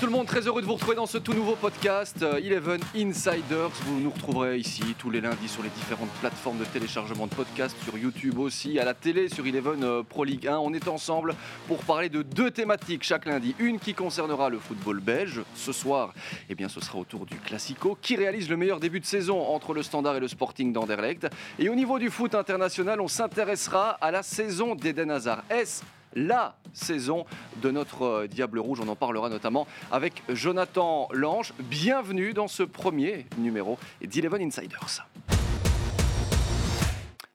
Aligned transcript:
Tout 0.00 0.06
le 0.06 0.12
monde, 0.12 0.26
très 0.26 0.46
heureux 0.46 0.60
de 0.62 0.66
vous 0.66 0.74
retrouver 0.74 0.94
dans 0.94 1.06
ce 1.06 1.18
tout 1.18 1.32
nouveau 1.32 1.56
podcast 1.56 2.22
euh, 2.22 2.36
Eleven 2.36 2.80
Insiders. 2.94 3.70
Vous 3.84 3.98
nous 3.98 4.10
retrouverez 4.10 4.56
ici 4.56 4.94
tous 4.96 5.10
les 5.10 5.20
lundis 5.20 5.48
sur 5.48 5.64
les 5.64 5.70
différentes 5.70 6.10
plateformes 6.20 6.58
de 6.58 6.64
téléchargement 6.64 7.26
de 7.26 7.34
podcasts, 7.34 7.76
sur 7.82 7.98
YouTube 7.98 8.38
aussi, 8.38 8.78
à 8.78 8.84
la 8.84 8.94
télé 8.94 9.28
sur 9.28 9.44
Eleven 9.44 9.82
euh, 9.82 10.04
Pro 10.04 10.22
League 10.22 10.46
1. 10.46 10.56
On 10.58 10.72
est 10.72 10.86
ensemble 10.86 11.34
pour 11.66 11.78
parler 11.78 12.10
de 12.10 12.22
deux 12.22 12.52
thématiques 12.52 13.02
chaque 13.02 13.26
lundi. 13.26 13.56
Une 13.58 13.80
qui 13.80 13.92
concernera 13.92 14.50
le 14.50 14.60
football 14.60 15.00
belge. 15.00 15.42
Ce 15.56 15.72
soir, 15.72 16.14
eh 16.48 16.54
bien, 16.54 16.68
ce 16.68 16.78
sera 16.80 17.00
autour 17.00 17.26
du 17.26 17.34
Classico 17.34 17.98
qui 18.00 18.14
réalise 18.14 18.48
le 18.48 18.56
meilleur 18.56 18.78
début 18.78 19.00
de 19.00 19.06
saison 19.06 19.40
entre 19.48 19.74
le 19.74 19.82
Standard 19.82 20.14
et 20.14 20.20
le 20.20 20.28
Sporting 20.28 20.72
d'Anderlecht. 20.72 21.26
Et 21.58 21.68
au 21.68 21.74
niveau 21.74 21.98
du 21.98 22.10
foot 22.10 22.36
international, 22.36 23.00
on 23.00 23.08
s'intéressera 23.08 23.90
à 24.00 24.12
la 24.12 24.22
saison 24.22 24.76
d'Eden 24.76 25.10
Hazard. 25.10 25.42
Est-ce 25.50 25.82
la 26.14 26.56
saison 26.72 27.24
de 27.62 27.70
notre 27.70 28.02
euh, 28.02 28.26
Diable 28.26 28.58
Rouge. 28.58 28.80
On 28.80 28.88
en 28.88 28.96
parlera 28.96 29.28
notamment 29.28 29.66
avec 29.90 30.22
Jonathan 30.28 31.08
Lange. 31.12 31.52
Bienvenue 31.60 32.32
dans 32.32 32.48
ce 32.48 32.62
premier 32.62 33.26
numéro 33.38 33.78
d'Eleven 34.00 34.42
Insiders. 34.42 35.06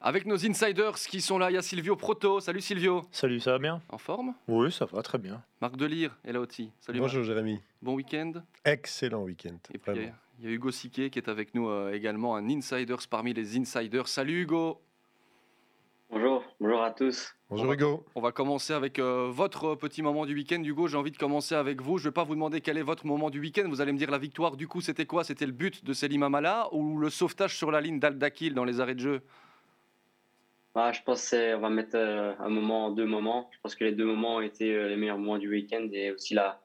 Avec 0.06 0.26
nos 0.26 0.46
insiders 0.46 0.96
qui 0.96 1.22
sont 1.22 1.38
là, 1.38 1.50
il 1.50 1.54
y 1.54 1.58
a 1.58 1.62
Silvio 1.62 1.96
Proto. 1.96 2.42
Salut 2.42 2.60
Silvio. 2.60 3.04
Salut, 3.10 3.40
ça 3.40 3.52
va 3.52 3.60
bien? 3.60 3.82
En 3.88 3.98
forme? 3.98 4.34
Oui, 4.50 4.70
ça 4.70 4.84
va 4.84 5.02
très 5.02 5.18
bien. 5.18 5.42
Marc 5.62 5.78
Delire 5.78 6.14
est 6.26 6.34
là 6.34 6.42
aussi. 6.42 6.72
Salut 6.82 7.00
Bonjour 7.00 7.24
Jérémy. 7.24 7.62
Bon 7.82 7.94
week-end. 7.94 8.34
Excellent 8.66 9.24
week-end. 9.24 9.56
Et 9.74 9.78
puis 9.78 10.12
il 10.40 10.46
y 10.46 10.48
a 10.50 10.52
Hugo 10.52 10.72
Siquet 10.72 11.10
qui 11.10 11.20
est 11.20 11.30
avec 11.30 11.56
nous 11.56 11.70
euh, 11.70 11.94
également, 11.94 12.36
un 12.36 12.50
insiders 12.50 13.08
parmi 13.10 13.34
les 13.34 13.58
insiders. 13.58 14.10
Salut 14.10 14.42
Hugo. 14.42 14.82
Bonjour, 16.10 16.44
bonjour 16.60 16.84
à 16.84 16.92
tous. 16.92 17.34
Bonjour 17.56 17.74
Hugo. 17.74 18.04
On 18.16 18.22
va 18.22 18.32
commencer 18.32 18.74
avec 18.74 18.98
euh, 18.98 19.30
votre 19.30 19.76
petit 19.76 20.02
moment 20.02 20.26
du 20.26 20.34
week-end. 20.34 20.60
Hugo, 20.64 20.88
j'ai 20.88 20.98
envie 20.98 21.12
de 21.12 21.18
commencer 21.18 21.54
avec 21.54 21.84
vous. 21.84 22.00
Je 22.00 22.06
ne 22.06 22.10
vais 22.10 22.14
pas 22.14 22.24
vous 22.24 22.34
demander 22.34 22.62
quel 22.62 22.80
est 22.80 22.82
votre 22.82 23.06
moment 23.06 23.30
du 23.30 23.40
week-end. 23.40 23.66
Vous 23.70 23.80
allez 23.80 23.92
me 23.92 23.98
dire 24.00 24.10
la 24.10 24.18
victoire. 24.18 24.58
Du 24.58 24.68
coup, 24.68 24.82
c'était 24.82 25.06
quoi? 25.06 25.24
C'était 25.24 25.46
le 25.46 25.52
but 25.52 25.86
de 25.86 25.94
Selim 25.94 26.24
Amala 26.24 26.68
ou 26.72 26.98
le 26.98 27.12
sauvetage 27.12 27.56
sur 27.56 27.70
la 27.70 27.80
ligne 27.80 28.00
d'Aldakil 28.00 28.56
dans 28.56 28.64
les 28.64 28.80
arrêts 28.80 28.96
de 28.96 29.02
jeu? 29.02 29.22
Bah, 30.74 30.92
Je 30.94 31.04
pense 31.04 31.30
qu'on 31.30 31.60
va 31.60 31.70
mettre 31.70 31.96
euh, 31.96 32.34
un 32.40 32.50
moment, 32.50 32.90
deux 32.90 33.06
moments. 33.06 33.52
Je 33.54 33.60
pense 33.62 33.76
que 33.76 33.84
les 33.84 33.92
deux 33.92 34.06
moments 34.06 34.38
ont 34.38 34.42
été 34.42 34.74
euh, 34.74 34.90
les 34.90 34.98
meilleurs 34.98 35.20
moments 35.20 35.38
du 35.38 35.48
week-end 35.48 35.88
et 35.92 36.10
aussi 36.10 36.34
la, 36.34 36.60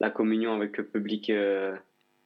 la 0.00 0.10
communion 0.10 0.54
avec 0.54 0.76
le 0.76 0.84
public 0.84 1.30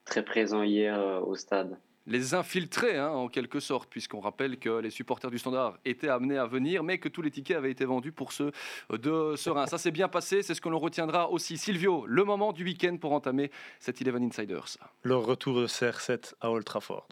très 0.06 0.24
présent 0.24 0.62
hier 0.62 0.98
au 1.26 1.34
stade 1.34 1.76
les 2.06 2.34
infiltrer 2.34 2.96
hein, 2.96 3.10
en 3.10 3.28
quelque 3.28 3.60
sorte, 3.60 3.88
puisqu'on 3.88 4.20
rappelle 4.20 4.58
que 4.58 4.80
les 4.80 4.90
supporters 4.90 5.30
du 5.30 5.38
Standard 5.38 5.78
étaient 5.84 6.08
amenés 6.08 6.38
à 6.38 6.46
venir, 6.46 6.82
mais 6.82 6.98
que 6.98 7.08
tous 7.08 7.22
les 7.22 7.30
tickets 7.30 7.56
avaient 7.56 7.70
été 7.70 7.84
vendus 7.84 8.12
pour 8.12 8.32
ceux 8.32 8.52
de 8.90 9.34
Serein. 9.36 9.66
Ça 9.66 9.78
s'est 9.78 9.90
bien 9.90 10.08
passé, 10.08 10.42
c'est 10.42 10.54
ce 10.54 10.60
que 10.60 10.68
l'on 10.68 10.78
retiendra 10.78 11.30
aussi. 11.30 11.58
Silvio, 11.58 12.04
le 12.06 12.24
moment 12.24 12.52
du 12.52 12.64
week-end 12.64 12.96
pour 12.96 13.12
entamer 13.12 13.50
cette 13.80 14.00
Eleven 14.00 14.24
Insiders. 14.24 14.76
Le 15.02 15.16
retour 15.16 15.60
de 15.60 15.66
CR7 15.66 16.34
à 16.40 16.50
Old 16.50 16.64
Trafford. 16.64 17.08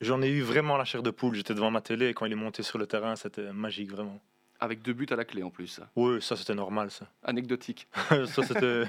J'en 0.00 0.20
ai 0.20 0.28
eu 0.28 0.42
vraiment 0.42 0.76
la 0.76 0.84
chair 0.84 1.02
de 1.02 1.10
poule, 1.10 1.36
j'étais 1.36 1.54
devant 1.54 1.70
ma 1.70 1.80
télé 1.80 2.08
et 2.08 2.14
quand 2.14 2.26
il 2.26 2.32
est 2.32 2.36
monté 2.36 2.64
sur 2.64 2.78
le 2.78 2.86
terrain, 2.86 3.14
c'était 3.14 3.52
magique 3.52 3.90
vraiment. 3.90 4.20
Avec 4.62 4.80
deux 4.80 4.92
buts 4.92 5.08
à 5.10 5.16
la 5.16 5.24
clé 5.24 5.42
en 5.42 5.50
plus. 5.50 5.80
Oui, 5.96 6.22
ça 6.22 6.36
c'était 6.36 6.54
normal 6.54 6.92
ça. 6.92 7.08
Anecdotique. 7.24 7.88
ça 8.08 8.44
c'était 8.44 8.84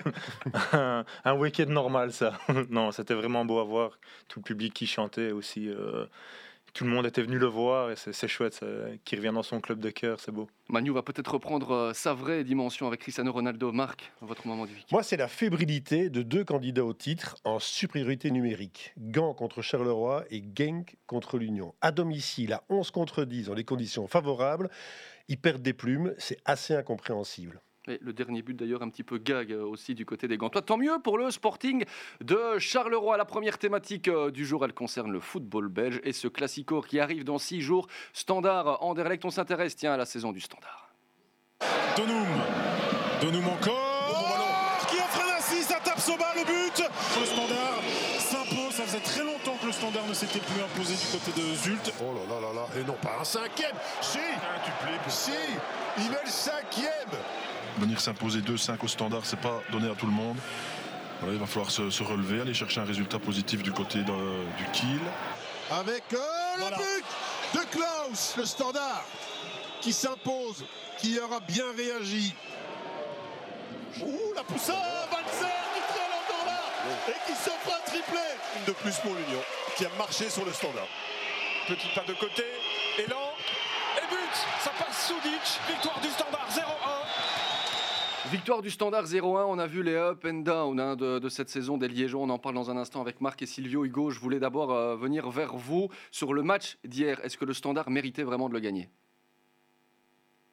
un, 1.26 1.34
week-end 1.34 1.66
normal 1.66 2.14
ça. 2.14 2.38
non, 2.70 2.92
c'était 2.92 3.16
vraiment 3.16 3.44
beau 3.44 3.58
à 3.58 3.64
voir. 3.64 3.98
Tout 4.28 4.40
le 4.40 4.44
public 4.44 4.72
qui 4.72 4.86
chantait 4.86 5.32
aussi. 5.32 5.68
Euh, 5.68 6.06
tout 6.74 6.84
le 6.84 6.92
monde 6.92 7.08
était 7.08 7.24
venu 7.24 7.40
le 7.40 7.48
voir 7.48 7.92
et 7.92 7.96
c'est 7.96 8.28
chouette 8.28 8.64
qu'il 9.06 9.20
revienne 9.20 9.36
dans 9.36 9.44
son 9.44 9.62
club 9.62 9.80
de 9.80 9.90
cœur, 9.92 10.20
c'est 10.20 10.32
beau. 10.32 10.48
Manu 10.70 10.92
va 10.92 11.04
peut-être 11.04 11.32
reprendre 11.32 11.72
euh, 11.72 11.94
sa 11.94 12.14
vraie 12.14 12.44
dimension 12.44 12.88
avec 12.88 13.02
Cristiano 13.02 13.32
Ronaldo. 13.32 13.72
Marc, 13.72 14.12
votre 14.22 14.48
moment 14.48 14.66
du 14.66 14.74
week-end. 14.74 14.88
Moi, 14.92 15.04
c'est 15.04 15.18
la 15.18 15.28
fébrilité 15.28 16.10
de 16.10 16.24
deux 16.24 16.44
candidats 16.44 16.86
au 16.86 16.94
titre 16.94 17.36
en 17.44 17.60
supériorité 17.60 18.32
numérique. 18.32 18.94
Gand 18.98 19.36
contre 19.36 19.62
Charleroi 19.62 20.26
et 20.32 20.44
Genk 20.56 20.96
contre 21.06 21.38
l'Union. 21.38 21.76
À 21.82 21.92
domicile, 21.92 22.54
à 22.54 22.64
11 22.70 22.90
contre 22.90 23.24
10, 23.24 23.48
dans 23.48 23.54
les 23.54 23.66
conditions 23.66 24.08
favorables 24.08 24.70
ils 25.28 25.38
perdent 25.38 25.62
des 25.62 25.74
plumes, 25.74 26.14
c'est 26.18 26.38
assez 26.46 26.76
incompréhensible. 26.76 27.62
Et 27.88 28.00
le 28.02 28.14
dernier 28.14 28.42
but 28.42 28.56
d'ailleurs 28.56 28.82
un 28.82 28.90
petit 28.90 29.04
peu 29.04 29.18
gag 29.18 29.52
euh, 29.52 29.66
aussi 29.66 29.94
du 29.94 30.06
côté 30.06 30.30
des 30.30 30.38
Gantois. 30.38 30.62
Tant 30.62 30.78
mieux 30.78 31.00
pour 31.04 31.18
le 31.18 31.30
Sporting 31.32 31.84
de 32.22 32.58
Charleroi. 32.58 33.18
La 33.18 33.26
première 33.26 33.58
thématique 33.58 34.08
euh, 34.08 34.32
du 34.32 34.46
jour, 34.46 34.64
elle 34.64 34.74
concerne 34.74 35.12
le 35.12 35.20
football 35.20 35.68
belge 35.68 36.00
et 36.06 36.14
ce 36.14 36.30
classico 36.30 36.82
qui 36.82 37.02
arrive 37.02 37.26
dans 37.26 37.38
six 37.38 37.60
jours. 37.60 37.88
Standard 38.14 38.82
Anderlecht, 38.82 39.26
on 39.26 39.32
s'intéresse 39.32 39.76
tiens 39.76 39.92
à 39.94 39.98
la 39.98 40.06
saison 40.06 40.32
du 40.32 40.40
Standard. 40.40 40.94
Donum, 41.98 42.26
Donum 43.22 43.48
encore, 43.50 44.88
qui 44.90 44.96
offre 44.96 45.22
un 45.38 45.42
6, 45.42 45.64
ça 45.64 45.80
tape 45.84 46.00
Soba 46.00 46.26
le 46.36 46.46
but. 46.46 46.84
Le 47.20 47.26
Standard 47.26 47.73
Standard 49.84 50.08
ne 50.08 50.14
s'était 50.14 50.40
plus 50.40 50.62
imposé 50.64 50.94
du 50.94 51.06
côté 51.12 51.42
de 51.42 51.56
Zult. 51.56 51.94
Oh 52.00 52.14
là 52.14 52.22
là 52.34 52.40
là 52.40 52.54
là, 52.54 52.80
et 52.80 52.86
non 52.86 52.96
pas 53.02 53.18
un 53.20 53.26
cinquième, 53.26 53.76
si, 54.00 54.18
si, 55.10 55.32
il 55.98 56.10
met 56.10 56.22
le 56.24 56.32
cinquième. 56.32 57.20
Venir 57.80 58.00
s'imposer 58.00 58.40
2-5 58.40 58.78
au 58.82 58.88
Standard, 58.88 59.26
c'est 59.26 59.42
pas 59.42 59.60
donné 59.74 59.90
à 59.92 59.96
tout 59.96 60.06
le 60.06 60.14
monde. 60.14 60.38
il 61.28 61.38
va 61.38 61.46
falloir 61.46 61.70
se, 61.70 62.02
relever, 62.02 62.40
aller 62.40 62.54
chercher 62.54 62.80
un 62.80 62.86
résultat 62.86 63.20
positif 63.20 63.62
du 63.62 63.74
côté 63.74 64.00
du 64.04 64.66
Kiel. 64.72 65.02
Avec 65.70 66.04
euh, 66.14 66.18
le 66.60 66.78
but 66.78 67.06
de 67.54 67.66
Klaus, 67.70 68.36
le 68.38 68.46
Standard, 68.46 69.04
qui 69.82 69.92
s'impose, 69.92 70.64
qui 70.98 71.20
aura 71.20 71.42
bien 71.42 71.66
réagi. 71.76 72.34
Ouh, 74.02 74.34
la 74.34 74.44
poussée, 74.44 74.72
et 77.08 77.28
qui 77.28 77.36
s'offre 77.36 77.76
un 77.76 77.90
triplé. 77.90 78.20
Une 78.58 78.66
de 78.66 78.72
plus 78.72 78.98
pour 79.00 79.14
l'Union, 79.14 79.42
qui 79.76 79.86
a 79.86 79.90
marché 79.98 80.30
sur 80.30 80.46
le 80.46 80.52
standard. 80.52 80.88
Petit 81.68 81.88
pas 81.96 82.04
de 82.04 82.14
côté, 82.14 82.44
élan, 83.00 83.32
et 83.98 84.08
but 84.10 84.36
Ça 84.60 84.72
passe 84.78 85.08
Soudic, 85.08 85.60
victoire 85.68 86.00
du 86.02 86.10
standard 86.10 86.48
0-1. 86.50 86.64
Victoire 88.32 88.62
du 88.62 88.70
Standard 88.70 89.04
0-1, 89.04 89.46
on 89.48 89.60
a 89.60 89.68
vu 89.68 89.84
les 89.84 89.96
up 89.96 90.26
and 90.26 90.44
down 90.44 90.80
hein, 90.80 90.96
de, 90.96 91.28
cette 91.30 91.50
saison 91.50 91.78
des 91.78 91.90
Liégeons, 91.90 92.24
on 92.24 92.30
en 92.30 92.40
parle 92.40 92.56
dans 92.56 92.72
un 92.72 92.78
instant 92.78 93.02
avec 93.02 93.20
Marc 93.20 93.42
et 93.42 93.46
Silvio. 93.46 93.84
Hugo, 93.84 94.12
je 94.12 94.20
voulais 94.20 94.40
d'abord 94.40 94.72
euh, 94.72 94.96
venir 94.96 95.30
vers 95.30 95.56
vous 95.58 95.90
sur 96.10 96.34
le 96.34 96.42
match 96.42 96.78
d'hier. 96.86 97.20
Est-ce 97.24 97.38
que 97.38 97.44
le 97.44 97.54
Standard 97.54 97.90
méritait 97.90 98.24
vraiment 98.24 98.48
de 98.48 98.54
le 98.54 98.62
gagner? 98.62 98.90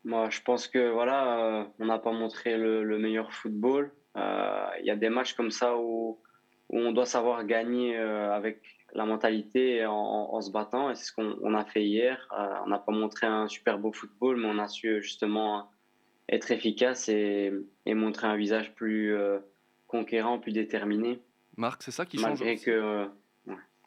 Moi, 0.04 0.30
je 0.30 0.40
pense 0.42 0.66
que 0.66 0.90
voilà, 0.90 1.38
euh, 1.38 1.64
on 1.78 1.86
n'a 1.86 1.98
pas 1.98 2.12
montré 2.12 2.56
le, 2.56 2.98
meilleur 2.98 3.32
football. 3.32 3.92
Euh, 4.16 4.66
il 4.80 4.86
y 4.86 4.90
a 4.90 4.96
des 4.96 5.08
matchs 5.08 5.34
comme 5.34 5.50
ça 5.50 5.76
où 5.76 6.18
où 6.70 6.78
on 6.78 6.92
doit 6.92 7.06
savoir 7.06 7.44
gagner 7.44 7.98
euh, 7.98 8.32
avec 8.32 8.62
la 8.94 9.04
mentalité 9.04 9.84
en, 9.86 10.40
se 10.40 10.50
battant. 10.50 10.90
Et 10.90 10.94
c'est 10.94 11.04
ce 11.04 11.12
qu'on 11.12 11.54
a 11.54 11.64
fait 11.64 11.84
hier. 11.84 12.28
Euh, 12.32 12.54
on 12.64 12.68
n'a 12.68 12.78
pas 12.78 12.92
montré 12.92 13.26
un 13.26 13.48
super 13.48 13.78
beau 13.78 13.92
football, 13.92 14.36
mais 14.36 14.46
on 14.48 14.58
a 14.58 14.68
su 14.68 15.02
justement 15.02 15.70
être 16.28 16.50
efficace 16.52 17.08
et, 17.08 17.52
montrer 17.86 18.28
un 18.28 18.36
visage 18.36 18.72
plus 18.74 19.14
euh, 19.14 19.40
conquérant, 19.88 20.38
plus 20.38 20.52
déterminé. 20.52 21.20
Marc, 21.56 21.82
c'est 21.82 21.90
ça 21.90 22.06
qui 22.06 22.18
change 22.18 22.40
Malgré 22.40 22.56
que. 22.56 23.06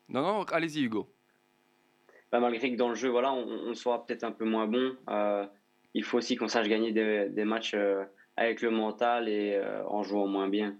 Non, 0.09 0.21
non, 0.21 0.43
allez-y, 0.43 0.83
Hugo. 0.83 1.09
Bah, 2.31 2.39
malgré 2.39 2.71
que 2.71 2.77
dans 2.77 2.89
le 2.89 2.95
jeu, 2.95 3.09
voilà, 3.09 3.33
on, 3.33 3.73
soit 3.73 4.05
peut-être 4.05 4.25
un 4.25 4.31
peu 4.31 4.43
moins 4.43 4.67
bon, 4.67 4.95
il 5.93 6.03
faut 6.03 6.17
aussi 6.17 6.35
qu'on 6.35 6.49
sache 6.49 6.67
gagner 6.67 6.91
des, 6.91 7.29
des 7.29 7.45
matchs 7.45 7.75
avec 8.37 8.61
le 8.61 8.71
mental 8.71 9.29
et 9.29 9.59
en 9.87 10.03
jouant 10.03 10.27
moins 10.27 10.49
bien. 10.49 10.75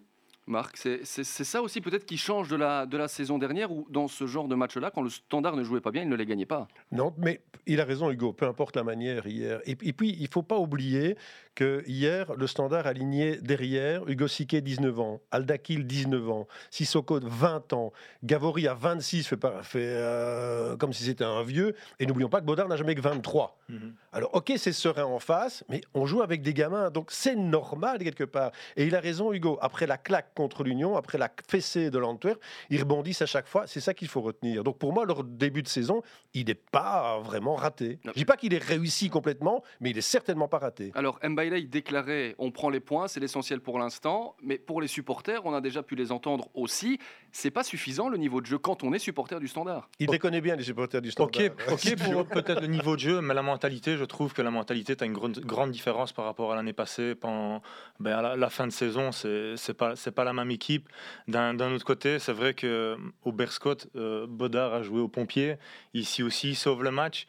Marc, 0.46 0.75
c'est 0.75 1.24
ça 1.24 1.62
aussi 1.62 1.80
peut-être 1.80 2.06
qui 2.06 2.18
change 2.18 2.50
de 2.50 2.58
la, 2.58 2.86
de 2.86 2.97
la 2.97 3.08
saison 3.08 3.38
dernière 3.38 3.72
ou 3.72 3.88
dans 3.90 4.09
ce 4.09 4.28
genre 4.28 4.47
de 4.47 4.56
match-là, 4.56 4.91
quand 4.91 5.02
le 5.02 5.09
standard 5.09 5.56
ne 5.56 5.64
jouait 5.64 5.80
pas 5.80 5.91
bien, 5.91 6.02
il 6.02 6.09
ne 6.09 6.16
les 6.16 6.25
gagnait 6.25 6.46
pas? 6.46 6.68
Non, 6.91 7.14
mais 7.18 7.41
il 7.66 7.80
a 7.80 7.86
raison 7.86 8.12
Hugo, 8.12 8.34
peu 8.34 8.46
importe 8.46 8.75
la 8.75 8.84
manière 8.84 9.25
hier. 9.25 9.62
Et, 9.66 9.75
puis, 9.75 10.09
il 10.09 10.24
ne 10.24 10.28
faut 10.28 10.44
pas 10.44 10.58
oublier 10.58 11.16
que 11.55 11.84
hier, 11.88 12.34
le 12.35 12.47
standard 12.47 12.88
alignait 12.88 13.38
derrière 13.38 14.08
Hugo 14.08 14.28
Siquet, 14.28 14.61
19 14.61 15.00
ans, 15.00 15.22
Aldakil, 15.32 15.85
19 15.85 16.29
ans, 16.29 16.47
Sissoko, 16.72 17.20
20 17.22 17.73
ans, 17.73 17.94
Gavori 18.23 18.67
à 18.67 18.73
26, 18.73 19.28
fait, 19.28 19.38
fait 19.61 19.79
euh, 19.84 20.76
comme 20.78 20.94
si 20.94 21.03
c'était 21.03 21.23
un 21.23 21.44
vieux. 21.44 21.76
Et 22.00 22.05
n'oublions 22.05 22.29
pas 22.29 22.41
que 22.41 22.46
Baudard 22.46 22.67
n'a 22.67 22.76
jamais 22.76 22.96
que 22.96 23.02
23. 23.02 23.59
Mhm. 23.70 23.94
Alors, 24.11 24.34
ok, 24.34 24.53
c'est 24.58 24.73
serein 24.73 25.05
en 25.05 25.20
face, 25.20 25.64
mais 25.70 25.82
on 25.94 26.05
joue 26.05 26.22
avec 26.22 26.41
des 26.41 26.53
gamins, 26.53 26.90
donc 26.90 27.11
c'est 27.11 27.35
normal 27.35 28.00
quelque 28.00 28.23
part. 28.23 28.52
Et 28.76 28.85
il 28.85 28.96
a 28.96 29.00
raison 29.00 29.34
Hugo, 29.34 29.58
après 29.61 29.88
la 29.88 29.97
claque 29.97 30.34
contre 30.35 30.64
l'Union, 30.64 30.96
après 30.96 31.17
la 31.17 31.29
fessée 31.47 31.90
de 31.90 31.97
l'Antwerp, 31.97 32.40
ils 32.70 32.79
rebondissent 32.79 33.22
à 33.22 33.26
chaque 33.26 33.47
fois. 33.47 33.67
C'est 33.67 33.79
ça 33.79 33.94
qu'il 33.94 34.08
faut 34.08 34.22
retenir. 34.22 34.64
Donc 34.64 34.78
pour 34.78 34.94
moi, 34.94 35.05
leur 35.05 35.23
début 35.23 35.64
de 35.64 35.67
saison, 35.67 36.02
il 36.34 36.46
n'est 36.46 36.53
pas 36.53 37.20
vraiment 37.20 37.55
raté. 37.55 38.00
Je 38.03 38.09
ne 38.09 38.14
dis 38.14 38.26
pas 38.26 38.38
qu'il 38.38 38.53
est 38.53 38.64
réussi 38.64 39.09
complètement, 39.09 39.64
mais 39.79 39.91
il 39.91 39.97
est 39.97 40.02
certainement 40.02 40.47
pas 40.47 40.59
raté. 40.59 40.91
Alors 40.96 41.20
Mbaye 41.23 41.42
déclarait 41.49 42.35
on 42.37 42.51
prend 42.51 42.69
les 42.69 42.79
points, 42.79 43.07
c'est 43.07 43.19
l'essentiel 43.19 43.59
pour 43.59 43.79
l'instant, 43.79 44.35
mais 44.41 44.57
pour 44.57 44.81
les 44.81 44.87
supporters, 44.87 45.45
on 45.45 45.53
a 45.53 45.61
déjà 45.61 45.84
pu 45.84 45.95
les 45.95 46.11
entendre 46.11 46.49
aussi. 46.53 46.99
C'est 47.31 47.51
pas 47.51 47.63
suffisant 47.63 48.09
le 48.09 48.17
niveau 48.17 48.41
de 48.41 48.45
jeu 48.45 48.57
quand 48.57 48.84
on 48.84 48.93
est 48.93 48.99
supporter 48.99 49.40
du 49.40 49.47
Standard. 49.47 49.90
Il 49.99 50.09
les 50.09 50.19
connaît 50.19 50.41
bien 50.41 50.55
les 50.55 50.63
supporters 50.63 51.01
du 51.01 51.11
Standard. 51.11 51.41
Ok, 51.45 51.51
ok 51.72 51.95
pour 51.97 52.28
peut-être 52.28 52.61
le 52.61 52.67
niveau 52.67 52.95
de 52.95 53.01
jeu, 53.01 53.22
mais 53.22 53.34
la 53.34 53.41
mentalité, 53.41 53.97
je 53.97 54.05
trouve 54.05 54.34
que 54.34 54.41
la 54.41 54.51
mentalité 54.51 54.95
a 54.99 55.05
une 55.05 55.13
grande, 55.13 55.40
grande 55.40 55.72
différence 55.72 56.13
par 56.13 56.25
rapport 56.25 56.51
à 56.51 56.55
l'année 56.55 56.73
passée. 56.73 57.16
Pendant, 57.16 57.61
ben, 57.99 58.17
à 58.17 58.35
la, 58.35 58.49
fin 58.49 58.67
de 58.67 58.72
saison, 58.72 59.11
c'est 59.11 59.55
n'est 59.67 59.73
pas, 59.73 59.93
pas 60.16 60.23
la 60.23 60.34
même 60.34 60.51
équipe. 60.51 60.90
D'un 61.28 61.59
autre 61.73 61.85
côté, 61.85 62.19
c'est 62.19 62.34
vrai 62.34 62.53
qu'au 62.53 63.31
Berscott, 63.31 63.87
euh, 63.95 64.28
Bodard 64.28 64.73
a 64.73 64.84
joué 64.84 64.99
au 64.99 65.07
pompier. 65.07 65.55
Ici 65.93 66.23
aussi, 66.23 66.49
il 66.49 66.55
sauve 66.55 66.84
le 66.84 66.91
match. 66.91 67.28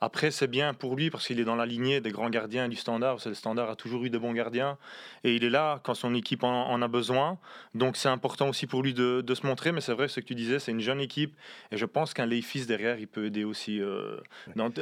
Après, 0.00 0.30
c'est 0.30 0.46
bien 0.46 0.74
pour 0.74 0.94
lui 0.94 1.10
parce 1.10 1.26
qu'il 1.26 1.40
est 1.40 1.44
dans 1.44 1.56
la 1.56 1.66
lignée 1.66 2.00
des 2.00 2.10
grands 2.10 2.30
gardiens 2.30 2.68
du 2.68 2.76
Standard. 2.76 3.18
Le 3.26 3.34
Standard 3.34 3.68
a 3.68 3.76
toujours 3.76 4.04
eu 4.04 4.10
de 4.10 4.18
bons 4.18 4.32
gardiens 4.32 4.78
et 5.24 5.34
il 5.34 5.42
est 5.42 5.50
là 5.50 5.80
quand 5.82 5.94
son 5.94 6.14
équipe 6.14 6.44
en, 6.44 6.80
a 6.80 6.88
besoin. 6.88 7.38
Donc 7.74 7.96
c'est 7.96 8.08
important 8.08 8.48
aussi 8.48 8.66
pour 8.66 8.82
lui 8.82 8.94
de, 8.94 9.24
se 9.34 9.46
montrer. 9.46 9.72
Mais 9.72 9.80
c'est 9.80 9.94
vrai, 9.94 10.06
ce 10.08 10.20
que 10.20 10.26
tu 10.26 10.34
disais, 10.36 10.60
c'est 10.60 10.70
une 10.70 10.80
jeune 10.80 11.00
équipe 11.00 11.36
et 11.72 11.76
je 11.76 11.84
pense 11.84 12.14
qu'un 12.14 12.26
Leifis 12.26 12.66
derrière, 12.66 12.98
il 12.98 13.08
peut 13.08 13.26
aider 13.26 13.42
aussi, 13.44 13.80
euh, 13.80 14.18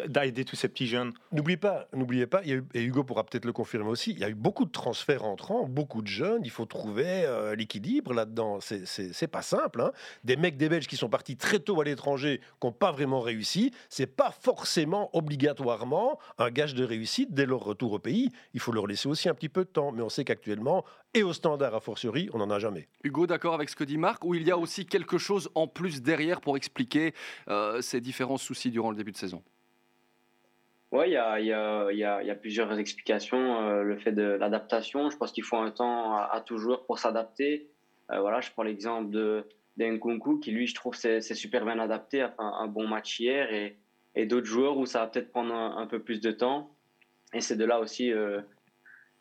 d'aider 0.09 0.45
tous 0.45 0.57
ces 0.57 0.69
petits 0.69 0.87
jeunes. 0.87 1.15
N'oubliez 1.33 1.57
pas, 1.57 1.89
n'oubliez 1.95 2.27
pas, 2.27 2.43
et 2.45 2.83
Hugo 2.83 3.05
pourra 3.05 3.25
peut-être 3.25 3.47
le 3.47 3.53
confirmer 3.53 3.89
aussi, 3.89 4.13
il 4.13 4.19
y 4.19 4.25
a 4.25 4.29
eu 4.29 4.35
beaucoup 4.35 4.67
de 4.67 4.71
transferts 4.71 5.25
entrants, 5.25 5.67
beaucoup 5.67 6.03
de 6.03 6.07
jeunes. 6.09 6.43
Il 6.45 6.51
faut 6.51 6.67
trouver 6.67 7.25
euh, 7.25 7.55
l'équilibre 7.55 8.13
là-dedans. 8.13 8.59
C'est 8.61 9.27
pas 9.29 9.43
simple. 9.43 9.81
Hein. 9.81 9.93
Des 10.25 10.37
mecs 10.37 10.57
des 10.57 10.69
Belges 10.69 10.87
qui 10.87 10.97
sont 10.97 11.09
partis 11.09 11.37
très 11.37 11.59
tôt 11.59 11.81
à 11.81 11.85
l'étranger, 11.85 12.41
qui 12.61 12.67
n'ont 12.67 12.73
pas 12.73 12.93
vraiment 12.93 13.21
réussi, 13.21 13.73
c'est 13.89 14.07
pas 14.07 14.31
forcément 14.31 15.06
obligatoirement 15.13 16.19
un 16.39 16.51
gage 16.51 16.75
de 16.75 16.85
réussite 16.85 17.35
dès 17.35 17.47
leur 17.47 17.61
retour 17.61 17.93
au 17.93 17.99
pays. 17.99 18.31
Il 18.55 18.61
faut 18.61 18.73
leur 18.73 18.87
laisser 18.87 19.09
aussi 19.09 19.29
un 19.29 19.35
petit 19.35 19.49
peu 19.49 19.65
de 19.65 19.71
temps. 19.71 19.93
Mais 19.93 20.03
on 20.03 20.09
sait 20.09 20.25
qu'actuellement, 20.25 20.85
et 21.15 21.23
au 21.23 21.33
standard 21.33 21.75
a 21.75 21.81
fortiori, 21.81 22.29
on 22.33 22.39
n'en 22.39 22.51
a 22.51 22.59
jamais. 22.59 22.89
Hugo, 23.05 23.27
d'accord 23.27 23.55
avec 23.55 23.69
ce 23.69 23.77
que 23.77 23.85
dit 23.85 23.99
Marc, 23.99 24.25
ou 24.25 24.35
il 24.35 24.47
y 24.47 24.51
a 24.51 24.59
aussi 24.59 24.87
quelque 24.87 25.19
chose 25.19 25.51
en 25.55 25.67
plus 25.67 26.03
derrière 26.03 26.41
pour 26.41 26.57
expliquer 26.57 27.15
euh, 27.49 27.81
ces 27.81 28.01
différents 28.01 28.37
soucis 28.37 28.71
durant 28.71 28.91
le 28.91 28.97
début 28.97 29.13
de 29.13 29.17
saison? 29.17 29.43
Oui, 30.93 31.07
il 31.09 31.13
y 31.13 31.17
a, 31.17 31.41
y, 31.41 31.53
a, 31.53 31.91
y 31.93 32.31
a, 32.31 32.35
plusieurs 32.35 32.79
explications. 32.79 33.61
Euh, 33.61 33.83
le 33.83 33.97
fait 33.99 34.13
de 34.13 34.23
l'adaptation, 34.23 35.11
je 35.11 35.17
pense 35.17 35.33
qu'il 35.33 35.45
faut 35.45 35.57
un 35.57 35.71
temps 35.71 36.17
à, 36.17 36.41
toujours 36.45 36.87
pour 36.87 36.99
s'adapter. 36.99 37.69
Euh, 38.13 38.21
voilà, 38.21 38.41
je 38.41 38.51
prends 38.51 38.63
l'exemple 38.63 39.11
de 39.11 39.45
d'Nkunku 39.77 40.39
qui, 40.39 40.53
lui, 40.53 40.67
je 40.67 40.75
trouve, 40.75 40.95
c'est 40.95 41.21
super 41.21 41.67
bien 41.67 41.79
adapté, 41.79 42.23
a 42.23 42.29
fait 42.29 42.35
un 42.39 42.67
bon 42.67 42.89
match 42.89 43.21
hier 43.21 43.53
et, 43.53 43.77
et 44.17 44.25
d'autres 44.25 44.47
joueurs 44.47 44.79
où 44.79 44.87
ça 44.87 45.01
va 45.01 45.07
peut-être 45.07 45.31
prendre 45.31 45.55
un, 45.55 45.87
peu 45.87 46.01
plus 46.01 46.21
de 46.21 46.33
temps. 46.33 46.75
Et 47.35 47.41
c'est 47.41 47.57
de 47.57 47.65
là 47.65 47.79
aussi 47.79 48.11
euh, 48.11 48.41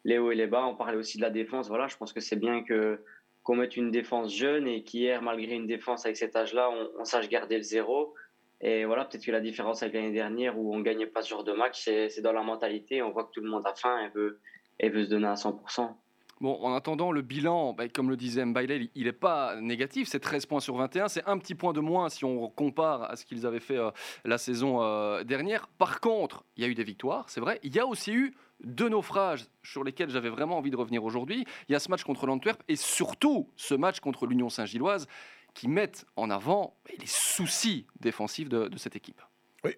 les 0.06 0.18
hauts 0.18 0.32
et 0.32 0.36
les 0.36 0.48
bas. 0.48 0.66
On 0.66 0.76
parlait 0.76 0.98
aussi 0.98 1.18
de 1.18 1.22
la 1.22 1.30
défense. 1.30 1.68
Voilà, 1.68 1.88
je 1.88 1.98
pense 1.98 2.14
que 2.14 2.22
c'est 2.22 2.38
bien 2.38 2.64
que 2.64 3.04
qu'on 3.44 3.58
mette 3.58 3.78
une 3.78 3.92
défense 3.92 4.34
jeune 4.34 4.68
et 4.68 4.84
qu'hier, 4.84 5.22
malgré 5.22 5.54
une 5.54 5.68
défense 5.68 6.04
avec 6.06 6.18
cet 6.18 6.36
âge-là, 6.36 6.72
on, 6.98 7.06
sache 7.06 7.30
garder 7.30 7.58
le 7.58 7.62
zéro. 7.62 8.16
Et 8.60 8.86
voilà, 8.86 9.06
peut-être 9.06 9.24
que 9.24 9.32
la 9.32 9.42
différence 9.42 9.84
avec 9.84 9.94
l'année 9.94 10.14
dernière 10.14 10.58
où 10.58 10.74
on 10.74 10.80
gagnait 10.80 11.06
pas 11.06 11.22
ce 11.22 11.30
genre 11.30 11.44
de 11.44 11.52
match, 11.52 11.84
c'est 11.84 12.22
dans 12.22 12.32
la 12.32 12.42
mentalité. 12.42 13.04
On 13.04 13.12
voit 13.12 13.26
que 13.26 13.32
tout 13.32 13.42
le 13.42 13.50
monde 13.50 13.68
a 13.68 13.76
faim 13.76 14.00
et 14.00 14.10
veut, 14.18 14.40
et 14.80 14.90
veut 14.90 15.04
se 15.04 15.10
donner 15.10 15.28
à 15.28 15.36
100%. 15.36 15.94
Bon, 16.42 16.60
en 16.62 16.74
attendant, 16.74 17.14
le 17.14 17.22
bilan, 17.22 17.74
bah, 17.74 17.88
comme 17.88 18.10
le 18.10 18.18
disait 18.18 18.44
Mbaile, 18.44 18.90
il 18.94 19.06
n'est 19.06 19.14
pas 19.14 19.56
négatif. 19.62 20.10
C'est 20.10 20.20
13 20.20 20.46
points 20.46 20.60
sur 20.60 20.76
21. 20.76 21.08
C'est 21.08 21.26
un 21.26 21.38
petit 21.38 21.56
point 21.56 21.72
de 21.72 21.80
moins 21.80 22.10
si 22.10 22.26
on 22.26 22.50
compare 22.50 23.04
à 23.04 23.16
ce 23.16 23.26
qu'ils 23.26 23.46
avaient 23.46 23.62
fait 23.62 23.78
euh, 23.78 23.92
la 24.26 24.38
saison 24.38 24.82
euh, 24.82 25.24
dernière. 25.24 25.68
Par 25.78 26.02
contre, 26.02 26.44
il 26.58 26.64
y 26.64 26.66
a 26.66 26.70
eu 26.70 26.76
des 26.76 26.84
victoires, 26.84 27.30
c'est 27.30 27.40
vrai. 27.40 27.60
Il 27.64 27.74
y 27.74 27.80
a 27.80 27.86
aussi 27.86 28.14
eu 28.14 28.34
deux 28.64 28.90
naufrages 28.90 29.46
sur 29.64 29.84
lesquels 29.84 30.10
j'avais 30.10 30.30
vraiment 30.30 30.58
envie 30.58 30.72
de 30.72 30.76
revenir 30.76 31.06
aujourd'hui. 31.06 31.46
Il 31.70 31.72
y 31.72 31.76
a 31.76 31.80
ce 31.80 31.90
match 31.90 32.04
contre 32.04 32.26
l'Antwerp 32.26 32.62
et 32.68 32.76
surtout 32.76 33.50
ce 33.56 33.74
match 33.74 34.02
contre 34.02 34.26
l'Union 34.26 34.50
Saint-Gilloise 34.50 35.08
qui 35.54 35.70
mettent 35.70 36.06
en 36.18 36.30
avant 36.30 36.76
les 37.00 37.06
soucis 37.06 37.88
défensifs 38.02 38.50
de, 38.50 38.70
cette 38.76 38.98
équipe. 38.98 39.22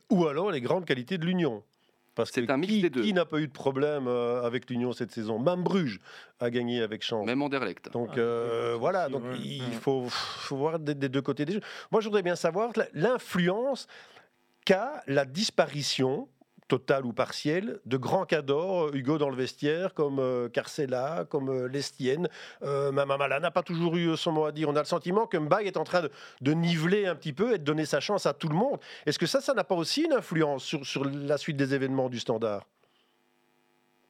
ou 0.09 0.25
alors 0.25 0.51
les 0.51 0.61
grandes 0.61 0.85
qualités 0.85 1.19
de 1.19 1.25
l'Union. 1.25 1.63
Parce 2.17 2.31
que 2.31 2.51
un 2.51 2.61
qui, 2.61 2.89
qui 2.89 3.13
n'a 3.13 3.25
pas 3.25 3.37
eu 3.37 3.47
de 3.47 3.51
problème 3.51 4.07
euh, 4.07 4.41
avec 4.41 4.69
l'Union 4.71 4.91
cette 4.91 5.11
saison? 5.11 5.37
Même 5.37 5.63
Bruges 5.63 5.99
a 6.39 6.49
gagné 6.49 6.81
avec 6.81 7.03
Champs. 7.03 7.23
Même 7.23 7.43
Anderlecht. 7.43 7.91
Donc 7.91 8.09
ah, 8.13 8.19
euh, 8.19 8.75
voilà, 8.79 9.07
donc 9.07 9.21
il 9.43 9.61
faut, 9.79 10.07
voir 10.49 10.79
des, 10.79 10.95
des, 10.95 11.09
deux 11.09 11.21
côtés 11.21 11.45
des 11.45 11.53
jeux. 11.53 11.61
Moi, 11.91 12.01
je 12.01 12.07
voudrais 12.07 12.23
bien 12.23 12.35
savoir 12.35 12.71
l'influence 12.93 13.87
qu'a 14.65 15.03
la 15.05 15.25
disparition 15.25 16.27
total 16.67 17.05
ou 17.05 17.13
partiel, 17.13 17.79
de 17.85 17.97
grands 17.97 18.25
cadors, 18.25 18.93
Hugo 18.93 19.17
dans 19.17 19.29
le 19.29 19.35
vestiaire, 19.35 19.93
comme 19.93 20.19
euh, 20.19 20.49
Carcella, 20.49 21.25
comme 21.29 21.49
euh, 21.49 21.67
Lestienne. 21.67 22.27
Euh, 22.63 22.91
Mamamala 22.91 23.39
n'a 23.39 23.51
pas 23.51 23.63
toujours 23.63 23.95
eu 23.95 24.15
son 24.17 24.31
mot 24.31 24.45
à 24.45 24.51
dire. 24.51 24.69
On 24.69 24.75
a 24.75 24.79
le 24.79 24.85
sentiment 24.85 25.27
que 25.27 25.37
Mbaye 25.37 25.67
est 25.67 25.77
en 25.77 25.83
train 25.83 26.03
de, 26.41 26.51
niveler 26.51 27.05
un 27.05 27.15
petit 27.15 27.33
peu 27.33 27.53
et 27.53 27.57
de 27.57 27.63
donner 27.63 27.85
sa 27.85 27.99
chance 27.99 28.25
à 28.25 28.33
tout 28.33 28.49
le 28.49 28.55
monde. 28.55 28.79
Est-ce 29.05 29.19
que 29.19 29.25
ça, 29.25 29.41
ça 29.41 29.53
n'a 29.53 29.63
pas 29.63 29.75
aussi 29.75 30.03
une 30.03 30.13
influence 30.13 30.63
sur, 30.63 30.85
sur 30.85 31.05
la 31.05 31.37
suite 31.37 31.57
des 31.57 31.73
événements 31.73 32.09
du 32.09 32.19
standard? 32.19 32.65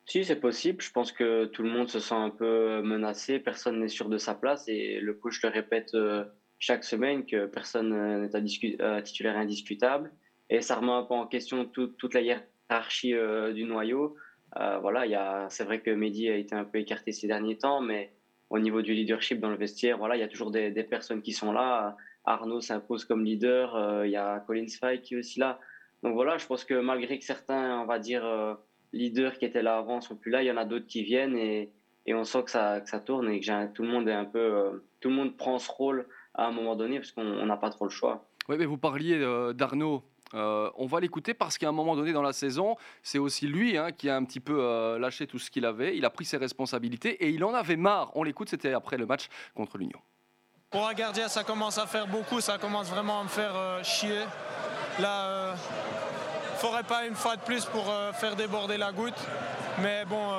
Si, 0.05 0.23
c'est 0.23 0.37
possible. 0.37 0.81
Je 0.81 0.91
pense 0.91 1.11
que 1.11 1.45
tout 1.45 1.63
le 1.63 1.69
monde 1.69 1.89
se 1.89 1.99
sent 1.99 2.15
un 2.15 2.29
peu 2.29 2.81
menacé. 2.81 3.39
Personne 3.39 3.79
n'est 3.81 3.89
sûr 3.89 4.07
de 4.07 4.17
sa 4.17 4.33
place. 4.33 4.63
Et 4.67 4.99
le 5.01 5.13
coach 5.13 5.41
le 5.43 5.49
répète 5.49 5.91
chaque 6.59 6.85
semaine 6.85 7.25
que 7.25 7.45
personne 7.45 8.21
n'est 8.21 8.81
un 8.81 9.01
titulaire 9.01 9.35
indiscutable 9.35 10.11
et 10.49 10.61
ça 10.61 10.75
remet 10.75 10.91
un 10.91 11.03
peu 11.03 11.13
en 11.13 11.27
question 11.27 11.65
toute 11.65 12.13
la 12.13 12.21
hiérarchie 12.21 13.13
euh, 13.13 13.53
du 13.53 13.65
noyau. 13.65 14.15
Euh, 14.57 14.79
voilà, 14.79 15.49
c'est 15.49 15.65
vrai 15.65 15.81
que 15.81 15.91
Mehdi 15.91 16.29
a 16.29 16.35
été 16.35 16.55
un 16.55 16.63
peu 16.63 16.79
écarté 16.79 17.11
ces 17.11 17.27
derniers 17.27 17.57
temps, 17.57 17.81
mais 17.81 18.13
au 18.49 18.59
niveau 18.59 18.81
du 18.81 18.93
leadership 18.93 19.39
dans 19.39 19.49
le 19.49 19.57
vestiaire, 19.57 19.97
voilà, 19.97 20.15
il 20.15 20.19
y 20.19 20.23
a 20.23 20.27
toujours 20.27 20.51
des, 20.51 20.71
personnes 20.83 21.21
qui 21.21 21.33
sont 21.33 21.51
là. 21.51 21.97
Arnaud 22.23 22.61
s'impose 22.61 23.05
comme 23.05 23.23
leader, 23.23 23.75
euh, 23.75 24.07
il 24.07 24.11
y 24.11 24.15
a 24.15 24.39
Colin 24.41 24.67
Spike 24.67 25.01
qui 25.01 25.15
est 25.15 25.17
aussi 25.17 25.39
là. 25.39 25.59
Donc 26.03 26.13
voilà, 26.13 26.37
je 26.37 26.45
pense 26.45 26.63
que 26.63 26.75
malgré 26.75 27.19
que 27.19 27.25
certains, 27.25 27.81
on 27.81 27.85
va 27.85 27.99
dire, 27.99 28.23
leaders 28.93 29.37
qui 29.37 29.45
étaient 29.45 29.63
là 29.63 29.77
avant 29.77 29.99
sont 29.99 30.15
plus 30.15 30.31
là, 30.31 30.43
il 30.43 30.45
y 30.45 30.51
en 30.51 30.57
a 30.57 30.65
d'autres 30.65 30.85
qui 30.85 31.03
viennent 31.03 31.35
et, 31.35 31.71
et 32.05 32.13
on 32.13 32.23
sent 32.23 32.43
que 32.43 32.51
ça, 32.51 32.81
que 32.81 32.89
ça 32.89 32.99
tourne 32.99 33.29
et 33.29 33.39
que 33.39 33.67
tout 33.73 33.83
le 33.83 33.89
monde 33.89 34.07
est 34.07 34.13
un 34.13 34.25
peu, 34.25 34.83
tout 34.99 35.09
le 35.09 35.15
monde 35.15 35.35
prend 35.35 35.57
ce 35.57 35.71
rôle 35.71 36.07
à 36.35 36.45
un 36.47 36.51
moment 36.51 36.75
donné 36.75 36.99
parce 36.99 37.11
qu'on 37.11 37.45
n'a 37.45 37.57
pas 37.57 37.69
trop 37.69 37.85
le 37.85 37.89
choix. 37.89 38.29
Oui, 38.47 38.57
mais 38.57 38.65
vous 38.65 38.77
parliez 38.77 39.19
d'Arnaud 39.55 40.03
euh, 40.33 40.69
on 40.75 40.85
va 40.85 40.99
l'écouter 40.99 41.33
parce 41.33 41.57
qu'à 41.57 41.69
un 41.69 41.71
moment 41.71 41.95
donné 41.95 42.13
dans 42.13 42.21
la 42.21 42.33
saison, 42.33 42.75
c'est 43.01 43.17
aussi 43.17 43.47
lui 43.47 43.77
hein, 43.77 43.91
qui 43.91 44.09
a 44.09 44.15
un 44.15 44.23
petit 44.23 44.39
peu 44.39 44.59
euh, 44.59 44.99
lâché 44.99 45.27
tout 45.27 45.39
ce 45.39 45.49
qu'il 45.49 45.65
avait. 45.65 45.95
Il 45.97 46.05
a 46.05 46.09
pris 46.09 46.25
ses 46.25 46.37
responsabilités 46.37 47.23
et 47.23 47.29
il 47.29 47.43
en 47.43 47.53
avait 47.53 47.75
marre. 47.75 48.11
On 48.15 48.23
l'écoute, 48.23 48.49
c'était 48.49 48.73
après 48.73 48.97
le 48.97 49.05
match 49.05 49.27
contre 49.55 49.77
l'Union. 49.77 49.99
Pour 50.69 50.85
un 50.87 50.93
gardien, 50.93 51.29
ça 51.29 51.43
commence 51.43 51.77
à 51.77 51.87
faire 51.87 52.07
beaucoup, 52.07 52.41
ça 52.41 52.57
commence 52.57 52.89
vraiment 52.89 53.21
à 53.21 53.23
me 53.23 53.29
faire 53.29 53.55
euh, 53.55 53.83
chier. 53.83 54.23
Là, 54.99 55.55
il 55.55 56.53
ne 56.53 56.57
faudrait 56.57 56.83
pas 56.83 57.05
une 57.05 57.15
fois 57.15 57.35
de 57.35 57.41
plus 57.41 57.65
pour 57.65 57.85
faire 58.13 58.35
déborder 58.35 58.77
la 58.77 58.91
goutte. 58.91 59.19
Mais 59.79 60.05
bon, 60.05 60.31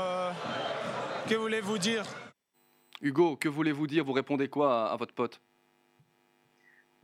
que 1.28 1.36
voulez-vous 1.36 1.78
dire? 1.78 2.02
Hugo, 3.00 3.36
que 3.36 3.48
voulez-vous 3.48 3.86
dire? 3.86 4.04
Vous 4.04 4.12
répondez 4.12 4.48
quoi 4.48 4.90
à 4.90 4.96
votre 4.96 5.14
pote? 5.14 5.40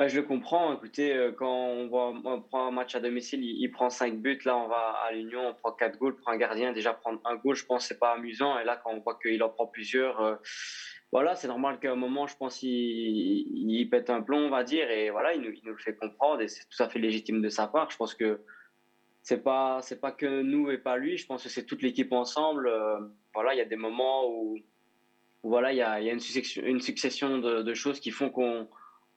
Je 0.01 0.17
le 0.17 0.23
comprends. 0.23 0.75
Écoutez, 0.75 1.15
euh, 1.15 1.33
quand 1.33 1.55
on, 1.55 2.41
prend 2.41 2.67
un 2.67 2.71
match 2.71 2.95
à 2.95 3.01
domicile, 3.01 3.45
il, 3.45 3.69
prend 3.71 3.91
5 3.91 4.19
buts. 4.19 4.41
Là, 4.45 4.57
on 4.57 4.69
va 4.69 4.97
à 5.07 5.13
l'Union, 5.13 5.49
on 5.49 5.55
prend 5.55 5.73
4 5.73 5.99
goals, 5.99 6.17
prend 6.17 6.33
un 6.33 6.37
gardien. 6.37 6.73
Déjà, 6.73 6.93
prendre 6.93 7.21
un 7.25 7.37
goal, 7.37 7.55
je 7.55 7.65
pense, 7.65 7.87
c'est 7.87 7.99
pas 7.99 8.13
amusant. 8.13 8.59
Et 8.59 8.65
là, 8.65 8.81
quand 8.83 8.91
on 8.91 9.01
voit 9.01 9.19
qu'il 9.23 9.43
en 9.43 9.49
prend 9.49 9.67
plusieurs, 9.67 10.21
euh, 10.21 10.35
voilà, 11.13 11.37
c'est 11.37 11.47
normal 11.47 11.79
qu'à 11.79 11.93
un 11.93 11.97
moment, 11.97 12.27
je 12.27 12.37
pense, 12.37 12.61
il, 12.63 13.89
pète 13.91 14.11
un 14.11 14.21
plomb, 14.21 14.39
on 14.39 14.51
va 14.51 14.65
dire. 14.65 14.91
Et 14.91 15.11
voilà, 15.11 15.35
il 15.35 15.43
nous, 15.43 15.73
le 15.73 15.79
fait 15.79 15.95
comprendre. 15.95 16.41
Et 16.41 16.49
c'est 16.49 16.69
tout 16.69 16.83
à 16.83 16.89
fait 16.89 16.99
légitime 16.99 17.41
de 17.41 17.49
sa 17.49 17.69
part. 17.69 17.89
Je 17.91 17.97
pense 17.97 18.15
que 18.15 18.41
c'est 19.23 19.45
pas, 19.45 19.81
pas 20.03 20.11
que 20.11 20.43
nous 20.43 20.73
et 20.73 20.79
pas 20.79 20.97
lui. 20.97 21.17
Je 21.17 21.27
pense 21.27 21.45
que 21.45 21.49
c'est 21.49 21.67
toute 21.67 21.83
l'équipe 21.83 22.13
ensemble. 22.13 22.67
Euh, 22.67 22.99
voilà, 23.33 23.55
il 23.55 23.59
y 23.59 23.63
a 23.63 23.65
des 23.65 23.77
moments 23.77 24.29
où, 24.29 24.59
voilà, 25.45 25.73
il 25.73 25.77
y 25.77 25.83
a, 25.83 26.01
une 26.01 26.19
succession, 26.81 27.39
de 27.39 27.75
choses 27.75 28.01
qui 28.01 28.11
font 28.11 28.29
qu'on 28.29 28.67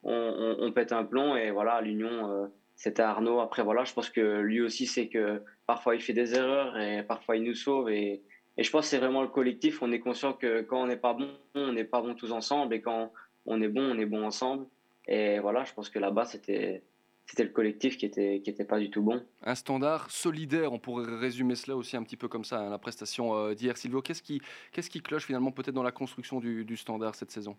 on, 0.02 0.72
pète 0.72 0.92
un 0.92 1.04
plomb 1.04 1.36
et 1.36 1.50
voilà, 1.50 1.80
l'Union, 1.80 2.30
euh, 2.30 2.46
c'était 2.76 3.02
Arnaud. 3.02 3.40
Après, 3.40 3.62
voilà, 3.62 3.84
je 3.84 3.92
pense 3.92 4.10
que 4.10 4.40
lui 4.40 4.60
aussi, 4.60 4.86
c'est 4.86 5.08
que 5.08 5.42
parfois 5.66 5.94
il 5.94 6.00
fait 6.00 6.12
des 6.12 6.34
erreurs 6.34 6.78
et 6.78 7.02
parfois 7.02 7.36
il 7.36 7.42
nous 7.42 7.54
sauve. 7.54 7.90
Et, 7.90 8.22
je 8.56 8.70
pense 8.70 8.86
que 8.86 8.90
c'est 8.90 8.98
vraiment 8.98 9.22
le 9.22 9.28
collectif. 9.28 9.82
On 9.82 9.92
est 9.92 10.00
conscient 10.00 10.32
que 10.32 10.62
quand 10.62 10.82
on 10.82 10.86
n'est 10.86 10.96
pas 10.96 11.14
bon, 11.14 11.30
on 11.54 11.72
n'est 11.72 11.84
pas 11.84 12.02
bon 12.02 12.14
tous 12.14 12.32
ensemble. 12.32 12.74
Et 12.74 12.80
quand 12.80 13.12
on 13.46 13.62
est 13.62 13.68
bon, 13.68 13.82
on 13.82 13.98
est 13.98 14.06
bon 14.06 14.24
ensemble. 14.24 14.66
Et 15.06 15.38
voilà, 15.38 15.62
je 15.62 15.72
pense 15.72 15.88
que 15.88 16.00
là-bas, 16.00 16.24
c'était 16.24 16.82
c'était 17.24 17.44
le 17.44 17.50
collectif 17.50 17.98
qui 17.98 18.06
était 18.06 18.40
qui 18.42 18.50
était 18.50 18.64
pas 18.64 18.80
du 18.80 18.90
tout 18.90 19.02
bon. 19.02 19.22
Un 19.44 19.54
standard 19.54 20.10
solidaire, 20.10 20.72
on 20.72 20.80
pourrait 20.80 21.04
résumer 21.06 21.54
cela 21.54 21.76
aussi 21.76 21.96
un 21.96 22.02
petit 22.02 22.16
peu 22.16 22.26
comme 22.26 22.44
ça, 22.44 22.58
hein, 22.58 22.70
la 22.70 22.78
prestation 22.78 23.32
euh, 23.36 23.54
d'hier. 23.54 23.76
Silvio, 23.76 24.02
qu'est-ce 24.02 24.22
qui, 24.22 24.42
qu'est-ce 24.72 24.90
qui 24.90 25.02
cloche 25.02 25.26
finalement 25.26 25.52
peut-être 25.52 25.74
dans 25.74 25.84
la 25.84 25.92
construction 25.92 26.40
du 26.40 26.76
standard 26.76 27.14
cette 27.14 27.30
saison? 27.30 27.56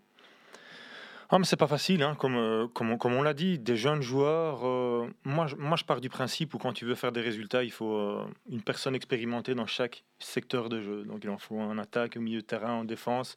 Ah, 1.32 1.38
mais 1.38 1.44
c'est 1.44 1.56
pas 1.56 1.68
facile, 1.68 2.02
hein, 2.02 2.16
comme, 2.16 2.36
euh, 2.36 2.66
comme, 2.66 2.98
comme, 2.98 3.14
on 3.14 3.22
l'a 3.22 3.34
dit, 3.34 3.56
des 3.60 3.76
jeunes 3.76 4.02
joueurs. 4.02 4.66
Euh, 4.66 5.08
moi, 5.22 5.46
moi, 5.58 5.76
je 5.76 5.84
pars 5.84 6.00
du 6.00 6.08
principe 6.08 6.54
où 6.54 6.58
quand 6.58 6.72
tu 6.72 6.84
veux 6.84 6.96
faire 6.96 7.12
des 7.12 7.20
résultats, 7.20 7.62
il 7.62 7.70
faut 7.70 7.94
euh, 7.94 8.26
une 8.48 8.62
personne 8.62 8.96
expérimentée 8.96 9.54
dans 9.54 9.66
chaque 9.66 10.02
secteur 10.18 10.68
de 10.68 10.80
jeu. 10.82 11.04
Donc, 11.04 11.20
il 11.22 11.30
en 11.30 11.38
faut 11.38 11.60
en 11.60 11.78
attaque, 11.78 12.16
au 12.16 12.20
milieu 12.20 12.40
de 12.40 12.46
terrain, 12.46 12.72
en 12.72 12.84
défense. 12.84 13.36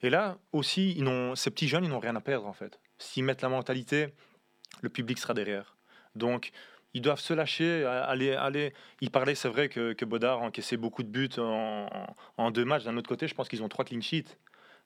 Et 0.00 0.08
là 0.08 0.38
aussi, 0.52 0.94
ils 0.96 1.06
ces 1.34 1.50
petits 1.50 1.68
jeunes, 1.68 1.84
ils 1.84 1.90
n'ont 1.90 1.98
rien 1.98 2.16
à 2.16 2.20
perdre 2.22 2.46
en 2.46 2.52
fait. 2.54 2.80
S'ils 2.98 3.24
mettent 3.24 3.42
la 3.42 3.50
mentalité, 3.50 4.08
le 4.80 4.88
public 4.88 5.18
sera 5.18 5.34
derrière. 5.34 5.76
Donc, 6.14 6.50
ils 6.94 7.02
doivent 7.02 7.20
se 7.20 7.34
lâcher, 7.34 7.84
aller, 7.84 8.32
aller. 8.32 8.72
Il 9.02 9.10
parlait, 9.10 9.34
c'est 9.34 9.48
vrai 9.48 9.68
que, 9.68 9.92
que 9.92 10.04
Bodard 10.06 10.40
encaissait 10.40 10.78
beaucoup 10.78 11.02
de 11.02 11.08
buts 11.08 11.28
en, 11.36 11.88
en 12.38 12.50
deux 12.50 12.64
matchs. 12.64 12.84
D'un 12.84 12.96
autre 12.96 13.08
côté, 13.08 13.28
je 13.28 13.34
pense 13.34 13.48
qu'ils 13.48 13.62
ont 13.62 13.68
trois 13.68 13.84
clean 13.84 14.00
sheets. 14.00 14.38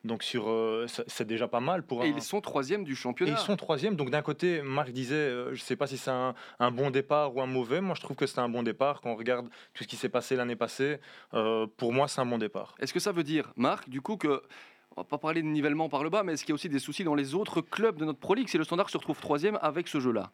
Donc 0.04 0.25
sur, 0.25 0.49
euh, 0.49 0.87
c'est 1.06 1.26
déjà 1.26 1.47
pas 1.47 1.61
mal 1.61 1.85
pour. 1.85 2.02
Et 2.04 2.09
ils 2.09 2.23
sont 2.23 2.40
troisième 2.40 2.82
du 2.82 2.97
championnat. 2.97 3.32
Et 3.32 3.35
ils 3.35 3.38
sont 3.38 3.56
troisième. 3.56 3.94
Donc 3.94 4.11
d'un 4.11 4.23
côté, 4.23 4.61
Marc 4.61 4.90
disait, 4.90 5.14
euh, 5.14 5.47
je 5.54 5.61
ne 5.61 5.64
sais 5.64 5.76
pas 5.76 5.87
si 5.87 5.97
c'est 5.97 6.11
un, 6.11 6.35
bon 6.73 6.90
départ 6.90 7.35
ou 7.37 7.40
un 7.40 7.47
mauvais. 7.47 7.80
Moi, 7.80 7.94
je 7.94 8.00
trouve 8.00 8.16
que 8.16 8.26
c'est 8.26 8.40
un 8.40 8.49
bon 8.49 8.64
départ. 8.64 9.00
Quand 9.00 9.11
on 9.11 9.16
regarde 9.16 9.49
tout 9.75 9.85
ce 9.85 9.88
qui 9.88 9.97
s'est 9.97 10.09
passé 10.09 10.35
l'année 10.35 10.56
passée, 10.56 10.99
euh, 11.35 11.68
pour 11.76 11.92
moi, 11.92 12.09
c'est 12.09 12.21
un 12.21 12.26
bon 12.26 12.38
départ. 12.38 12.75
Est-ce 12.80 12.92
que 12.92 12.99
ça 12.99 13.12
veut 13.12 13.23
dire, 13.23 13.52
Marc, 13.56 13.88
du 13.88 14.00
coup 14.00 14.16
que 14.16 14.42
on 14.97 15.00
va 15.00 15.04
pas 15.04 15.18
parler 15.18 15.40
de 15.40 15.47
nivellement 15.47 15.88
par 15.88 16.02
le 16.02 16.11
bas, 16.11 16.23
mais 16.23 16.35
est-ce 16.35 16.42
qu'il 16.42 16.50
y 16.50 16.52
a 16.52 16.56
aussi 16.56 16.68
des 16.68 16.80
soucis 16.80 17.04
dans 17.04 17.14
les 17.14 17.35
autres 17.35 17.62
clubs 17.62 17.97
de 17.97 18.04
notre 18.04 18.18
Pro 18.18 18.35
League? 18.35 18.49
Si 18.49 18.59
le 18.59 18.64
Standard 18.64 18.90
se 18.90 18.99
retrouve 18.99 19.18
troisième 19.21 19.59
avec 19.62 19.88
ce 19.88 20.00
jeu-là 20.00 20.32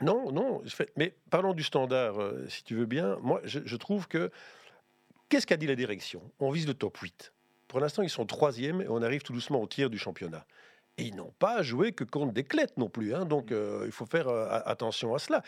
Non, 0.00 0.32
non. 0.32 0.62
Mais 0.96 1.14
parlons 1.30 1.52
du 1.52 1.62
Standard, 1.62 2.16
si 2.48 2.64
tu 2.64 2.74
veux 2.74 2.86
bien. 2.86 3.18
Moi, 3.22 3.40
je, 3.44 3.60
je 3.64 3.76
trouve 3.76 4.08
que 4.08 4.32
qu'est-ce 5.28 5.46
qu'a 5.46 5.56
dit 5.56 5.68
la 5.68 5.76
direction? 5.76 6.22
On 6.40 6.50
vise 6.50 6.66
le 6.66 6.74
top 6.74 6.96
8. 6.96 7.33
Pour 7.74 7.80
l'instant, 7.80 8.02
ils 8.04 8.08
sont 8.08 8.24
troisième 8.24 8.82
et 8.82 8.86
on 8.88 9.02
arrive 9.02 9.22
tout 9.22 9.32
doucement 9.32 9.60
au 9.60 9.66
tiers 9.66 9.90
du 9.90 9.98
championnat. 9.98 10.46
Et 10.96 11.06
ils 11.06 11.16
n'ont 11.16 11.34
pas 11.40 11.60
joué 11.62 11.90
que 11.90 12.04
contre 12.04 12.32
des 12.32 12.44
clettes 12.44 12.76
non 12.76 12.88
plus. 12.88 13.12
Hein, 13.12 13.24
donc 13.24 13.50
euh, 13.50 13.82
il 13.86 13.90
faut 13.90 14.06
faire 14.06 14.28
euh, 14.28 14.46
attention 14.64 15.12
à 15.12 15.18
cela. 15.18 15.42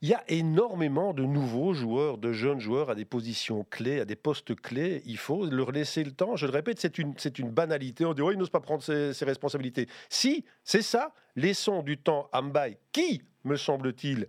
Il 0.00 0.08
y 0.08 0.14
a 0.14 0.22
énormément 0.28 1.12
de 1.14 1.24
nouveaux 1.24 1.74
joueurs, 1.74 2.16
de 2.16 2.32
jeunes 2.32 2.60
joueurs 2.60 2.90
à 2.90 2.94
des 2.94 3.04
positions 3.04 3.66
clés, 3.68 3.98
à 3.98 4.04
des 4.04 4.14
postes 4.14 4.54
clés. 4.54 5.02
Il 5.04 5.18
faut 5.18 5.46
leur 5.46 5.72
laisser 5.72 6.04
le 6.04 6.12
temps. 6.12 6.36
Je 6.36 6.46
le 6.46 6.52
répète, 6.52 6.78
c'est 6.78 6.96
une, 6.98 7.14
une 7.38 7.50
banalité. 7.50 8.04
On 8.04 8.14
dit, 8.14 8.22
oh, 8.22 8.30
il 8.30 8.38
n'ose 8.38 8.50
pas 8.50 8.60
prendre 8.60 8.84
ses, 8.84 9.12
ses 9.12 9.24
responsabilités. 9.24 9.88
Si, 10.08 10.44
c'est 10.62 10.80
ça. 10.80 11.12
Laissons 11.34 11.82
du 11.82 11.98
temps 11.98 12.28
à 12.30 12.40
Mbaye, 12.40 12.76
qui, 12.92 13.20
me 13.42 13.56
semble-t-il, 13.56 14.28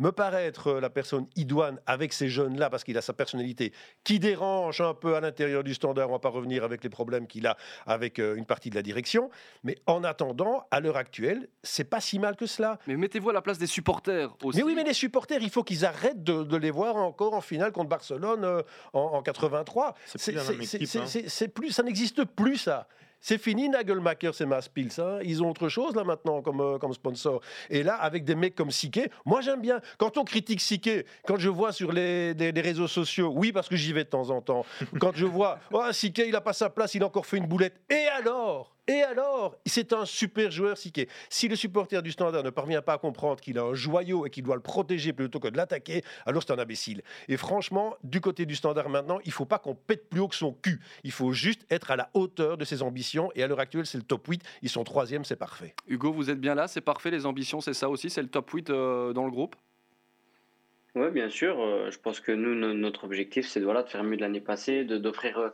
me 0.00 0.10
paraît 0.10 0.46
être 0.46 0.68
euh, 0.68 0.80
la 0.80 0.90
personne 0.90 1.26
idoine 1.36 1.78
avec 1.86 2.12
ces 2.12 2.28
jeunes-là, 2.28 2.70
parce 2.70 2.82
qu'il 2.82 2.98
a 2.98 3.02
sa 3.02 3.12
personnalité 3.12 3.72
qui 4.02 4.18
dérange 4.18 4.80
un 4.80 4.94
peu 4.94 5.14
à 5.14 5.20
l'intérieur 5.20 5.62
du 5.62 5.74
standard. 5.74 6.08
On 6.08 6.12
ne 6.12 6.16
va 6.16 6.20
pas 6.20 6.30
revenir 6.30 6.64
avec 6.64 6.82
les 6.82 6.90
problèmes 6.90 7.26
qu'il 7.26 7.46
a 7.46 7.56
avec 7.86 8.18
euh, 8.18 8.34
une 8.34 8.46
partie 8.46 8.70
de 8.70 8.74
la 8.74 8.82
direction. 8.82 9.30
Mais 9.62 9.76
en 9.86 10.02
attendant, 10.02 10.64
à 10.70 10.80
l'heure 10.80 10.96
actuelle, 10.96 11.48
c'est 11.62 11.84
pas 11.84 12.00
si 12.00 12.18
mal 12.18 12.34
que 12.34 12.46
cela. 12.46 12.78
Mais 12.86 12.96
mettez-vous 12.96 13.30
à 13.30 13.32
la 13.32 13.42
place 13.42 13.58
des 13.58 13.66
supporters 13.66 14.34
aussi. 14.42 14.58
Mais 14.58 14.64
oui, 14.64 14.74
mais 14.74 14.84
les 14.84 14.94
supporters, 14.94 15.42
il 15.42 15.50
faut 15.50 15.62
qu'ils 15.62 15.84
arrêtent 15.84 16.24
de, 16.24 16.56
les 16.56 16.70
voir 16.70 16.96
encore 16.96 17.34
en 17.34 17.40
finale 17.40 17.72
contre 17.72 17.88
Barcelone 17.88 18.44
euh, 18.44 18.62
en, 18.92 19.22
83. 19.22 19.94
C'est 21.26 21.48
plus, 21.48 21.70
ça 21.72 21.82
n'existe 21.82 22.24
plus 22.24 22.56
ça. 22.56 22.88
C'est 23.20 23.38
fini, 23.38 23.68
Nagelmacher, 23.68 24.30
c'est 24.32 24.46
Maspils. 24.46 24.90
Hein. 24.98 25.18
Ils 25.22 25.42
ont 25.42 25.50
autre 25.50 25.68
chose 25.68 25.94
là 25.94 26.04
maintenant 26.04 26.40
comme, 26.40 26.60
euh, 26.60 26.78
comme 26.78 26.94
sponsor. 26.94 27.40
Et 27.68 27.82
là, 27.82 27.94
avec 27.96 28.24
des 28.24 28.34
mecs 28.34 28.54
comme 28.54 28.70
Sique, 28.70 29.00
moi 29.26 29.42
j'aime 29.42 29.60
bien. 29.60 29.80
Quand 29.98 30.16
on 30.16 30.24
critique 30.24 30.60
Sique, 30.60 30.88
quand 31.26 31.36
je 31.36 31.50
vois 31.50 31.72
sur 31.72 31.92
les, 31.92 32.34
réseaux 32.56 32.88
sociaux, 32.88 33.32
oui, 33.34 33.52
parce 33.52 33.68
que 33.68 33.76
j'y 33.76 33.92
vais 33.92 34.04
de 34.04 34.08
temps 34.08 34.30
en 34.30 34.40
temps, 34.40 34.64
quand 34.98 35.14
je 35.14 35.26
vois, 35.26 35.58
oh, 35.72 35.82
Sique, 35.92 36.18
il 36.18 36.34
a 36.34 36.40
pas 36.40 36.54
sa 36.54 36.70
place, 36.70 36.94
il 36.94 37.02
a 37.02 37.06
encore 37.06 37.26
fait 37.26 37.36
une 37.36 37.46
boulette. 37.46 37.80
Et 37.90 38.06
alors? 38.06 38.74
Et 38.86 39.02
alors, 39.02 39.56
c'est 39.66 39.92
un 39.92 40.04
super 40.04 40.50
joueur. 40.50 40.76
Si 41.28 41.48
le 41.48 41.56
supporter 41.56 42.02
du 42.02 42.12
Standard 42.12 42.42
ne 42.42 42.50
parvient 42.50 42.82
pas 42.82 42.94
à 42.94 42.98
comprendre 42.98 43.40
qu'il 43.40 43.58
a 43.58 43.62
un 43.62 43.74
joyau 43.74 44.26
et 44.26 44.30
qu'il 44.30 44.42
doit 44.42 44.56
le 44.56 44.62
protéger 44.62 45.12
plutôt 45.12 45.38
que 45.38 45.48
de 45.48 45.56
l'attaquer, 45.56 46.02
alors 46.26 46.42
c'est 46.42 46.52
un 46.52 46.58
imbécile. 46.58 47.02
Et 47.28 47.36
franchement, 47.36 47.96
du 48.02 48.20
côté 48.20 48.46
du 48.46 48.56
Standard 48.56 48.88
maintenant, 48.88 49.20
il 49.24 49.28
ne 49.28 49.32
faut 49.32 49.44
pas 49.44 49.58
qu'on 49.58 49.74
pète 49.74 50.08
plus 50.08 50.20
haut 50.20 50.28
que 50.28 50.34
son 50.34 50.52
cul. 50.52 50.80
Il 51.04 51.12
faut 51.12 51.32
juste 51.32 51.66
être 51.70 51.90
à 51.90 51.96
la 51.96 52.10
hauteur 52.14 52.56
de 52.56 52.64
ses 52.64 52.82
ambitions. 52.82 53.30
Et 53.34 53.42
à 53.42 53.46
l'heure 53.46 53.60
actuelle, 53.60 53.86
c'est 53.86 53.98
le 53.98 54.04
top 54.04 54.26
8. 54.26 54.42
Ils 54.62 54.68
sont 54.68 54.84
troisième, 54.84 55.24
c'est 55.24 55.36
parfait. 55.36 55.74
Hugo, 55.86 56.12
vous 56.12 56.30
êtes 56.30 56.40
bien 56.40 56.54
là, 56.54 56.68
c'est 56.68 56.80
parfait. 56.80 57.10
Les 57.10 57.26
ambitions, 57.26 57.60
c'est 57.60 57.74
ça 57.74 57.88
aussi, 57.88 58.10
c'est 58.10 58.22
le 58.22 58.28
top 58.28 58.50
8 58.50 58.70
euh, 58.70 59.12
dans 59.12 59.24
le 59.24 59.30
groupe? 59.30 59.56
Oui, 60.94 61.10
bien 61.10 61.28
sûr. 61.28 61.60
Euh, 61.60 61.90
je 61.90 61.98
pense 61.98 62.20
que 62.20 62.32
nous, 62.32 62.54
notre 62.74 63.04
objectif, 63.04 63.46
c'est 63.46 63.60
voilà, 63.60 63.82
de 63.82 63.88
faire 63.88 64.02
mieux 64.02 64.16
de 64.16 64.22
l'année 64.22 64.40
passée, 64.40 64.84
d'offrir 64.84 65.38
euh, 65.38 65.50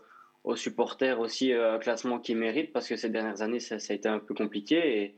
aux 0.46 0.54
supporters 0.54 1.18
aussi 1.18 1.52
euh, 1.52 1.74
un 1.74 1.78
classement 1.78 2.20
qu'ils 2.20 2.36
méritent 2.36 2.72
parce 2.72 2.88
que 2.88 2.96
ces 2.96 3.10
dernières 3.10 3.42
années, 3.42 3.58
ça, 3.58 3.74
a 3.74 3.94
été 3.94 4.08
un 4.08 4.20
peu 4.20 4.32
compliqué. 4.32 5.02
Et, 5.02 5.14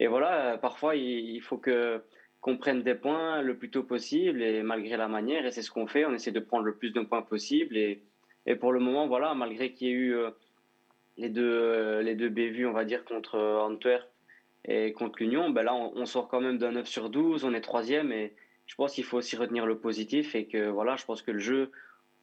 et 0.00 0.08
voilà, 0.08 0.58
parfois, 0.58 0.96
il, 0.96 1.40
faut 1.40 1.56
que 1.56 2.02
qu'on 2.40 2.56
prenne 2.56 2.82
des 2.82 2.96
points 2.96 3.40
le 3.40 3.56
plus 3.56 3.70
tôt 3.70 3.84
possible 3.84 4.42
et 4.42 4.64
malgré 4.64 4.96
la 4.96 5.06
manière, 5.06 5.46
et 5.46 5.52
c'est 5.52 5.62
ce 5.62 5.70
qu'on 5.70 5.86
fait, 5.86 6.04
on 6.04 6.12
essaie 6.12 6.32
de 6.32 6.40
prendre 6.40 6.64
le 6.64 6.74
plus 6.74 6.90
de 6.90 7.00
points 7.00 7.22
possible. 7.22 7.76
Et, 7.76 8.02
et 8.46 8.56
pour 8.56 8.72
le 8.72 8.80
moment, 8.80 9.06
voilà, 9.06 9.32
malgré 9.34 9.72
qu'il 9.72 9.86
y 9.86 9.90
ait 9.92 9.94
eu 9.94 10.16
euh, 10.16 10.30
les 11.16 11.28
deux, 11.28 11.48
euh, 11.48 12.02
les 12.02 12.16
deux 12.16 12.28
bévues, 12.28 12.66
on 12.66 12.72
va 12.72 12.84
dire, 12.84 13.04
contre 13.04 13.38
Antwerp 13.38 14.08
et 14.64 14.92
contre 14.92 15.20
l'Union, 15.20 15.50
ben 15.50 15.62
là, 15.62 15.74
on, 15.74 16.06
sort 16.06 16.26
quand 16.26 16.40
même 16.40 16.58
d'un 16.58 16.72
9 16.72 16.88
sur 16.88 17.08
12, 17.08 17.44
on 17.44 17.54
est 17.54 17.60
troisième 17.60 18.10
et 18.10 18.32
je 18.66 18.74
pense 18.74 18.94
qu'il 18.94 19.04
faut 19.04 19.18
aussi 19.18 19.36
retenir 19.36 19.64
le 19.64 19.78
positif 19.78 20.34
et 20.34 20.46
que 20.46 20.68
voilà, 20.68 20.96
je 20.96 21.04
pense 21.04 21.22
que 21.22 21.30
le 21.30 21.38
jeu, 21.38 21.70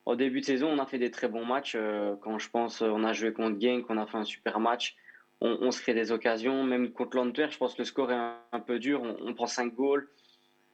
au 0.06 0.16
début 0.16 0.42
de 0.42 0.46
saison, 0.46 0.70
on 0.70 0.80
a 0.80 0.86
fait 0.86 0.98
des 0.98 1.12
très 1.12 1.28
bons 1.28 1.46
matchs. 1.46 1.74
Euh, 1.76 2.16
quand 2.22 2.40
je 2.40 2.50
pense, 2.50 2.82
on 2.82 3.04
a 3.04 3.14
joué 3.14 3.34
contre 3.34 3.60
Genk, 3.60 3.86
on 3.90 3.98
a 3.98 4.06
fait 4.06 4.18
un 4.18 4.24
super 4.24 4.60
match. 4.60 4.96
On, 5.42 5.72
se 5.72 5.82
crée 5.82 5.94
des 5.94 6.12
occasions. 6.12 6.64
Même 6.66 6.92
contre 6.92 7.16
l'Antwerp, 7.16 7.52
je 7.52 7.58
pense 7.58 7.74
que 7.74 7.82
le 7.82 7.86
score 7.86 8.12
est 8.12 8.32
un, 8.52 8.60
peu 8.60 8.78
dur. 8.78 9.02
On, 9.02 9.34
prend 9.34 9.48
5 9.48 9.74
goals. 9.74 10.10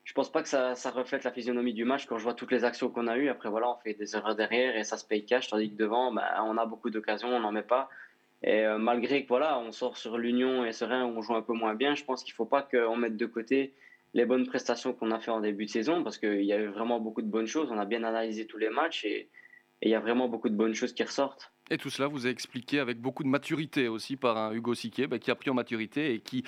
Je 0.04 0.14
pense 0.14 0.32
pas 0.32 0.42
que 0.42 0.50
ça, 0.50 0.74
reflète 0.90 1.24
la 1.24 1.32
physionomie 1.32 1.74
du 1.74 1.86
match 1.86 2.08
quand 2.08 2.18
je 2.18 2.24
vois 2.24 2.34
toutes 2.34 2.52
les 2.52 2.64
actions 2.64 2.90
qu'on 2.90 3.06
a 3.08 3.16
eues. 3.18 3.30
Après, 3.30 3.50
voilà, 3.50 3.70
on 3.70 3.76
fait 3.78 3.94
des 3.94 4.16
erreurs 4.16 4.36
derrière 4.36 4.76
et 4.76 4.84
ça 4.84 4.98
se 4.98 5.06
paye 5.06 5.24
cash. 5.24 5.50
Tandis 5.50 5.70
que 5.70 5.76
devant, 5.76 6.12
bah, 6.12 6.44
on 6.46 6.58
a 6.58 6.66
beaucoup 6.66 6.90
d'occasions, 6.90 7.28
on 7.28 7.40
n'en 7.40 7.52
met 7.52 7.62
pas. 7.62 7.90
Et 8.42 8.66
euh, 8.66 8.78
malgré 8.78 9.24
que 9.24 9.28
voilà, 9.28 9.60
on 9.60 9.72
sort 9.72 9.98
sur 9.98 10.18
l'Union 10.18 10.66
et 10.66 10.72
Serein 10.72 11.06
on 11.06 11.22
joue 11.22 11.36
un 11.36 11.42
peu 11.42 11.54
moins 11.54 11.74
bien, 11.74 11.96
je 11.96 12.04
pense 12.04 12.24
qu'il 12.24 12.34
ne 12.34 12.36
faut 12.36 12.46
pas 12.46 12.62
qu'on 12.62 12.96
mette 12.96 13.18
de 13.18 13.26
côté 13.26 13.74
les 14.16 14.26
bonnes 14.26 14.48
prestations 14.48 14.94
qu'on 14.94 15.12
a 15.12 15.20
fait 15.20 15.30
en 15.30 15.42
début 15.42 15.66
de 15.66 15.70
saison 15.70 16.02
parce 16.02 16.18
qu'il 16.18 16.46
y 16.46 16.54
a 16.54 16.58
eu 16.58 16.68
vraiment 16.68 17.02
beaucoup 17.02 17.22
de 17.22 17.28
bonnes 17.28 17.48
choses. 17.48 17.68
On 17.70 17.78
a 17.78 17.86
bien 17.86 18.04
analysé 18.04 18.48
tous 18.48 18.58
les 18.58 18.70
matchs 18.70 19.04
et 19.04 19.30
il 19.82 19.92
y 19.92 19.94
a 19.94 20.00
vraiment 20.00 20.30
beaucoup 20.30 20.48
de 20.48 20.56
bonnes 20.56 20.74
choses 20.74 20.94
qui 20.94 21.04
ressortent. 21.04 21.52
Et 21.70 21.78
tout 21.78 21.90
cela 21.90 22.08
vous 22.08 22.26
a 22.26 22.30
expliqué 22.30 22.80
avec 22.80 23.02
beaucoup 23.02 23.24
de 23.24 23.28
maturité 23.28 23.90
aussi 23.90 24.16
par 24.16 24.38
un 24.38 24.54
Hugo 24.54 24.74
Siquet 24.74 25.08
bah, 25.08 25.20
qui 25.20 25.32
a 25.32 25.36
pris 25.36 25.50
en 25.50 25.54
maturité 25.54 26.14
et 26.14 26.22
qui, 26.22 26.46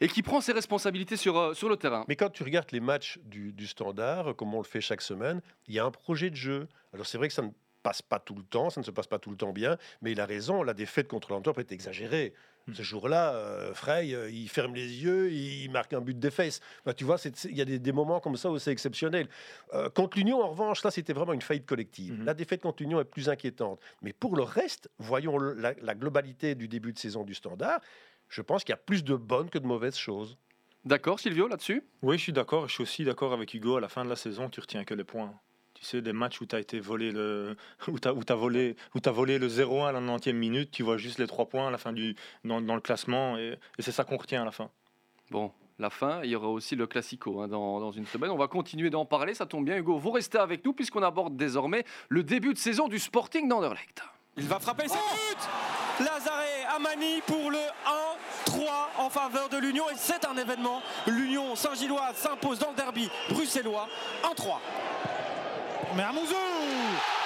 et 0.00 0.06
qui 0.06 0.22
prend 0.22 0.40
ses 0.40 0.52
responsabilités 0.52 1.16
sur, 1.16 1.36
euh, 1.36 1.54
sur 1.54 1.68
le 1.68 1.76
terrain. 1.76 2.04
Mais 2.06 2.14
quand 2.14 2.30
tu 2.30 2.44
regardes 2.44 2.70
les 2.70 2.80
matchs 2.80 3.18
du, 3.24 3.52
du 3.52 3.66
Standard, 3.66 4.36
comme 4.36 4.54
on 4.54 4.58
le 4.58 4.64
fait 4.64 4.80
chaque 4.80 5.02
semaine, 5.02 5.40
il 5.66 5.74
y 5.74 5.80
a 5.80 5.84
un 5.84 5.90
projet 5.90 6.30
de 6.30 6.36
jeu. 6.36 6.68
Alors 6.92 7.06
c'est 7.06 7.18
vrai 7.18 7.26
que 7.26 7.34
ça 7.34 7.42
ne 7.42 7.50
passe 7.82 8.00
pas 8.00 8.20
tout 8.20 8.36
le 8.36 8.44
temps, 8.44 8.70
ça 8.70 8.80
ne 8.80 8.86
se 8.86 8.92
passe 8.92 9.08
pas 9.08 9.18
tout 9.18 9.30
le 9.30 9.36
temps 9.36 9.52
bien, 9.52 9.76
mais 10.02 10.12
il 10.12 10.20
a 10.20 10.26
raison, 10.26 10.62
la 10.62 10.74
défaite 10.74 11.08
contre 11.08 11.32
l'Antwerp 11.32 11.58
est 11.58 11.72
exagérée. 11.72 12.32
Hmm. 12.68 12.74
Ce 12.74 12.82
jour-là, 12.82 13.34
euh, 13.34 13.72
Frey, 13.72 14.12
euh, 14.12 14.30
il 14.30 14.48
ferme 14.48 14.74
les 14.74 15.02
yeux, 15.02 15.32
il 15.32 15.70
marque 15.70 15.92
un 15.94 16.00
but 16.00 16.18
de 16.18 16.30
fesses. 16.30 16.60
tu 16.96 17.04
vois, 17.04 17.16
il 17.44 17.56
y 17.56 17.62
a 17.62 17.64
des, 17.64 17.92
moments 17.92 18.20
comme 18.20 18.36
ça 18.36 18.50
où 18.50 18.58
c'est 18.58 18.72
exceptionnel. 18.72 19.28
Euh, 19.74 19.88
contre 19.88 20.18
l'Union, 20.18 20.42
en 20.42 20.48
revanche, 20.48 20.84
là, 20.84 20.90
c'était 20.90 21.14
vraiment 21.14 21.32
une 21.32 21.42
faillite 21.42 21.66
collective. 21.66 22.20
Hmm. 22.20 22.24
La 22.24 22.34
défaite 22.34 22.60
contre 22.60 22.82
l'Union 22.82 23.00
est 23.00 23.04
plus 23.04 23.28
inquiétante. 23.28 23.80
Mais 24.02 24.12
pour 24.12 24.36
le 24.36 24.42
reste, 24.42 24.90
voyons 24.98 25.38
la, 25.38 25.72
la 25.80 25.94
globalité 25.94 26.54
du 26.54 26.68
début 26.68 26.92
de 26.92 26.98
saison 26.98 27.24
du 27.24 27.34
Standard. 27.34 27.80
Je 28.28 28.42
pense 28.42 28.62
qu'il 28.62 28.72
y 28.72 28.74
a 28.74 28.78
plus 28.78 29.02
de 29.02 29.14
bonnes 29.14 29.48
que 29.48 29.58
de 29.58 29.66
mauvaises 29.66 29.96
choses. 29.96 30.36
D'accord, 30.84 31.18
Silvio, 31.18 31.48
là-dessus? 31.48 31.82
Oui, 32.02 32.18
je 32.18 32.22
suis 32.22 32.32
d'accord. 32.32 32.68
Je 32.68 32.74
suis 32.74 32.82
aussi 32.82 33.04
d'accord 33.04 33.32
avec 33.32 33.52
Hugo. 33.54 33.76
À 33.76 33.80
la 33.80 33.88
fin 33.88 34.04
de 34.04 34.10
la 34.10 34.16
saison, 34.16 34.48
tu 34.48 34.60
retiens 34.60 34.84
que 34.84 34.94
les 34.94 35.04
points. 35.04 35.34
Tu 35.78 35.84
sais, 35.84 36.02
des 36.02 36.12
matchs 36.12 36.40
où 36.40 36.46
tu 36.46 36.56
as 36.56 36.58
été 36.58 36.80
volé 36.80 37.12
le, 37.12 37.56
où 37.88 37.96
as, 38.04 38.12
où 38.12 38.22
as 38.28 38.34
volé, 38.34 38.76
où 38.94 39.12
volé 39.12 39.38
le 39.38 39.48
0-1 39.48 39.86
à 39.86 39.92
la 39.92 40.00
90e 40.00 40.32
minute, 40.32 40.70
tu 40.72 40.82
vois 40.82 40.96
juste 40.96 41.18
les 41.18 41.26
3 41.26 41.46
points 41.46 41.68
à 41.68 41.70
la 41.70 41.78
fin 41.78 41.92
du, 41.92 42.16
dans, 42.44 42.60
dans 42.60 42.74
le 42.74 42.80
classement, 42.80 43.38
et, 43.38 43.58
c'est 43.78 43.92
ça 43.92 44.04
qu'on 44.04 44.16
retient 44.16 44.42
à 44.42 44.44
la 44.44 44.50
fin. 44.50 44.70
Bon, 45.30 45.52
la 45.78 45.90
fin, 45.90 46.20
il 46.24 46.30
y 46.30 46.36
aura 46.36 46.48
aussi 46.48 46.74
le 46.74 46.86
Classico 46.86 47.40
hein, 47.40 47.48
dans, 47.48 47.78
dans, 47.78 47.92
une 47.92 48.06
semaine. 48.06 48.30
On 48.30 48.36
va 48.36 48.48
continuer 48.48 48.90
d'en 48.90 49.04
parler, 49.04 49.34
ça 49.34 49.46
tombe 49.46 49.64
bien, 49.64 49.76
Hugo. 49.76 49.98
Vous 49.98 50.10
restez 50.10 50.38
avec 50.38 50.64
nous 50.64 50.72
puisqu'on 50.72 51.02
aborde 51.02 51.36
désormais 51.36 51.84
le 52.08 52.24
début 52.24 52.54
de 52.54 52.58
saison 52.58 52.88
du 52.88 52.98
Sporting 52.98 53.48
d'Anderlecht. 53.48 54.02
Il 54.36 54.46
va 54.46 54.58
frapper, 54.60 54.86
c'est 54.86 54.94
but 54.94 56.06
Lazare 56.06 56.44
Amani 56.76 57.20
pour 57.26 57.50
le 57.50 57.58
1-3 58.46 58.60
en 58.98 59.10
faveur 59.10 59.48
de 59.48 59.58
l'Union 59.58 59.90
et 59.90 59.96
c'est 59.96 60.24
un 60.24 60.36
événement. 60.36 60.80
L'Union 61.08 61.56
Saint-Gilloise 61.56 62.14
s'impose 62.14 62.60
dans 62.60 62.70
le 62.70 62.76
derby 62.76 63.10
bruxellois 63.30 63.88
1-3. 64.22 64.58
Mermouzou 65.94 66.34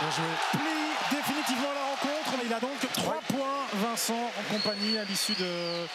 Je 0.01 0.57
plie 0.59 0.93
définitivement 1.11 1.73
la 1.75 1.85
rencontre, 1.91 2.31
mais 2.39 2.45
il 2.47 2.53
a 2.53 2.61
donc 2.61 2.79
3 2.93 3.21
points, 3.29 3.67
Vincent, 3.75 4.31
en 4.39 4.55
compagnie 4.55 4.99
à 4.99 5.05
l'issue 5.05 5.35
de, 5.35 5.87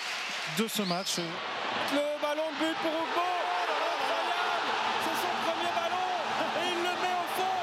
de 0.61 0.67
ce 0.67 0.81
match. 0.83 1.17
Le 1.93 2.21
ballon 2.21 2.49
de 2.59 2.65
but 2.65 2.75
pour 2.81 2.91
Ugbo 2.91 3.27
C'est 5.03 5.17
son 5.21 5.33
premier 5.45 5.71
ballon. 5.75 6.07
Et 6.61 6.67
il 6.71 6.77
le 6.77 6.93
met 7.01 7.15
au 7.15 7.27
fond. 7.37 7.57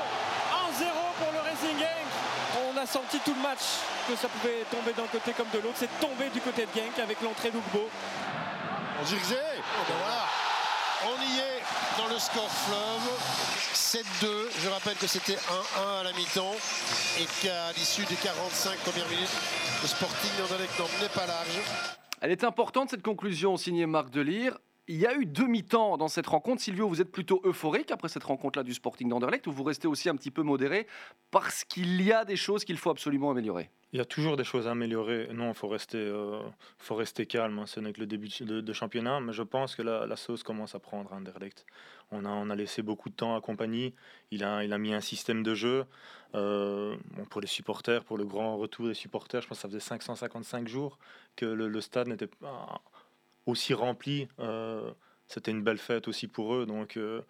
1-0 0.73 0.87
pour 1.18 1.32
le 1.32 1.40
Racing 1.40 1.78
Genk. 1.78 2.08
On 2.66 2.76
a 2.80 2.87
senti 2.87 3.18
tout 3.20 3.34
le 3.34 3.42
match 3.42 3.64
que 4.08 4.16
ça 4.16 4.28
pouvait 4.28 4.64
tomber 4.70 4.92
d'un 4.92 5.08
côté 5.08 5.32
comme 5.32 5.49
de 5.52 5.58
l'autre. 5.58 5.76
C'est 5.76 6.00
tombé 6.00 6.28
du 6.30 6.40
côté 6.40 6.66
de 6.66 6.80
Genk 6.80 6.99
avec 7.02 7.20
l'entrée 7.23 7.50
d'Ugbo. 7.50 7.88
On 9.00 9.04
dirait, 9.04 9.58
oh 9.58 9.84
ben 9.88 9.94
voilà. 10.00 10.25
On 11.06 11.20
y 11.20 11.38
est 11.38 11.53
dans 11.98 12.08
le 12.12 12.18
score 12.18 12.50
fleuve. 12.50 13.44
7-2. 13.74 14.02
Je 14.62 14.68
rappelle 14.68 14.96
que 14.96 15.06
c'était 15.06 15.34
1-1 15.34 16.00
à 16.00 16.02
la 16.02 16.12
mi-temps 16.12 16.54
et 17.20 17.26
qu'à 17.42 17.72
l'issue 17.72 18.04
des 18.06 18.16
45 18.16 18.78
premières 18.78 19.08
minutes, 19.08 19.30
le 19.82 19.88
Sporting 19.88 20.30
n'en 20.38 21.02
n'est 21.02 21.08
pas 21.08 21.26
large. 21.26 21.60
Elle 22.20 22.30
est 22.30 22.44
importante 22.44 22.90
cette 22.90 23.02
conclusion 23.02 23.56
signée 23.56 23.86
Marc 23.86 24.10
Delire. 24.10 24.58
Il 24.86 24.96
y 24.96 25.06
a 25.06 25.14
eu 25.14 25.24
demi-temps 25.24 25.96
dans 25.96 26.08
cette 26.08 26.26
rencontre. 26.26 26.60
Silvio, 26.60 26.88
vous 26.88 27.00
êtes 27.00 27.10
plutôt 27.10 27.40
euphorique 27.44 27.90
après 27.90 28.08
cette 28.08 28.24
rencontre-là 28.24 28.62
du 28.62 28.74
Sporting 28.74 29.08
d'Anderlecht 29.08 29.46
ou 29.46 29.52
vous 29.52 29.62
restez 29.64 29.88
aussi 29.88 30.08
un 30.08 30.16
petit 30.16 30.30
peu 30.30 30.42
modéré 30.42 30.86
parce 31.30 31.64
qu'il 31.64 32.02
y 32.02 32.12
a 32.12 32.24
des 32.24 32.36
choses 32.36 32.64
qu'il 32.64 32.76
faut 32.76 32.90
absolument 32.90 33.30
améliorer? 33.30 33.70
Il 33.92 33.98
y 33.98 34.00
a 34.00 34.04
toujours 34.04 34.36
des 34.36 34.44
choses 34.44 34.66
à 34.66 34.72
améliorer. 34.72 35.28
Non, 35.32 35.50
il 35.50 35.54
faut 35.54 35.68
rester, 35.68 35.98
euh, 35.98 36.40
faut 36.78 36.96
rester 36.96 37.26
calme. 37.26 37.60
hein. 37.60 37.66
Ce 37.66 37.80
n'est 37.80 37.92
que 37.92 38.00
le 38.00 38.06
début 38.06 38.28
de, 38.40 38.72
championnat, 38.72 39.20
mais 39.20 39.32
je 39.32 39.42
pense 39.42 39.74
que 39.76 39.82
la, 39.82 40.16
sauce 40.16 40.42
commence 40.42 40.74
à 40.74 40.80
prendre 40.80 41.12
à 41.12 41.16
Anderlecht. 41.16 41.64
On 42.10 42.24
a, 42.24 42.28
on 42.28 42.50
a 42.50 42.56
laissé 42.56 42.82
beaucoup 42.82 43.08
de 43.08 43.14
temps 43.14 43.36
à 43.36 43.40
compagnie. 43.40 43.94
Il 44.32 44.44
a, 44.44 44.64
il 44.64 44.72
a 44.72 44.78
mis 44.78 44.92
un 44.92 45.00
système 45.00 45.42
de 45.42 45.54
jeu. 45.54 45.86
Euh, 46.34 46.96
pour 47.30 47.40
les 47.40 47.46
supporters, 47.46 48.04
pour 48.04 48.18
le 48.18 48.24
grand 48.24 48.56
retour 48.56 48.88
des 48.88 48.94
supporters, 48.94 49.40
je 49.40 49.46
pense 49.46 49.58
que 49.58 49.62
ça 49.62 49.68
faisait 49.68 49.78
555 49.78 50.66
jours 50.66 50.98
que 51.36 51.46
le 51.46 51.80
stade 51.80 52.08
n'était 52.08 52.26
pas 52.26 52.82
aussi 53.46 53.74
rempli. 53.74 54.28
Euh, 54.40 54.90
C'était 55.26 55.50
une 55.50 55.62
belle 55.62 55.78
fête 55.78 56.06
aussi 56.08 56.28
pour 56.28 56.54
eux. 56.54 56.66
Donc 56.66 56.96
euh, 56.96 57.22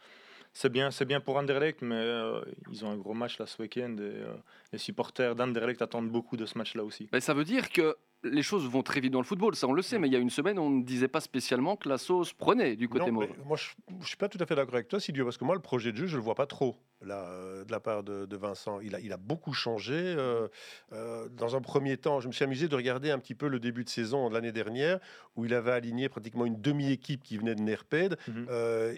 c'est 0.53 0.71
bien, 0.71 0.91
c'est 0.91 1.05
bien 1.05 1.21
pour 1.21 1.37
Anderlecht, 1.37 1.83
mais 1.83 1.95
euh, 1.97 2.41
ils 2.71 2.85
ont 2.85 2.91
un 2.91 2.97
gros 2.97 3.15
match 3.15 3.39
là 3.39 3.47
ce 3.47 3.61
week-end. 3.63 3.97
Et, 3.99 4.03
euh, 4.03 4.35
les 4.73 4.79
supporters 4.79 5.35
d'Anderlecht 5.35 5.83
attendent 5.83 6.11
beaucoup 6.11 6.37
de 6.37 6.47
ce 6.47 6.59
match-là 6.59 6.85
aussi. 6.85 7.09
Ben, 7.13 7.21
Ça 7.21 7.35
veut 7.35 7.45
dire 7.45 7.71
que 7.71 7.97
les 8.25 8.43
choses 8.43 8.67
vont 8.69 8.83
très 8.83 9.01
vite 9.01 9.13
dans 9.13 9.19
le 9.21 9.25
football, 9.27 9.55
ça 9.55 9.67
on 9.69 9.73
le 9.75 9.83
sait, 9.83 9.99
mais 9.99 10.09
il 10.09 10.13
y 10.13 10.17
a 10.17 10.19
une 10.19 10.31
semaine, 10.31 10.59
on 10.59 10.71
ne 10.71 10.83
disait 10.83 11.09
pas 11.09 11.21
spécialement 11.21 11.77
que 11.77 11.89
la 11.91 11.99
sauce 11.99 12.33
prenait 12.33 12.75
du 12.75 12.89
côté 12.89 13.07
Non, 13.07 13.13
mauve. 13.13 13.29
mais 13.37 13.45
moi, 13.45 13.57
je 13.59 13.71
ne 13.95 14.03
suis 14.05 14.17
pas 14.17 14.29
tout 14.31 14.39
à 14.41 14.47
fait 14.47 14.55
d'accord 14.55 14.75
avec 14.77 14.89
toi, 14.89 14.99
Silvio, 14.99 15.25
parce 15.25 15.37
que 15.37 15.45
moi, 15.45 15.55
le 15.55 15.61
projet 15.61 15.93
de 15.93 15.99
jeu, 15.99 16.07
je 16.07 16.13
ne 16.15 16.19
le 16.19 16.25
vois 16.25 16.35
pas 16.35 16.47
trop, 16.47 16.79
là, 17.05 17.27
euh, 17.29 17.65
de 17.65 17.71
la 17.73 17.81
part 17.81 18.03
de, 18.03 18.27
de 18.27 18.37
Vincent. 18.37 18.81
Il 18.81 18.95
a, 18.95 19.01
il 19.01 19.13
a 19.13 19.17
beaucoup 19.17 19.53
changé. 19.53 19.95
euh, 19.95 20.49
euh, 20.93 21.29
dans 21.37 21.57
un 21.57 21.61
premier 21.61 21.97
temps, 21.97 22.21
je 22.21 22.29
me 22.29 22.33
suis 22.33 22.45
amusé 22.45 22.69
de 22.69 22.75
regarder 22.77 23.11
un 23.11 23.19
petit 23.19 23.35
peu 23.35 23.49
le 23.49 23.61
début 23.61 23.85
de 23.85 23.89
saison 23.89 24.29
de 24.29 24.35
l'année 24.35 24.53
dernière, 24.53 24.99
où 25.37 25.45
il 25.45 25.55
avait 25.55 25.73
aligné 25.73 26.09
pratiquement 26.09 26.45
une 26.47 26.61
demi-équipe 26.61 27.23
qui 27.23 27.37
venait 27.39 27.55
de 27.55 27.61
Nerped. 27.63 28.17
Mhm. 28.29 28.47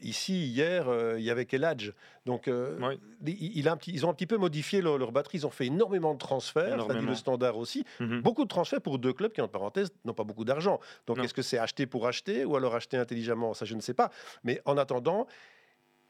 Ici, 0.02 0.46
hier, 0.46 0.86
il 1.16 1.22
y 1.24 1.30
avait 1.30 1.46
Keladj. 1.46 1.92
Donc, 2.24 2.48
Oui. 2.48 2.98
il, 3.26 3.58
il 3.58 3.68
a 3.68 3.72
un 3.72 3.76
petit, 3.76 3.92
ils 3.92 4.04
ont 4.04 4.10
un 4.10 4.14
petit 4.14 4.26
peu 4.26 4.36
modifié 4.36 4.80
leur, 4.82 4.98
leur 4.98 5.12
batterie. 5.12 5.38
Ils 5.38 5.46
ont 5.46 5.50
fait 5.50 5.66
énormément 5.66 6.12
de 6.14 6.18
transferts, 6.18 6.74
Énormément. 6.74 7.10
le 7.10 7.14
standard 7.14 7.56
aussi. 7.56 7.84
Mhm. 8.00 8.20
Beaucoup 8.22 8.44
de 8.44 8.48
transferts 8.48 8.80
pour 8.80 8.98
deux 8.98 9.12
clubs 9.12 9.32
qui, 9.32 9.40
en 9.40 9.48
parenthèse, 9.48 9.90
n'ont 10.04 10.14
pas 10.14 10.24
beaucoup 10.24 10.44
d'argent. 10.44 10.80
Donc, 11.06 11.18
est-ce 11.18 11.34
que 11.34 11.42
c'est 11.42 11.58
acheter 11.58 11.86
pour 11.86 12.06
acheter 12.06 12.44
ou 12.44 12.56
alors 12.56 12.74
acheter 12.74 12.96
intelligemment? 12.96 13.54
Ça, 13.54 13.64
je 13.64 13.74
ne 13.74 13.80
sais 13.80 13.94
pas. 13.94 14.10
Mais 14.44 14.60
en 14.64 14.76
attendant, 14.76 15.26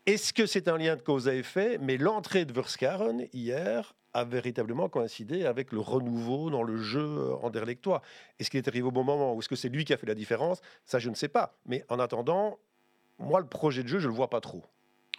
est-ce 0.06 0.32
que 0.32 0.46
c'est 0.46 0.68
un 0.68 0.78
lien 0.78 0.96
de 0.96 1.02
cause 1.02 1.28
à 1.28 1.34
effet? 1.34 1.78
Mais 1.80 1.96
l'entrée 1.98 2.44
de 2.44 2.52
Verskaren 2.52 3.26
hier 3.32 3.94
a 4.14 4.24
véritablement 4.24 4.88
coïncidé 4.88 5.44
avec 5.44 5.72
le 5.72 5.80
renouveau 5.80 6.48
dans 6.48 6.62
le 6.62 6.78
jeu 6.78 7.00
euh, 7.04 7.34
anderlechtois. 7.42 8.00
Est-ce 8.38 8.48
qu'il 8.50 8.58
est 8.58 8.68
arrivé 8.68 8.86
au 8.86 8.90
bon 8.90 9.04
moment? 9.04 9.34
Ou 9.34 9.40
est-ce 9.40 9.48
que 9.48 9.56
c'est 9.56 9.68
lui 9.68 9.84
qui 9.84 9.92
a 9.92 9.96
fait 9.98 10.06
la 10.06 10.14
différence? 10.14 10.60
Ça, 10.86 10.98
je 10.98 11.10
ne 11.10 11.14
sais 11.14 11.28
pas. 11.28 11.58
Mais 11.66 11.84
en 11.90 11.98
attendant, 11.98 12.58
moi, 13.18 13.40
le 13.40 13.46
projet 13.46 13.82
de 13.82 13.88
jeu, 13.88 13.98
je 13.98 14.06
ne 14.06 14.12
le 14.12 14.16
vois 14.16 14.30
pas 14.30 14.40
trop. 14.40 14.62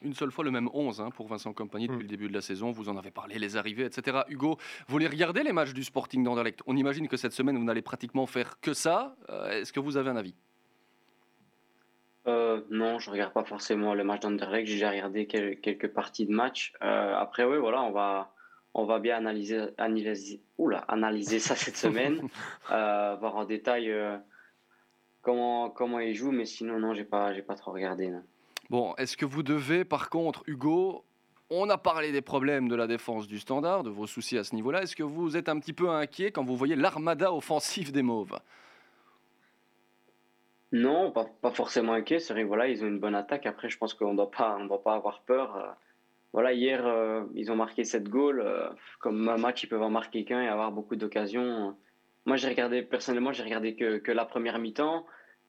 Une 0.03 0.13
seule 0.13 0.32
fois 0.32 0.44
le 0.44 0.51
même 0.51 0.70
11 0.74 1.01
hein, 1.01 1.10
pour 1.12 1.27
Vincent 1.27 1.53
Compagnie 1.53 1.88
depuis 1.88 2.00
Mm. 2.00 2.01
le 2.03 2.08
début 2.08 2.27
de 2.29 2.34
la 2.34 2.41
saison. 2.41 2.72
Vous 2.72 2.88
en 2.89 2.98
avez 2.98 3.12
parlé, 3.12 3.38
les 3.39 3.56
arrivées, 3.58 3.86
etc. 3.86 4.20
Hugo, 4.29 4.58
vous 4.88 4.98
les 5.00 5.08
regardez 5.08 5.44
les 5.44 5.53
matchs 5.53 5.74
du 5.74 5.84
Sporting 5.84 6.24
d'Anderlecht? 6.24 6.62
On 6.65 6.75
imagine 6.77 7.08
que 7.08 7.17
cette 7.17 7.34
semaine, 7.34 7.58
vous 7.58 7.63
n'allez 7.63 7.82
pratiquement 7.82 8.25
faire 8.25 8.60
que 8.62 8.74
ça. 8.74 9.15
Euh, 9.29 9.62
Est-ce 9.62 9.74
que 9.74 9.79
vous 9.79 9.98
avez 9.98 10.10
un 10.12 10.15
avis? 10.15 10.36
Euh, 12.27 12.62
non, 12.69 13.00
je 13.00 13.10
regarde 13.10 13.31
pas 13.34 13.43
forcément 13.46 13.93
le 13.93 14.03
match 14.03 14.22
d'Anderlecht. 14.22 14.67
J'ai 14.67 14.74
déjà 14.74 14.89
regardé 14.91 15.27
quel- 15.27 15.60
quelques 15.62 15.88
parties 15.88 16.25
de 16.25 16.31
match. 16.34 16.74
Euh, 16.81 17.15
après, 17.15 17.46
oui, 17.46 17.57
voilà, 17.57 17.81
on 17.84 17.91
va, 17.91 18.31
on 18.74 18.86
va 18.86 19.00
bien 19.00 19.17
analyser, 19.17 19.67
analyser, 19.77 20.41
oula, 20.57 20.79
analyser 20.89 21.39
ça 21.39 21.55
cette 21.55 21.77
semaine, 21.77 22.27
euh, 22.72 23.15
voir 23.19 23.36
en 23.38 23.46
détail 23.46 23.93
comment, 25.22 25.69
comment 25.69 26.00
ils 26.00 26.15
jouent. 26.15 26.31
Mais 26.31 26.46
sinon, 26.46 26.79
non, 26.79 26.93
j'ai 26.93 27.05
pas, 27.05 27.34
j'ai 27.34 27.41
pas 27.41 27.55
trop 27.55 27.72
regardé. 27.72 28.07
non. 28.10 28.24
Bon, 28.69 28.93
est-ce 28.98 29.15
que 29.15 29.25
vous 29.25 29.43
devez, 29.43 29.86
par 29.86 30.10
contre, 30.10 30.43
Hugo, 30.48 31.05
on 31.50 31.69
a 31.69 31.77
parlé 31.77 32.12
des 32.12 32.22
problèmes 32.22 32.67
de 32.67 32.75
la 32.75 32.88
défense 32.88 33.25
du 33.25 33.39
standard, 33.39 33.84
de 33.84 33.89
vos 33.89 34.05
soucis 34.07 34.38
à 34.38 34.43
ce 34.43 34.53
niveau-là. 34.53 34.81
Est-ce 34.84 34.98
que 34.98 35.03
vous 35.03 35.38
êtes 35.38 35.48
un 35.48 35.57
petit 35.60 35.72
peu 35.72 35.89
inquiet 35.89 36.31
quand 36.31 36.43
vous 36.43 36.57
voyez 36.57 36.75
l'armada 36.75 37.31
offensive 37.34 37.93
des 37.93 38.01
Mauves? 38.01 38.38
Non, 40.73 41.12
pas, 41.12 41.25
pas 41.41 41.51
forcément 41.51 41.93
inquiet. 41.93 42.19
C'est 42.19 42.34
vrai, 42.34 42.43
voilà, 42.43 42.67
ils 42.67 42.84
ont 42.84 42.88
une 42.88 42.99
bonne 42.99 43.15
attaque. 43.15 43.45
Après, 43.45 43.69
je 43.69 43.77
pense 43.77 43.93
qu'on 43.93 44.08
on 44.12 44.15
doit 44.15 44.32
pas 44.32 44.93
avoir 44.95 45.21
peur. 45.23 45.56
Euh, 45.56 45.71
Voilà, 46.34 46.53
hier, 46.53 46.86
euh, 46.86 47.23
ils 47.36 47.51
ont 47.51 47.56
marqué 47.56 47.84
7 47.86 48.10
goals. 48.10 48.41
Euh, 48.41 48.69
comme 48.99 49.27
un 49.30 49.38
match, 49.38 49.63
ils 49.63 49.67
peuvent 49.69 49.82
en 49.84 49.89
marquer 49.89 50.25
qu'un 50.25 50.41
et 50.43 50.47
avoir 50.49 50.71
beaucoup 50.71 50.95
d'occasions. 50.95 51.77
Moi, 52.25 52.38
j'ai 52.38 52.49
regardé, 52.49 52.84
personnellement, 52.84 53.32
j'ai 53.34 53.43
regardé 53.43 53.75
que, 53.75 53.97
que 53.99 54.12
la 54.12 54.25
première 54.25 54.60
mi-temps. 54.60 55.06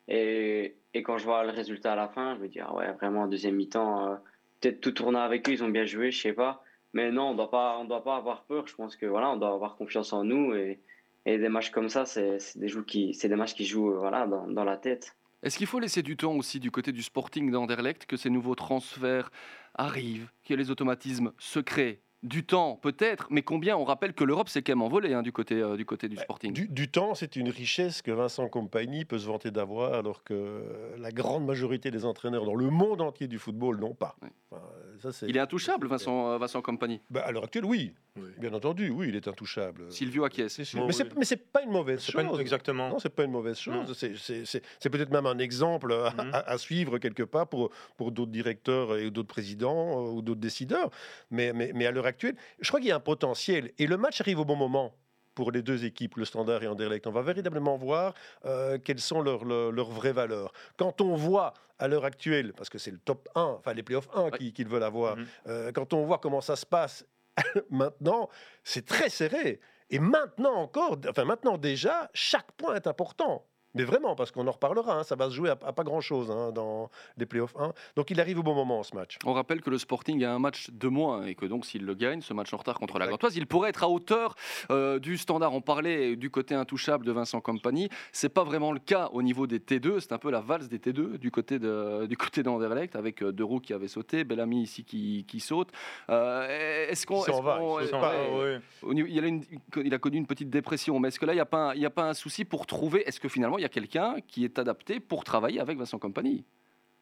Et, 0.09 0.79
et 0.95 1.03
quand 1.03 1.19
je 1.19 1.25
vois 1.25 1.45
le 1.45 1.51
résultat 1.51 1.93
à 1.95 1.97
la 1.97 2.09
fin, 2.09 2.37
je 2.37 2.41
me 2.41 2.49
dis, 2.49 2.61
ah 2.61 2.75
ouais, 2.75 2.93
vraiment, 2.95 3.23
en 3.23 3.29
deuxième 3.29 3.57
mi-temps, 3.57 4.19
peut-être 4.61 4.81
tout 4.81 4.93
tourner 4.93 5.19
avec 5.19 5.49
eux, 5.49 5.53
ils 5.53 5.65
ont 5.65 5.69
bien 5.69 5.85
joué, 5.85 6.11
je 6.13 6.21
sais 6.21 6.33
pas. 6.33 6.63
Mais 6.95 7.11
non, 7.13 7.25
on 7.31 7.31
on 7.33 7.85
doit 7.85 8.05
pas 8.05 8.17
avoir 8.17 8.45
peur. 8.45 8.67
Je 8.67 8.75
pense 8.77 8.97
que 8.97 9.07
voilà, 9.07 9.31
on 9.31 9.37
doit 9.37 9.53
avoir 9.53 9.77
confiance 9.77 10.13
en 10.13 10.25
nous. 10.25 10.55
Et, 10.55 10.81
et 11.29 11.39
des 11.39 11.49
matchs 11.49 11.71
comme 11.71 11.89
ça, 11.89 12.07
c'est 12.07 12.39
des, 12.57 12.69
des 12.69 13.37
matchs 13.37 13.55
qui 13.55 13.67
jouent 13.67 13.93
euh, 13.93 13.99
voilà, 13.99 14.27
dans, 14.27 14.47
dans 14.47 14.65
la 14.65 14.77
tête. 14.77 15.15
Est-ce 15.43 15.59
qu'il 15.59 15.67
faut 15.67 15.79
laisser 15.79 16.03
du 16.03 16.17
temps 16.17 16.35
aussi 16.35 16.59
du 16.59 16.71
côté 16.71 16.91
du 16.91 17.03
Sporting 17.03 17.51
d'Anderlecht, 17.51 18.07
que 18.07 18.17
ces 18.17 18.31
nouveaux 18.31 18.55
transferts 18.55 19.31
arrivent, 19.75 20.31
que 20.45 20.55
les 20.55 20.71
automatismes 20.71 21.33
se 21.39 21.61
créent? 21.61 22.01
Du 22.25 22.45
temps, 22.45 22.75
peut-être, 22.83 23.29
mais 23.31 23.43
combien 23.43 23.77
On 23.77 23.85
rappelle 23.85 24.13
que 24.13 24.25
l'Europe 24.25 24.49
s'est 24.49 24.61
quand 24.63 24.73
même 24.73 24.83
envolée 24.83 25.15
hein, 25.15 25.23
du, 25.23 25.31
côté, 25.31 25.55
euh, 25.55 25.77
du 25.77 25.85
côté 25.85 26.09
du 26.09 26.17
Sporting. 26.17 26.53
Du, 26.53 26.67
du 26.67 26.89
temps, 26.89 27.15
c'est 27.15 27.37
une 27.37 27.49
richesse 27.49 28.03
que 28.03 28.11
Vincent 28.11 28.49
Compagnie 28.49 29.05
peut 29.05 29.19
se 29.21 29.27
vanter 29.27 29.53
d'avoir, 29.53 29.95
alors 29.95 30.25
que 30.25 30.65
la 30.99 31.13
grande 31.13 31.47
majorité 31.47 31.93
des 31.93 32.05
entraîneurs 32.05 32.45
dans 32.45 32.57
le 32.57 32.71
monde 32.71 33.01
entier 33.03 33.29
du 33.29 33.39
football 33.39 33.79
n'ont 33.79 33.95
pas. 33.95 34.17
Oui. 34.23 34.29
Enfin, 34.51 34.63
ça, 35.01 35.13
c'est- 35.13 35.27
Il 35.29 35.37
est 35.37 35.41
intouchable, 35.41 35.87
Vincent, 35.87 36.33
euh, 36.33 36.39
Vincent 36.39 36.61
Compagnie. 36.61 37.01
Bah, 37.09 37.23
à 37.25 37.31
l'heure 37.31 37.45
actuelle, 37.45 37.65
oui. 37.67 37.93
Oui. 38.17 38.31
Bien 38.39 38.53
entendu, 38.53 38.91
oui, 38.91 39.11
il 39.11 39.15
est 39.17 39.29
intouchable. 39.29 39.85
Silvio 39.93 40.25
acquiesce. 40.25 40.55
C'est 40.55 40.65
sûr. 40.65 40.81
Bon, 40.81 40.87
mais 40.89 40.93
c'est 40.93 41.05
oui. 41.05 41.11
mais 41.19 41.25
c'est 41.25 41.37
pas 41.53 41.63
une 41.63 41.71
mauvaise 41.71 42.01
C'est 42.01 42.11
chose. 42.11 42.25
pas 42.25 42.29
une- 42.35 42.41
exactement. 42.41 42.89
Non, 42.89 42.99
c'est 42.99 43.15
pas 43.15 43.23
une 43.23 43.31
mauvaise 43.31 43.59
chose. 43.59 43.97
C'est- 43.97 44.17
C'est 44.17 44.45
c'est- 44.45 44.63
c'est 44.81 44.91
peut-être 44.91 45.13
même 45.13 45.27
un 45.27 45.39
exemple 45.39 45.93
à, 45.93 46.11
Mhm. 46.11 46.31
à- 46.33 46.51
à 46.51 46.59
suivre 46.59 46.99
quelque 46.99 47.23
part 47.23 47.47
pour, 47.47 47.71
pour 47.97 48.11
d'autres 48.11 48.33
directeurs 48.33 48.97
et 48.97 49.13
d'autres 49.13 49.29
présidents 49.29 50.05
euh, 50.05 50.11
ou 50.15 50.23
d'autres 50.23 50.41
décideurs. 50.41 50.91
Mais, 51.31 51.53
mais, 51.53 51.71
mais 51.77 51.87
à 51.87 51.93
l'heure 51.93 52.08
actuelle, 52.09 52.37
je 52.61 52.69
crois 52.69 52.81
qu'il 52.81 52.89
y 52.89 52.93
a 52.93 52.97
un 52.97 53.01
potentiel. 53.01 53.73
Et 53.79 53.87
le 53.87 53.97
match 53.97 54.21
arrive 54.21 54.41
au 54.41 54.45
bon 54.45 54.57
moment 54.57 54.95
pour 55.35 55.53
les 55.53 55.63
deux 55.63 55.85
équipes, 55.85 56.17
le 56.17 56.25
Standard 56.25 56.63
et 56.65 56.67
Anderlecht. 56.67 57.07
On 57.07 57.13
va 57.13 57.23
véritablement 57.23 57.77
voir 57.77 58.13
euh, 58.45 58.77
quelles 58.83 58.99
sont 59.01 59.21
leurs, 59.23 59.45
leurs, 59.45 59.71
leurs 59.71 59.91
vraies 59.91 60.13
valeurs. 60.13 60.53
Quand 60.77 61.01
on 61.01 61.15
voit 61.15 61.55
à 61.79 61.87
l'heure 61.87 62.05
actuelle, 62.05 62.53
parce 62.57 62.69
que 62.69 62.79
c'est 62.79 62.91
le 62.91 62.99
top 62.99 63.29
1, 63.37 63.43
enfin 63.43 63.73
les 63.73 63.85
playoffs 63.85 64.09
1 64.15 64.31
qui- 64.33 64.53
qu'ils 64.53 64.67
veulent 64.67 64.83
avoir, 64.83 65.17
Mhm. 65.17 65.27
euh, 65.47 65.71
quand 65.73 65.93
on 65.93 66.05
voit 66.05 66.19
comment 66.19 66.41
ça 66.41 66.57
se 66.57 66.67
passe 66.67 67.07
maintenant, 67.71 68.29
c'est 68.65 68.85
très 68.85 69.09
serré. 69.11 69.61
Et 69.91 70.01
maintenant 70.01 70.55
encore, 70.57 70.97
enfin 71.09 71.25
maintenant 71.25 71.57
déjà, 71.57 72.11
chaque 72.15 72.51
point 72.53 72.75
est 72.75 72.87
important. 72.89 73.47
Mais 73.75 73.85
vraiment, 73.85 74.15
parce 74.17 74.31
qu'on 74.31 74.47
en 74.47 74.51
reparlera, 74.51 74.99
hein, 74.99 75.03
ça 75.05 75.15
va 75.15 75.29
se 75.29 75.35
jouer 75.35 75.51
à, 75.51 75.59
à 75.65 75.73
pas 75.73 75.85
grand-chose 75.85 76.31
hein, 76.31 76.53
dans 76.53 76.91
les 77.17 77.27
playoffs 77.27 77.55
1. 77.59 77.73
Donc 77.97 78.11
il 78.11 78.21
arrive 78.21 78.39
au 78.39 78.43
bon 78.43 78.55
moment, 78.55 78.83
ce 78.83 78.95
match. 78.97 79.19
On 79.27 79.33
rappelle 79.35 79.61
que 79.61 79.71
le 79.71 79.79
Sporting 79.79 80.25
a 80.25 80.33
un 80.33 80.39
match 80.39 80.71
de 80.71 80.89
moins 80.89 81.27
et 81.27 81.35
que 81.35 81.45
donc 81.47 81.67
s'il 81.67 81.85
le 81.85 81.95
gagne, 81.95 82.21
ce 82.23 82.33
match 82.33 82.53
en 82.55 82.57
retard 82.57 82.79
contre 82.79 82.99
la 82.99 83.05
Exact. 83.05 83.13
Gantoise, 83.13 83.37
il 83.37 83.47
pourrait 83.47 83.71
être 83.71 83.85
à 83.85 83.89
hauteur 83.89 84.35
euh, 84.71 84.99
du 84.99 85.17
standard. 85.19 85.53
On 85.55 85.61
parlait 85.61 86.17
du 86.17 86.31
côté 86.31 86.55
intouchable 86.55 87.05
de 87.05 87.13
Vincent 87.13 87.41
Compagnie. 87.41 87.89
C'est 88.13 88.29
pas 88.31 88.43
vraiment 88.45 88.73
le 88.73 88.79
cas 88.81 89.11
au 89.13 89.23
niveau 89.23 89.47
des 89.47 89.59
T2. 89.59 90.01
C'est 90.01 90.13
un 90.13 90.19
peu 90.19 90.31
la 90.31 90.41
valse 90.41 90.69
des 90.69 90.79
T2 90.79 91.19
du 91.19 91.31
côté 91.31 91.59
de 91.59 92.07
du 92.07 92.17
côté 92.17 92.43
d'Anderlecht 92.43 92.97
avec 92.97 93.23
euh, 93.23 93.33
Deroux 93.33 93.61
qui 93.61 93.73
avait 93.75 93.89
sauté, 93.89 94.25
Bellamy 94.25 94.63
ici 94.63 94.83
qui, 94.85 95.25
qui 95.29 95.41
saute. 95.41 95.69
Euh, 96.11 96.89
est-ce 96.89 97.07
qu'on 97.07 97.21
va, 97.43 97.59
il 97.61 97.67
ouais, 97.67 99.21
a 99.21 99.27
une- 99.27 99.45
il 99.85 99.95
a 99.95 99.99
connu 99.99 100.17
une 100.17 100.27
petite 100.27 100.51
dépression, 100.51 100.99
mais 100.99 101.09
est-ce 101.09 101.21
que 101.21 101.27
là, 101.27 101.33
il 101.35 101.37
n'y 101.37 101.41
a, 101.85 101.89
a 101.89 101.91
pas 101.91 102.05
un 102.09 102.15
souci 102.15 102.45
pour 102.45 102.67
trouver 102.67 103.07
Est-ce 103.07 103.21
que 103.21 103.29
finalement, 103.29 103.59
il 103.59 103.63
y 103.63 103.65
a 103.65 103.68
quelqu'un 103.69 104.17
qui 104.27 104.45
est 104.45 104.59
adapté 104.59 105.01
pour 105.01 105.25
travailler 105.25 105.61
avec 105.61 105.79
Vincent 105.79 105.99
Compagnie 105.99 106.45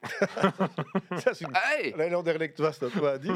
Ça, 1.17 1.33
c'est 1.35 1.45
une- 1.47 1.53
Hey 1.55 1.95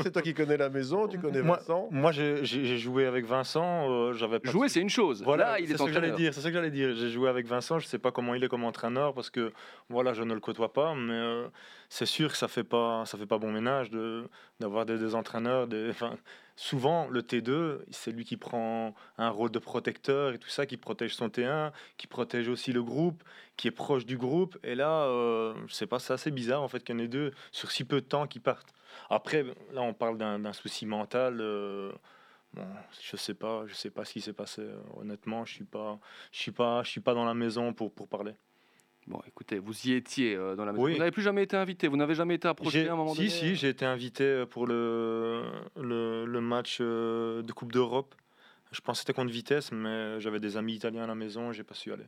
c'est 0.03 0.13
toi 0.13 0.23
qui 0.23 0.35
connais 0.35 0.57
la 0.57 0.69
maison, 0.69 1.09
tu 1.09 1.19
connais 1.19 1.43
Moi- 1.43 1.57
Vincent. 1.57 1.89
Moi, 1.91 2.13
j'ai 2.13 2.45
j'ai- 2.45 2.65
j'ai 2.65 2.79
joué 2.79 3.07
avec 3.07 3.25
Vincent. 3.25 3.91
euh, 3.91 4.13
J'avais 4.13 4.39
pas 4.39 4.47
de 4.47 4.53
Jouer, 4.53 4.69
c'est 4.69 4.81
une 4.81 4.91
chose. 4.91 5.23
Voilà, 5.25 5.53
là, 5.53 5.61
il 5.61 5.67
c'est 5.67 5.75
est 5.75 5.79
ce 5.79 5.85
que 5.85 5.93
j'allais 5.93 6.13
dire. 6.13 6.35
C'est 6.35 6.41
ce 6.43 6.47
que 6.49 6.53
j'allais 6.53 6.71
dire. 6.71 6.95
J'ai 6.95 7.09
joué 7.11 7.29
avec 7.29 7.47
Vincent. 7.47 7.79
Je 7.79 7.87
sais 7.87 7.99
pas 7.99 8.13
comment 8.13 8.35
il 8.35 8.45
est 8.45 8.49
comme 8.49 8.65
entraîneur 8.65 9.15
parce 9.15 9.31
que 9.31 9.53
voilà, 9.89 10.13
je 10.13 10.23
ne 10.23 10.35
le 10.35 10.41
côtoie 10.41 10.73
pas, 10.73 10.95
mais 10.95 11.13
euh, 11.15 11.49
c'est 11.89 12.07
sûr 12.07 12.31
que 12.31 12.37
ça 12.37 12.47
fait 12.47 12.63
pas, 12.65 13.05
ça 13.07 13.17
fait 13.19 13.27
pas 13.27 13.39
bon 13.39 13.51
ménage 13.51 13.91
de 13.91 14.29
d'avoir 14.61 14.85
des, 14.87 14.99
des 14.99 15.15
entraîneurs. 15.15 15.67
Des, 15.67 15.91
souvent, 16.61 17.09
le 17.09 17.23
T2, 17.23 17.85
c'est 17.91 18.13
lui 18.13 18.25
qui 18.25 18.37
prend 18.37 18.95
un 19.19 19.31
rôle 19.31 19.51
de 19.51 19.59
protecteur 19.59 20.33
et 20.35 20.39
tout 20.39 20.49
ça, 20.51 20.67
qui 20.67 20.77
protège 20.77 21.15
son 21.15 21.29
T1, 21.29 21.73
qui 21.97 22.07
protège 22.07 22.49
aussi 22.49 22.73
le 22.73 22.83
groupe, 22.83 23.23
qui 23.57 23.69
est 23.69 23.71
proche 23.73 24.05
du 24.07 24.17
groupe. 24.19 24.59
Et 24.63 24.75
là, 24.75 25.05
euh, 25.07 25.55
je 25.67 25.73
sais 25.75 25.87
pas, 25.87 25.99
c'est 25.99 26.13
assez 26.13 26.31
bizarre 26.31 26.63
en 26.63 26.69
fait 26.69 26.83
qu'il 26.85 26.95
y 26.95 26.99
en 26.99 27.03
ait 27.03 27.09
deux 27.09 27.33
sur 27.53 27.71
si 27.71 27.85
peu 27.85 28.01
de 28.03 28.07
temps 28.07 28.27
qui 28.27 28.41
partent. 28.41 28.73
Après, 29.09 29.43
là, 29.73 29.83
on 29.83 29.95
parle 29.95 30.19
d'un 30.19 30.53
souci 30.53 30.87
mental. 30.87 31.41
euh, 31.41 31.93
Bon, 32.55 32.67
je 33.01 33.17
sais 33.17 33.35
pas, 33.35 33.65
je 33.67 33.75
sais 33.75 33.91
pas 33.91 34.05
ce 34.05 34.13
qui 34.15 34.21
s'est 34.21 34.33
passé. 34.33 34.63
euh, 34.63 34.81
Honnêtement, 34.97 35.45
je 35.45 35.55
suis 35.55 35.65
pas, 35.65 35.99
je 36.33 36.39
suis 36.41 36.53
pas, 36.53 36.83
je 36.83 36.91
suis 36.91 37.01
pas 37.01 37.15
dans 37.15 37.25
la 37.25 37.35
maison 37.35 37.73
pour 37.73 37.93
pour 37.95 38.09
parler. 38.09 38.35
Bon, 39.11 39.21
écoutez, 39.27 39.59
vous 39.59 39.75
y 39.89 39.93
étiez 39.95 40.37
euh, 40.37 40.55
dans 40.55 40.65
la 40.65 40.71
maison. 40.73 40.85
Oui. 40.85 40.93
Vous 40.93 40.99
n'avez 41.01 41.11
plus 41.11 41.23
jamais 41.23 41.43
été 41.43 41.57
invité. 41.57 41.89
Vous 41.89 41.97
n'avez 41.97 42.15
jamais 42.15 42.37
été 42.37 42.47
approché 42.47 42.89
à 42.89 42.93
un 42.93 42.97
moment 42.97 43.13
si, 43.13 43.19
donné. 43.23 43.31
si, 43.31 43.57
j'ai 43.57 43.69
été 43.69 43.85
invité 43.85 44.23
euh, 44.23 44.47
pour 44.47 44.67
le, 44.69 45.43
le, 45.77 46.25
le 46.27 46.41
match 46.41 46.79
euh, 46.81 47.43
de 47.43 47.53
Coupe 47.53 47.73
d'Europe. 47.73 48.15
Je 48.71 48.81
pensais 48.81 48.99
que 49.03 49.09
c'était 49.09 49.21
contre 49.21 49.33
Vitesse, 49.33 49.73
mais 49.73 50.21
j'avais 50.21 50.39
des 50.39 50.57
amis 50.57 50.75
italiens 50.75 51.03
à 51.03 51.07
la 51.09 51.17
maison, 51.17 51.51
j'ai 51.51 51.65
pas 51.65 51.75
su 51.75 51.93
aller. 51.93 52.07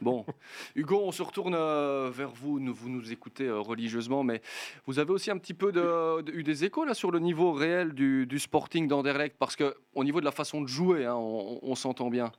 Bon, 0.00 0.26
Hugo, 0.76 1.00
on 1.02 1.10
se 1.12 1.22
retourne 1.22 1.54
euh, 1.54 2.10
vers 2.12 2.30
vous. 2.32 2.60
Nous- 2.60 2.74
Vous 2.74 2.90
nous 2.90 3.12
écoutez 3.12 3.46
euh, 3.46 3.58
religieusement, 3.60 4.22
mais 4.22 4.42
vous 4.86 4.98
avez 4.98 5.10
aussi 5.10 5.30
un 5.30 5.38
petit 5.38 5.54
peu 5.54 5.72
de- 5.72 6.20
de- 6.20 6.32
eu 6.32 6.42
des 6.42 6.64
échos 6.66 6.84
là 6.84 6.92
sur 6.92 7.10
le 7.10 7.18
niveau 7.18 7.52
réel 7.52 7.92
du, 7.94 8.26
du 8.26 8.38
Sporting 8.38 8.88
d'Anderlecht, 8.88 9.36
parce 9.38 9.56
que 9.56 9.74
au 9.94 10.04
niveau 10.04 10.20
de 10.20 10.26
la 10.26 10.32
façon 10.32 10.60
de 10.60 10.66
jouer, 10.66 11.06
hein, 11.06 11.14
on, 11.16 11.58
on 11.62 11.74
s'entend 11.74 12.10
bien. 12.10 12.30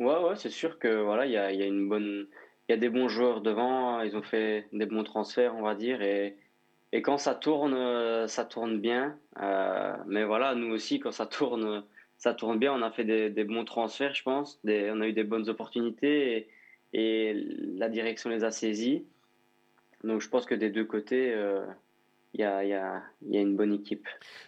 Ouais, 0.00 0.18
ouais, 0.24 0.36
c'est 0.36 0.50
sûr 0.50 0.78
que 0.78 1.02
voilà, 1.02 1.26
il 1.26 1.32
y 1.32 1.36
a, 1.36 1.52
y 1.52 1.62
a 1.62 1.66
une 1.66 1.88
bonne, 1.88 2.26
il 2.68 2.72
y 2.72 2.74
a 2.74 2.76
des 2.76 2.88
bons 2.88 3.08
joueurs 3.08 3.40
devant. 3.40 4.00
Ils 4.02 4.16
ont 4.16 4.22
fait 4.22 4.66
des 4.72 4.86
bons 4.86 5.04
transferts, 5.04 5.54
on 5.54 5.62
va 5.62 5.74
dire, 5.74 6.02
et, 6.02 6.36
et 6.92 7.02
quand 7.02 7.18
ça 7.18 7.34
tourne, 7.34 7.74
euh, 7.74 8.26
ça 8.26 8.44
tourne 8.44 8.80
bien. 8.80 9.16
Euh, 9.40 9.96
mais 10.06 10.24
voilà, 10.24 10.54
nous 10.54 10.72
aussi, 10.72 10.98
quand 10.98 11.12
ça 11.12 11.26
tourne, 11.26 11.84
ça 12.18 12.34
tourne 12.34 12.58
bien. 12.58 12.72
On 12.72 12.82
a 12.82 12.90
fait 12.90 13.04
des, 13.04 13.30
des 13.30 13.44
bons 13.44 13.64
transferts, 13.64 14.14
je 14.14 14.22
pense. 14.24 14.60
On 14.66 15.00
a 15.00 15.06
eu 15.08 15.12
des 15.12 15.24
bonnes 15.24 15.48
opportunités 15.48 16.36
et, 16.36 16.48
et 16.92 17.34
la 17.76 17.88
direction 17.88 18.30
les 18.30 18.44
a 18.44 18.50
saisis. 18.50 19.04
Donc, 20.02 20.20
je 20.20 20.28
pense 20.28 20.44
que 20.44 20.54
des 20.54 20.70
deux 20.70 20.84
côtés, 20.84 21.32
euh, 21.32 21.64
il 22.34 22.40
y, 22.40 22.44
a, 22.44 22.64
il 22.64 22.70
y, 22.70 22.74
a, 22.74 23.02
il 23.22 23.34
y 23.34 23.38
a 23.38 23.40
une 23.40 23.56
bonne 23.56 23.72
équipe. 23.72 24.06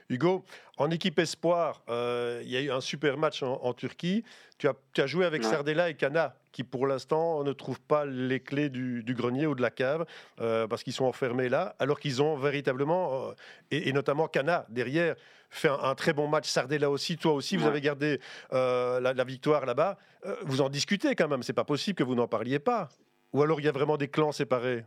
Hugo, 0.09 0.45
en 0.77 0.91
équipe 0.91 1.19
espoir, 1.21 1.83
euh, 1.89 2.43
il 2.45 2.51
y 2.51 2.57
a 2.57 2.61
eu 2.61 2.71
un 2.71 2.81
super 2.81 3.17
match 3.17 3.43
en, 3.43 3.63
en 3.63 3.73
Turquie. 3.75 4.25
Tu 4.59 4.67
as, 4.69 4.75
tu 4.93 5.01
as 5.01 5.07
joué 5.07 5.25
avec 5.25 5.43
Ouais. 5.43 5.49
Sardella 5.49 5.89
et 5.89 5.95
Cana, 5.95 6.35
qui 6.51 6.65
pour 6.65 6.87
l'instant 6.87 7.45
ne 7.45 7.53
trouvent 7.53 7.81
pas 7.81 8.05
les 8.05 8.41
clés 8.41 8.71
du, 8.71 9.03
du 9.05 9.15
grenier 9.15 9.47
ou 9.47 9.55
de 9.55 9.63
la 9.63 9.71
cave, 9.71 10.05
euh, 10.41 10.67
parce 10.67 10.83
qu'ils 10.83 10.95
sont 10.95 11.05
enfermés 11.05 11.49
là, 11.49 11.77
alors 11.79 12.01
qu'ils 12.01 12.21
ont 12.21 12.37
véritablement, 12.37 13.29
euh, 13.29 13.33
et, 13.71 13.89
et 13.89 13.93
notamment 13.93 14.27
Cana 14.27 14.67
derrière, 14.69 15.15
fait 15.49 15.69
un, 15.69 15.79
un 15.81 15.95
très 15.95 16.13
bon 16.13 16.27
match. 16.27 16.49
Sardella 16.49 16.91
aussi, 16.91 17.17
toi 17.17 17.33
aussi, 17.35 17.57
vous 17.57 17.67
avez 17.67 17.81
gardé 17.81 18.19
la, 18.51 19.01
la 19.01 19.25
victoire 19.25 19.65
là-bas. 19.65 19.97
Vous 20.43 20.61
en 20.61 20.69
discutez 20.69 21.15
quand 21.15 21.29
même, 21.29 21.45
c'est 21.45 21.53
pas 21.53 21.65
possible 21.65 21.97
que 21.97 22.03
vous 22.03 22.17
n'en 22.17 22.27
parliez 22.27 22.59
pas. 22.59 22.89
Ou 23.33 23.43
alors 23.43 23.61
il 23.61 23.65
y 23.65 23.69
a 23.69 23.73
vraiment 23.73 23.97
des 23.97 24.09
clans 24.09 24.33
séparés? 24.33 24.85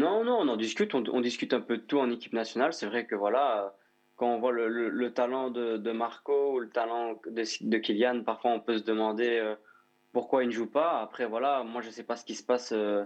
Non, 0.00 0.24
non, 0.24 0.38
on 0.40 0.48
en 0.48 0.56
discute, 0.56 0.92
on, 0.94 1.20
discute 1.20 1.52
un 1.54 1.60
peu 1.60 1.76
de 1.78 1.82
tout 1.82 1.98
en 2.00 2.10
équipe 2.10 2.32
nationale. 2.32 2.72
C'est 2.72 2.86
vrai 2.86 3.06
que 3.06 3.14
voilà, 3.14 3.44
euh, 3.64 3.68
quand 4.16 4.28
on 4.34 4.38
voit 4.40 4.50
le, 4.52 4.68
le- 4.68 4.88
le 4.90 5.14
talent 5.14 5.50
de, 5.50 5.92
Marco 5.92 6.54
ou 6.54 6.58
le 6.58 6.68
talent 6.70 7.20
de, 7.26 7.78
Kylian, 7.78 8.24
parfois 8.24 8.50
on 8.52 8.60
peut 8.60 8.78
se 8.78 8.82
demander 8.84 9.38
euh, 9.38 9.54
pourquoi 10.12 10.42
il 10.42 10.48
ne 10.48 10.52
joue 10.52 10.70
pas. 10.70 11.00
Après, 11.00 11.26
voilà, 11.26 11.62
moi 11.62 11.80
je 11.80 11.88
ne 11.88 11.92
sais 11.92 12.02
pas 12.04 12.16
ce 12.16 12.24
qui 12.24 12.34
se 12.34 12.42
passe 12.44 12.72
euh, 12.72 13.04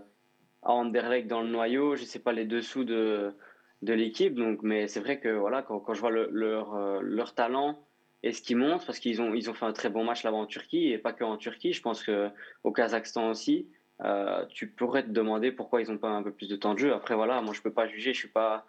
à 0.63 0.73
Anderlecht 0.73 1.29
dans 1.29 1.43
le 1.43 1.49
noyau, 1.49 1.97
je 1.97 2.03
ne 2.03 2.07
sais 2.07 2.21
pas 2.21 2.33
les 2.33 2.47
dessous 2.47 2.85
de, 2.85 3.35
de 3.83 3.93
l'équipe. 3.93 4.35
Donc, 4.35 4.63
mais 4.63 4.89
c'est 4.89 5.01
vrai 5.01 5.21
que 5.21 5.29
voilà, 5.29 5.63
quand, 5.63 5.93
je 5.95 6.01
vois 6.01 6.11
le- 6.11 6.31
leur, 6.33 7.03
leur 7.03 7.35
talent 7.35 7.79
et 8.23 8.33
ce 8.33 8.43
qu'ils 8.43 8.57
montrent, 8.57 8.87
parce 8.87 8.99
qu'ils 9.01 9.21
ont, 9.23 9.35
ils 9.35 9.51
ont 9.51 9.55
fait 9.55 9.67
un 9.67 9.73
très 9.75 9.91
bon 9.91 10.05
match 10.05 10.25
là-bas 10.25 10.39
en 10.39 10.47
Turquie, 10.47 10.89
et 10.93 10.99
pas 10.99 11.13
que 11.13 11.25
en 11.25 11.37
Turquie, 11.37 11.73
je 11.73 11.83
pense 11.83 12.03
qu'au 12.05 12.73
Kazakhstan 12.73 13.31
aussi. 13.31 13.69
Euh, 14.05 14.45
tu 14.51 14.69
pourrais 14.69 15.03
te 15.03 15.11
demander 15.11 15.51
pourquoi 15.51 15.83
ils 15.83 15.91
n'ont 15.91 15.99
pas 15.99 16.11
un 16.11 16.23
peu 16.23 16.31
plus 16.33 16.49
de 16.49 16.57
temps 16.57 16.75
de 16.75 16.79
jeu. 16.79 16.95
Après, 16.95 17.15
voilà, 17.15 17.41
moi 17.41 17.53
je 17.55 17.61
peux 17.61 17.73
pas 17.73 17.89
juger, 17.89 18.13
je 18.15 18.19
suis 18.19 18.29
pas 18.29 18.65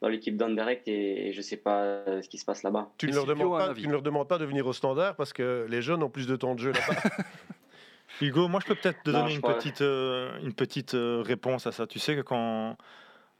dans 0.00 0.08
l'équipe 0.08 0.36
d'Anderlecht 0.38 0.88
et, 0.88 1.28
et 1.28 1.32
je 1.34 1.42
sais 1.42 1.58
pas 1.58 1.82
euh, 1.82 2.22
ce 2.22 2.28
qui 2.30 2.38
se 2.38 2.46
passe 2.46 2.62
là-bas. 2.62 2.88
tu 2.96 3.06
ne, 3.08 3.14
leur 3.14 3.26
demandes 3.26 3.58
pas, 3.58 3.70
avis. 3.70 3.82
tu 3.82 3.86
ne 3.88 3.92
leur 3.92 4.00
demandes 4.02 4.26
pas 4.28 4.38
de 4.38 4.46
venir 4.46 4.66
au 4.66 4.72
standard 4.72 5.14
parce 5.16 5.34
que 5.34 5.66
les 5.68 5.82
jeunes 5.82 6.02
ont 6.02 6.08
plus 6.08 6.26
de 6.26 6.36
temps 6.36 6.54
de 6.54 6.60
jeu 6.60 6.72
là-bas. 6.72 7.00
Hugo, 8.22 8.48
moi 8.48 8.60
je 8.62 8.66
peux 8.68 8.74
peut-être 8.74 9.02
te 9.02 9.10
Non, 9.10 9.18
donner 9.20 9.30
je 9.30 9.36
une 9.36 9.42
crois- 9.42 9.54
petite, 9.54 9.82
euh, 9.82 10.30
une 10.42 10.54
petite 10.54 10.94
euh, 10.94 11.22
réponse 11.24 11.66
à 11.66 11.72
ça. 11.72 11.86
Tu 11.86 11.98
sais 11.98 12.16
que 12.16 12.22
quand 12.22 12.76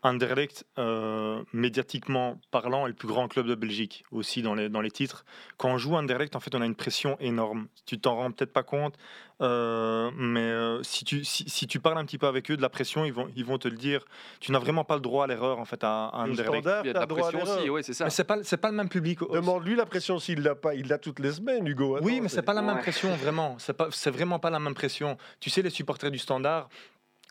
Anderlecht, 0.02 0.64
euh, 0.78 1.42
médiatiquement 1.52 2.38
parlant, 2.50 2.86
est 2.86 2.90
le 2.90 2.94
plus 2.94 3.08
grand 3.08 3.28
club 3.28 3.46
de 3.46 3.54
Belgique, 3.54 4.04
aussi 4.10 4.40
dans 4.42 4.54
les, 4.54 4.68
dans 4.68 4.80
les 4.80 4.90
titres, 4.90 5.24
quand 5.58 5.68
on 5.68 5.78
joue 5.78 5.94
Anderlecht, 5.94 6.34
en 6.36 6.40
fait, 6.40 6.54
on 6.54 6.62
a 6.62 6.66
une 6.66 6.74
pression 6.74 7.16
énorme. 7.20 7.66
Tu 7.84 7.98
t'en 8.00 8.16
rends 8.16 8.30
peut-être 8.30 8.52
pas 8.52 8.62
compte, 8.62 8.94
euh, 9.42 10.10
mais 10.16 10.40
euh, 10.40 10.82
si, 10.82 11.04
tu, 11.04 11.24
si, 11.24 11.48
si 11.48 11.66
tu 11.66 11.80
parles 11.80 11.98
un 11.98 12.04
petit 12.06 12.18
peu 12.18 12.26
avec 12.26 12.50
eux 12.50 12.56
de 12.56 12.62
la 12.62 12.70
pression, 12.70 13.04
ils 13.04 13.12
vont, 13.12 13.28
ils 13.36 13.44
vont 13.44 13.58
te 13.58 13.68
le 13.68 13.76
dire. 13.76 14.04
Tu 14.40 14.52
n'as 14.52 14.58
vraiment 14.58 14.84
pas 14.84 14.94
le 14.94 15.00
droit 15.02 15.24
à 15.24 15.26
l'erreur 15.26 15.58
en 15.58 15.64
fait 15.64 15.82
à, 15.84 16.06
à 16.06 16.22
Anderlecht. 16.22 16.48
standard, 16.48 16.84
Il 16.84 16.88
y 16.88 16.90
a 16.90 16.94
de 16.94 16.98
la 16.98 17.06
pression 17.06 17.42
aussi, 17.42 17.68
oui, 17.70 17.82
c'est 17.84 17.92
ça. 17.94 18.04
Mais 18.04 18.10
c'est 18.10 18.24
pas, 18.24 18.42
c'est 18.42 18.56
pas 18.56 18.70
le 18.70 18.76
même 18.76 18.88
public. 18.88 19.20
Demande-lui 19.30 19.76
la 19.76 19.86
pression 19.86 20.18
s'il 20.18 20.40
l'a 20.42 20.54
pas. 20.54 20.74
Il 20.74 20.88
l'a 20.88 20.98
toutes 20.98 21.18
les 21.18 21.32
semaines, 21.32 21.66
Hugo. 21.66 21.98
Oui, 22.00 22.20
mais 22.20 22.28
c'est 22.28 22.42
pas 22.42 22.54
la 22.54 22.62
même 22.62 22.76
Ouais. 22.76 22.82
pression, 22.82 23.14
vraiment. 23.16 23.56
C'est 23.58 23.72
pas, 23.74 23.88
c'est 23.90 24.10
vraiment 24.10 24.38
pas 24.38 24.50
la 24.50 24.58
même 24.60 24.74
pression. 24.74 25.16
Tu 25.40 25.50
sais, 25.50 25.60
les 25.62 25.70
supporters 25.70 26.10
du 26.10 26.18
Standard 26.18 26.68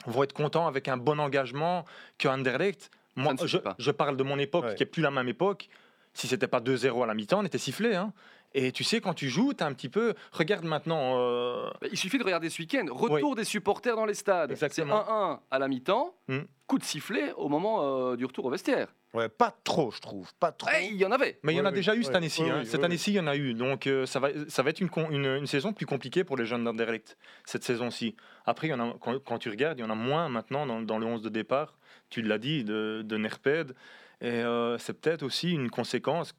vont 0.06 0.24
être 0.24 0.34
contents 0.34 0.68
avec 0.68 0.88
un 0.88 0.98
bon 0.98 1.20
engagement 1.20 1.86
que 2.18 2.28
Anderlecht. 2.28 2.92
Moi, 3.16 3.34
je, 3.44 3.92
parle 3.92 4.16
de 4.16 4.24
mon 4.24 4.40
époque, 4.40 4.66
Ouais. 4.66 4.76
qui 4.76 4.84
est 4.84 4.86
plus 4.86 5.02
la 5.02 5.12
même 5.12 5.28
époque. 5.28 5.68
Si 6.14 6.28
c'était 6.28 6.48
pas 6.48 6.60
2-0 6.62 7.04
à 7.04 7.06
la 7.06 7.14
mi-temps, 7.14 7.40
on 7.40 7.46
était 7.46 7.58
sifflé. 7.58 7.96
Hein. 7.96 8.14
Et 8.56 8.72
tu 8.72 8.84
sais, 8.84 9.00
quand 9.00 9.14
tu 9.14 9.30
joues, 9.30 9.54
tu 9.54 9.64
un 9.64 9.74
petit 9.74 9.90
peu. 9.90 10.16
Regarde 10.32 10.66
maintenant. 10.66 11.16
euh, 11.20 11.70
Il 11.92 11.98
suffit 11.98 12.18
de 12.18 12.24
regarder 12.24 12.50
ce 12.50 12.60
week-end. 12.62 12.86
Retour 12.90 13.36
des 13.36 13.44
supporters 13.44 13.96
dans 13.96 14.06
les 14.06 14.16
stades. 14.16 14.50
C'est 14.56 14.66
Exactement. 14.66 15.04
1-1 15.08 15.40
à 15.52 15.60
la 15.60 15.68
mi-temps. 15.68 16.16
Hmm. 16.28 16.40
Coup 16.66 16.78
de 16.80 16.84
sifflet 16.84 17.32
au 17.38 17.48
moment 17.50 17.82
euh, 18.12 18.16
du 18.16 18.26
retour 18.26 18.46
au 18.46 18.50
vestiaire. 18.50 18.88
Ouais, 19.14 19.28
pas 19.30 19.56
trop, 19.64 19.90
je 19.92 20.00
trouve. 20.00 20.32
Pas 20.40 20.52
trop. 20.52 20.70
Eh, 20.80 20.86
il 20.88 20.96
y 20.98 21.06
en 21.06 21.12
avait. 21.12 21.40
Mais 21.44 21.54
il 21.54 21.58
y 21.58 21.62
en 21.62 21.66
a 21.66 21.70
oui, 21.70 21.76
déjà 21.76 21.96
eu 21.96 22.04
cette 22.04 22.16
année-ci. 22.16 22.44
oui, 22.44 22.50
hein. 22.52 22.58
oui, 22.60 22.66
cette 22.66 22.80
oui, 22.80 22.86
année-ci, 22.86 23.12
il 23.12 23.16
y 23.16 23.20
en 23.20 23.26
a 23.28 23.36
eu. 23.36 23.54
Donc 23.56 23.88
euh, 23.88 24.06
ça, 24.06 24.20
va, 24.20 24.30
ça 24.48 24.62
va 24.64 24.70
être 24.72 24.80
une, 24.80 24.90
con- 24.90 25.10
une, 25.10 25.26
une 25.26 25.48
saison 25.48 25.74
plus 25.74 25.86
compliquée 25.88 26.24
pour 26.24 26.38
les 26.38 26.46
jeunes 26.46 26.64
d'Anderlecht, 26.64 27.18
cette 27.46 27.64
saison-ci. 27.64 28.16
Après, 28.46 28.68
il 28.68 28.70
y 28.72 28.74
en 28.74 28.80
a, 28.80 28.94
quand, 29.00 29.18
quand 29.24 29.40
tu 29.40 29.50
regardes, 29.50 29.80
il 29.80 29.82
y 29.82 29.86
en 29.86 29.90
a 29.90 29.96
moins 29.96 30.30
maintenant 30.30 30.66
dans, 30.68 30.82
dans 30.82 31.00
le 31.00 31.06
11 31.08 31.22
de 31.24 31.30
départ. 31.30 31.78
Tu 32.12 32.22
l'as 32.24 32.38
dit, 32.40 32.64
de, 32.64 33.02
de 33.04 33.18
Nerped. 33.18 33.74
Et 34.22 34.28
euh, 34.28 34.78
c'est 34.78 34.94
peut-être 35.00 35.24
aussi 35.24 35.52
une 35.52 35.70
conséquence. 35.70 36.34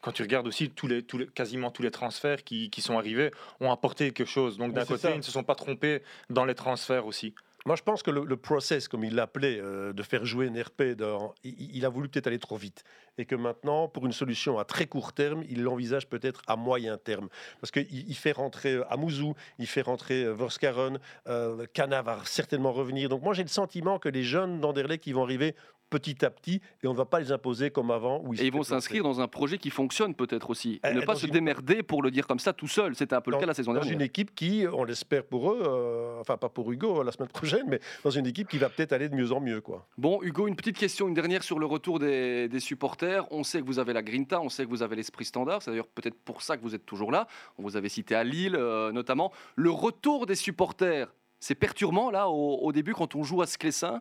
Quand 0.00 0.12
tu 0.12 0.22
regardes 0.22 0.46
aussi 0.46 0.70
tous 0.70 0.86
les, 0.86 1.02
tous 1.02 1.18
les, 1.18 1.26
quasiment 1.26 1.70
tous 1.70 1.82
les 1.82 1.90
transferts 1.90 2.44
qui, 2.44 2.70
qui 2.70 2.80
sont 2.80 2.96
arrivés 2.96 3.30
ont 3.60 3.70
apporté 3.70 4.12
quelque 4.12 4.28
chose. 4.28 4.56
Donc 4.56 4.72
d'un 4.72 4.84
côté, 4.84 5.02
ça. 5.02 5.10
ils 5.10 5.18
ne 5.18 5.22
se 5.22 5.32
sont 5.32 5.44
pas 5.44 5.54
trompés 5.54 6.02
dans 6.30 6.44
les 6.44 6.54
transferts 6.54 7.06
aussi. 7.06 7.34
Moi, 7.66 7.74
je 7.74 7.82
pense 7.82 8.04
que 8.04 8.12
le, 8.12 8.24
le 8.24 8.36
process, 8.36 8.86
comme 8.86 9.02
il 9.02 9.16
l'appelait, 9.16 9.58
euh, 9.60 9.92
de 9.92 10.02
faire 10.04 10.24
jouer 10.24 10.48
Nerped, 10.50 11.02
en- 11.02 11.34
il, 11.42 11.74
il 11.76 11.84
a 11.84 11.88
voulu 11.88 12.08
peut-être 12.08 12.28
aller 12.28 12.38
trop 12.38 12.56
vite. 12.56 12.84
Et 13.18 13.24
que 13.24 13.34
maintenant, 13.34 13.88
pour 13.88 14.06
une 14.06 14.12
solution 14.12 14.60
à 14.60 14.64
très 14.64 14.86
court 14.86 15.12
terme, 15.12 15.42
il 15.48 15.64
l'envisage 15.64 16.06
peut-être 16.08 16.42
à 16.46 16.54
moyen 16.54 16.96
terme. 16.96 17.28
Parce 17.60 17.72
qu'il 17.72 17.88
il 17.90 18.14
fait 18.14 18.30
rentrer 18.30 18.74
euh, 18.74 18.84
Amouzou, 18.88 19.34
il 19.58 19.66
fait 19.66 19.82
rentrer 19.82 20.32
Vorskaren, 20.32 21.00
euh, 21.26 21.66
Kana 21.74 22.02
va 22.02 22.20
certainement 22.24 22.70
revenir. 22.72 23.08
Donc 23.08 23.22
moi, 23.22 23.34
j'ai 23.34 23.42
le 23.42 23.48
sentiment 23.48 23.98
que 23.98 24.08
les 24.08 24.22
jeunes 24.22 24.60
d'Anderlecht, 24.60 25.02
qui 25.02 25.12
vont 25.12 25.24
arriver 25.24 25.56
petit 25.88 26.24
à 26.24 26.30
petit, 26.30 26.60
et 26.82 26.86
on 26.88 26.92
ne 26.92 26.96
va 26.96 27.04
pas 27.04 27.20
les 27.20 27.30
imposer 27.32 27.70
comme 27.70 27.90
avant. 27.90 28.20
Où 28.24 28.34
Et 28.34 28.38
ils 28.46 28.52
vont 28.52 28.62
s'inscrire 28.64 29.02
dans 29.04 29.20
un 29.20 29.28
projet 29.28 29.56
qui 29.58 29.70
fonctionne 29.70 30.14
peut-être 30.14 30.50
aussi. 30.50 30.74
Et 30.74 30.80
Eh, 30.90 30.94
ne 30.94 31.00
pas 31.00 31.14
dans 31.14 31.18
se 31.20 31.26
une- 31.26 31.32
démerder 31.32 31.82
pour 31.82 32.02
le 32.02 32.10
dire 32.10 32.26
comme 32.26 32.38
ça 32.40 32.52
tout 32.52 32.66
seul. 32.66 32.94
C'était 32.96 33.14
un 33.14 33.20
peu 33.20 33.30
le 33.30 33.36
dans, 33.36 33.40
cas 33.40 33.46
la 33.46 33.54
saison 33.54 33.72
dans 33.72 33.80
dernière. 33.80 33.94
une 33.94 34.02
équipe 34.02 34.34
qui, 34.34 34.64
on 34.72 34.84
l'espère 34.84 35.24
pour 35.24 35.52
eux, 35.52 35.62
euh, 35.64 36.20
enfin 36.20 36.36
pas 36.36 36.48
pour 36.48 36.70
Hugo 36.72 37.00
euh, 37.00 37.04
la 37.04 37.12
semaine 37.12 37.28
prochaine, 37.32 37.64
mais 37.68 37.80
dans 38.04 38.10
une 38.10 38.26
équipe 38.26 38.48
qui 38.48 38.58
va 38.58 38.68
peut-être 38.68 38.92
aller 38.92 39.08
de 39.08 39.14
mieux 39.14 39.30
en 39.32 39.40
mieux. 39.40 39.60
Quoi. 39.60 39.86
Bon, 39.96 40.18
Hugo, 40.22 40.48
une 40.48 40.56
petite 40.56 40.76
question, 40.78 41.06
une 41.08 41.14
dernière 41.14 41.42
sur 41.44 41.58
le 41.58 41.66
retour 41.66 41.98
des, 41.98 42.48
des 42.48 42.60
supporters. 42.60 43.24
On 43.32 43.44
sait 43.44 43.60
que 43.60 43.66
vous 43.66 43.78
avez 43.78 43.92
la 43.92 44.02
Grinta, 44.02 44.40
on 44.40 44.48
sait 44.48 44.64
que 44.64 44.70
vous 44.70 44.82
avez 44.82 44.96
l'esprit 44.96 45.24
standard. 45.24 45.62
C'est 45.62 45.70
d'ailleurs 45.70 45.86
peut-être 45.88 46.18
pour 46.24 46.42
ça 46.42 46.56
que 46.56 46.62
vous 46.62 46.74
êtes 46.74 46.84
toujours 46.86 47.12
là. 47.12 47.26
On 47.58 47.62
vous 47.62 47.76
avait 47.76 47.88
cité 47.88 48.14
à 48.14 48.24
Lille, 48.24 48.56
euh, 48.56 48.90
notamment. 48.92 49.32
Le 49.54 49.70
retour 49.70 50.26
des 50.26 50.34
supporters, 50.34 51.14
c'est 51.38 51.54
perturbant 51.54 52.10
là 52.10 52.28
au, 52.28 52.56
au 52.58 52.72
début 52.72 52.92
quand 52.94 53.14
on 53.14 53.22
joue 53.22 53.40
à 53.42 53.46
Sclessin. 53.46 54.00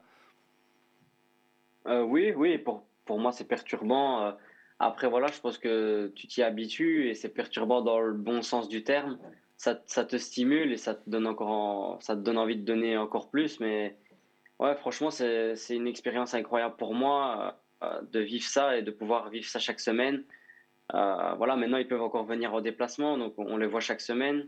Euh, 1.87 2.03
oui, 2.03 2.33
oui, 2.35 2.57
pour, 2.57 2.83
pour 3.05 3.19
moi 3.19 3.31
c'est 3.31 3.47
perturbant. 3.47 4.23
Euh, 4.23 4.31
Après, 4.79 5.07
voilà, 5.07 5.27
je 5.27 5.39
pense 5.39 5.57
que 5.57 6.11
tu 6.15 6.27
t'y 6.27 6.43
habitues 6.43 7.09
et 7.09 7.13
c'est 7.13 7.29
perturbant 7.29 7.81
dans 7.81 7.99
le 7.99 8.13
bon 8.13 8.41
sens 8.41 8.67
du 8.67 8.83
terme. 8.83 9.17
Ça, 9.57 9.79
ça 9.85 10.03
te 10.03 10.17
stimule 10.17 10.73
et 10.73 10.77
ça 10.77 10.95
te 10.95 11.09
donne 11.09 11.27
encore 11.27 11.49
en- 11.49 11.99
ça 12.01 12.15
te 12.15 12.21
donne 12.21 12.37
envie 12.37 12.57
de 12.57 12.65
donner 12.65 12.97
encore 12.97 13.29
plus. 13.29 13.59
Mais 13.61 13.95
ouais, 14.59 14.75
franchement, 14.75 15.11
c'est, 15.11 15.55
une 15.69 15.87
expérience 15.87 16.33
incroyable 16.33 16.75
pour 16.75 16.93
moi 16.93 17.55
euh, 17.83 18.01
de 18.11 18.19
vivre 18.19 18.43
ça 18.45 18.77
et 18.77 18.81
de 18.81 18.91
pouvoir 18.91 19.29
vivre 19.29 19.45
ça 19.45 19.59
chaque 19.59 19.79
semaine. 19.79 20.23
Voilà, 20.91 21.55
maintenant 21.55 21.77
ils 21.77 21.87
peuvent 21.87 22.01
encore 22.01 22.25
venir 22.25 22.53
en 22.53 22.61
déplacement, 22.61 23.17
donc 23.17 23.33
on 23.37 23.57
les 23.57 23.65
voit 23.67 23.79
chaque 23.79 24.01
semaine. 24.01 24.47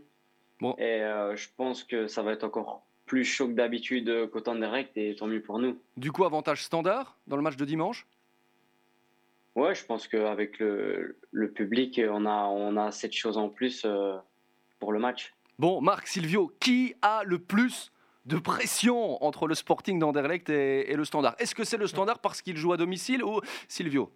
Bon. 0.60 0.74
Et 0.78 1.00
je 1.34 1.48
pense 1.56 1.84
que 1.84 2.06
ça 2.06 2.22
va 2.22 2.32
être 2.32 2.44
encore 2.44 2.86
plus 3.08 3.24
chaud 3.24 3.48
que 3.48 3.54
d'habitude 3.54 4.30
qu'au 4.30 4.40
temps 4.40 4.54
direct 4.54 4.96
et 4.96 5.16
tant 5.16 5.26
mieux 5.26 5.42
pour 5.42 5.58
nous. 5.58 5.76
Du 5.96 6.12
coup, 6.12 6.24
avantage 6.24 6.62
standard 6.62 7.16
dans 7.26 7.36
le 7.36 7.42
match 7.42 7.56
de 7.56 7.64
dimanche? 7.64 8.06
Ouais, 9.56 9.74
je 9.74 9.84
pense 9.84 10.06
qu'avec 10.06 10.60
le, 10.60 11.18
le 11.32 11.50
public, 11.50 12.00
on 12.08 12.26
a, 12.26 12.44
on 12.44 12.76
a 12.76 12.92
cette 12.92 13.14
chose 13.14 13.36
en 13.36 13.48
plus 13.48 13.82
euh, 13.84 14.16
pour 14.78 14.92
le 14.92 15.00
match. 15.00 15.34
Bon, 15.58 15.80
Marc, 15.80 16.06
Silvio, 16.06 16.52
qui 16.60 16.94
a 17.02 17.24
le 17.24 17.40
plus 17.40 17.90
de 18.26 18.38
pression 18.38 19.20
entre 19.24 19.48
le 19.48 19.56
Sporting 19.56 19.98
d'Anderlecht 19.98 20.48
et, 20.50 20.92
et 20.92 20.94
le 20.94 21.04
Standard? 21.04 21.34
Est-ce 21.38 21.56
que 21.56 21.64
c'est 21.64 21.78
le 21.78 21.88
Standard 21.88 22.20
parce 22.20 22.40
qu'il 22.42 22.56
joue 22.56 22.72
à 22.72 22.76
domicile 22.76 23.24
ou 23.24 23.40
Silvio? 23.66 24.12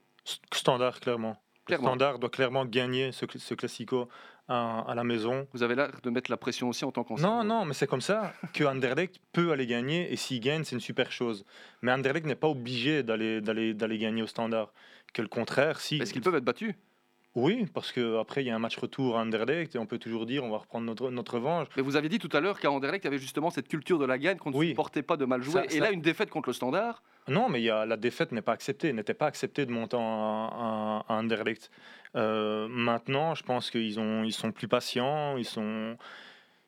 Standard, 0.53 1.01
clairement. 1.01 1.37
Le 1.69 1.77
Standard 1.77 2.19
doit 2.21 2.31
clairement 2.31 2.65
gagner 2.65 3.11
ce, 3.11 3.27
ce 3.37 3.55
classico 3.55 4.09
à, 4.49 4.81
à, 4.81 4.95
la 4.95 5.05
maison. 5.05 5.47
Vous 5.53 5.63
avez 5.63 5.75
l'air 5.75 5.91
de 6.03 6.11
mettre 6.11 6.31
la 6.31 6.37
pression 6.37 6.69
aussi 6.69 6.85
en 6.85 6.93
tant 6.93 7.05
qu'ancien. 7.05 7.27
Non, 7.27 7.45
non, 7.45 7.65
mais 7.65 7.75
c'est 7.75 7.87
comme 7.87 8.01
ça 8.01 8.33
que 8.53 8.65
Anderlecht 8.65 9.21
peut 9.33 9.53
aller 9.53 9.67
gagner 9.67 10.13
et 10.13 10.17
s'il 10.17 10.41
gagne, 10.41 10.65
c'est 10.65 10.75
une 10.75 10.81
super 10.81 11.13
chose. 11.13 11.45
Mais 11.83 11.93
Anderlecht 11.93 12.27
n'est 12.27 12.35
pas 12.35 12.49
obligé 12.49 13.03
d'aller 13.03 13.41
d'aller 13.41 13.99
gagner 13.99 14.23
au 14.23 14.27
Standard. 14.27 14.73
Que 15.13 15.23
le 15.23 15.29
contraire, 15.29 15.81
si. 15.81 15.97
Est-ce 15.97 16.13
qu'ils 16.13 16.23
peuvent 16.23 16.37
être 16.37 16.45
battus 16.45 16.75
oui, 17.35 17.67
parce 17.73 17.93
qu'après, 17.93 18.43
il 18.43 18.49
y 18.49 18.51
a 18.51 18.55
un 18.55 18.59
match 18.59 18.77
retour 18.77 19.17
à 19.17 19.23
Anderlecht 19.23 19.75
et 19.75 19.79
on 19.79 19.87
peut 19.87 19.99
toujours 19.99 20.27
dire 20.27 20.45
on 20.45 20.51
va 20.51 20.59
reprendre 20.59 20.85
notre, 20.85 21.11
notre 21.11 21.35
revanche. 21.35 21.67
Mais 21.77 21.83
vous 21.83 21.97
aviez 21.97 22.11
dit 22.11 22.19
tout 22.19 22.29
à 22.33 22.41
l'heure 22.41 22.61
qu'à 22.61 22.71
Anderlecht, 22.71 23.05
il 23.05 23.07
y 23.07 23.09
avait 23.09 23.19
justement 23.19 23.49
cette 23.49 23.69
culture 23.69 23.99
de 23.99 24.05
la 24.05 24.19
gagne 24.19 24.37
qu'on 24.37 24.51
ne 24.51 24.57
oui. 24.57 24.69
supportait 24.69 25.03
pas 25.03 25.17
de 25.17 25.25
mal 25.25 25.43
jouer. 25.43 25.63
et 25.71 25.81
là, 25.81 25.93
une 25.93 26.03
défaite 26.03 26.29
contre 26.29 26.51
le 26.51 26.53
Standard 26.53 27.03
Non, 27.29 27.49
mais 27.49 27.61
il 27.61 27.65
y 27.65 27.71
a, 27.71 27.87
la 27.87 27.97
défaite 27.97 28.33
n'est 28.33 28.43
pas 28.43 28.53
acceptée, 28.53 28.93
n'était 28.93 29.15
pas 29.15 29.27
acceptée 29.27 29.67
de 29.67 29.71
monter 29.71 29.97
à, 29.97 31.05
à, 31.09 31.15
Anderlecht. 31.15 31.71
Euh, 32.17 32.67
maintenant, 32.69 33.35
je 33.35 33.43
pense 33.43 33.71
qu'ils 33.71 33.99
ils 33.99 34.33
sont 34.33 34.53
plus 34.53 34.69
patients, 34.69 35.37
ils 35.37 35.45
sont, 35.45 35.97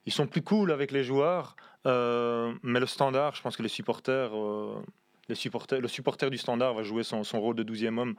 ils 0.07 0.13
sont 0.13 0.27
plus 0.27 0.43
cool 0.43 0.71
avec 0.71 0.93
les 0.93 1.03
joueurs. 1.03 1.57
Euh, 1.87 2.55
mais 2.63 2.81
le 2.81 2.87
Standard, 2.87 3.35
je 3.35 3.43
pense 3.43 3.57
que 3.57 3.63
les 3.63 3.69
supporters. 3.69 4.31
Euh, 4.35 4.83
les 5.29 5.35
supporters, 5.35 5.81
le 5.81 5.89
supporter 5.89 6.29
du 6.29 6.37
standard 6.37 6.75
va 6.75 6.83
jouer 6.83 7.03
son, 7.03 7.25
son 7.25 7.41
rôle 7.41 7.57
de 7.57 7.65
12e 7.65 7.99
homme 7.99 8.15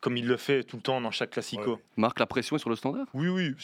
comme 0.00 0.16
il 0.16 0.26
le 0.26 0.36
fait 0.36 0.62
tout 0.62 0.76
le 0.76 0.82
temps 0.82 1.00
dans 1.00 1.10
chaque 1.10 1.30
classico. 1.30 1.72
Ouais. 1.72 1.82
Marque 1.96 2.20
la 2.20 2.26
pression 2.26 2.58
sur 2.58 2.70
le 2.70 2.76
standard? 2.76 3.06
Oui, 3.14 3.28
oui, 3.28 3.54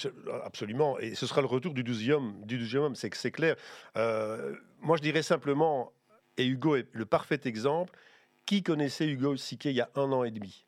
absolument. 0.44 0.98
Et 0.98 1.14
ce 1.14 1.26
sera 1.26 1.40
le 1.40 1.46
retour 1.46 1.74
du 1.74 1.84
12e, 1.84 2.44
du 2.44 2.58
12e 2.58 2.78
homme, 2.78 2.94
c'est 2.94 3.30
clair. 3.30 3.56
Euh, 3.96 4.54
moi, 4.80 4.96
je 4.96 5.02
dirais 5.02 5.22
simplement, 5.22 5.92
et 6.36 6.46
Hugo 6.46 6.76
est 6.76 6.88
le 6.92 7.06
parfait 7.06 7.40
exemple, 7.44 7.92
qui 8.46 8.62
connaissait 8.62 9.06
Hugo 9.06 9.36
Siquet 9.36 9.70
il 9.70 9.76
y 9.76 9.80
a 9.80 9.90
un 9.94 10.12
an 10.12 10.24
et 10.24 10.30
demi? 10.30 10.64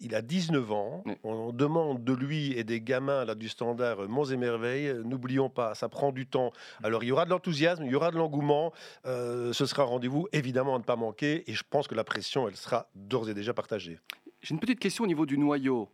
Il 0.00 0.14
a 0.14 0.22
19 0.22 0.72
ans. 0.72 1.02
Oui. 1.06 1.14
On 1.22 1.52
demande 1.52 2.04
de 2.04 2.12
lui 2.12 2.52
et 2.58 2.64
des 2.64 2.80
gamins 2.80 3.24
là, 3.24 3.34
du 3.34 3.48
standard 3.48 4.08
Monts 4.08 4.26
et 4.26 4.36
Merveilles. 4.36 4.92
N'oublions 5.04 5.48
pas, 5.48 5.74
ça 5.74 5.88
prend 5.88 6.12
du 6.12 6.26
temps. 6.26 6.52
Alors, 6.82 7.04
il 7.04 7.06
y 7.06 7.12
aura 7.12 7.24
de 7.24 7.30
l'enthousiasme, 7.30 7.84
il 7.84 7.92
y 7.92 7.94
aura 7.94 8.10
de 8.10 8.16
l'engouement. 8.16 8.72
Euh, 9.06 9.52
ce 9.52 9.66
sera 9.66 9.82
un 9.82 9.86
rendez-vous 9.86 10.28
évidemment 10.32 10.74
à 10.74 10.78
ne 10.78 10.84
pas 10.84 10.96
manquer. 10.96 11.48
Et 11.50 11.54
je 11.54 11.62
pense 11.68 11.86
que 11.86 11.94
la 11.94 12.04
pression, 12.04 12.48
elle 12.48 12.56
sera 12.56 12.88
d'ores 12.94 13.30
et 13.30 13.34
déjà 13.34 13.54
partagée. 13.54 13.98
J'ai 14.42 14.52
une 14.52 14.60
petite 14.60 14.80
question 14.80 15.04
au 15.04 15.06
niveau 15.06 15.26
du 15.26 15.38
noyau. 15.38 15.88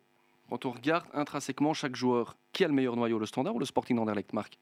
Quand 0.48 0.64
on 0.64 0.72
regarde 0.72 1.06
intrinsèquement 1.12 1.74
chaque 1.74 1.94
joueur, 1.94 2.37
qui 2.52 2.64
a 2.64 2.68
le 2.68 2.74
meilleur 2.74 2.96
noyau, 2.96 3.18
le 3.18 3.26
Standard 3.26 3.54
ou 3.54 3.61
le 3.61 3.66
Sporting 3.66 3.96
d'Anderlecht, 3.96 4.33
Marc? 4.33 4.59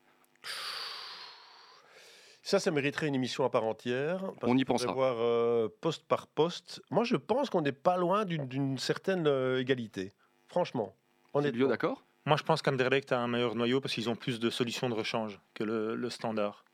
Ça, 2.49 2.59
ça 2.59 2.71
mériterait 2.71 3.09
une 3.09 3.15
émission 3.15 3.45
à 3.45 3.51
part 3.51 3.65
entière. 3.65 4.33
on 4.41 4.57
y 4.57 4.65
pensera. 4.65 4.91
Voir 4.95 5.17
euh, 5.19 5.69
poste 5.83 6.05
par 6.09 6.27
poste. 6.27 6.81
Moi, 6.91 7.05
je 7.05 7.17
pense 7.17 7.51
qu'on 7.51 7.61
n'est 7.61 7.73
pas 7.73 7.99
loin 7.99 8.25
d'une 8.25 8.79
certaine 8.79 9.27
euh, 9.27 9.61
égalité. 9.61 10.15
Franchement. 10.47 10.97
On 11.35 11.43
est 11.43 11.53
d'accord? 11.53 12.07
Moi, 12.25 12.39
je 12.39 12.45
pense 12.45 12.63
qu'Anderlecht 12.63 13.13
a 13.13 13.21
un 13.21 13.29
meilleur 13.29 13.55
noyau 13.55 13.83
parce 13.83 13.93
qu'ils 13.93 14.09
ont 14.09 14.17
plus 14.17 14.41
de 14.41 14.49
solutions 14.49 14.89
de 14.89 14.95
rechange 14.95 15.39
que 15.53 15.63
le, 15.63 15.95
le 15.95 16.09
Standard. 16.09 16.65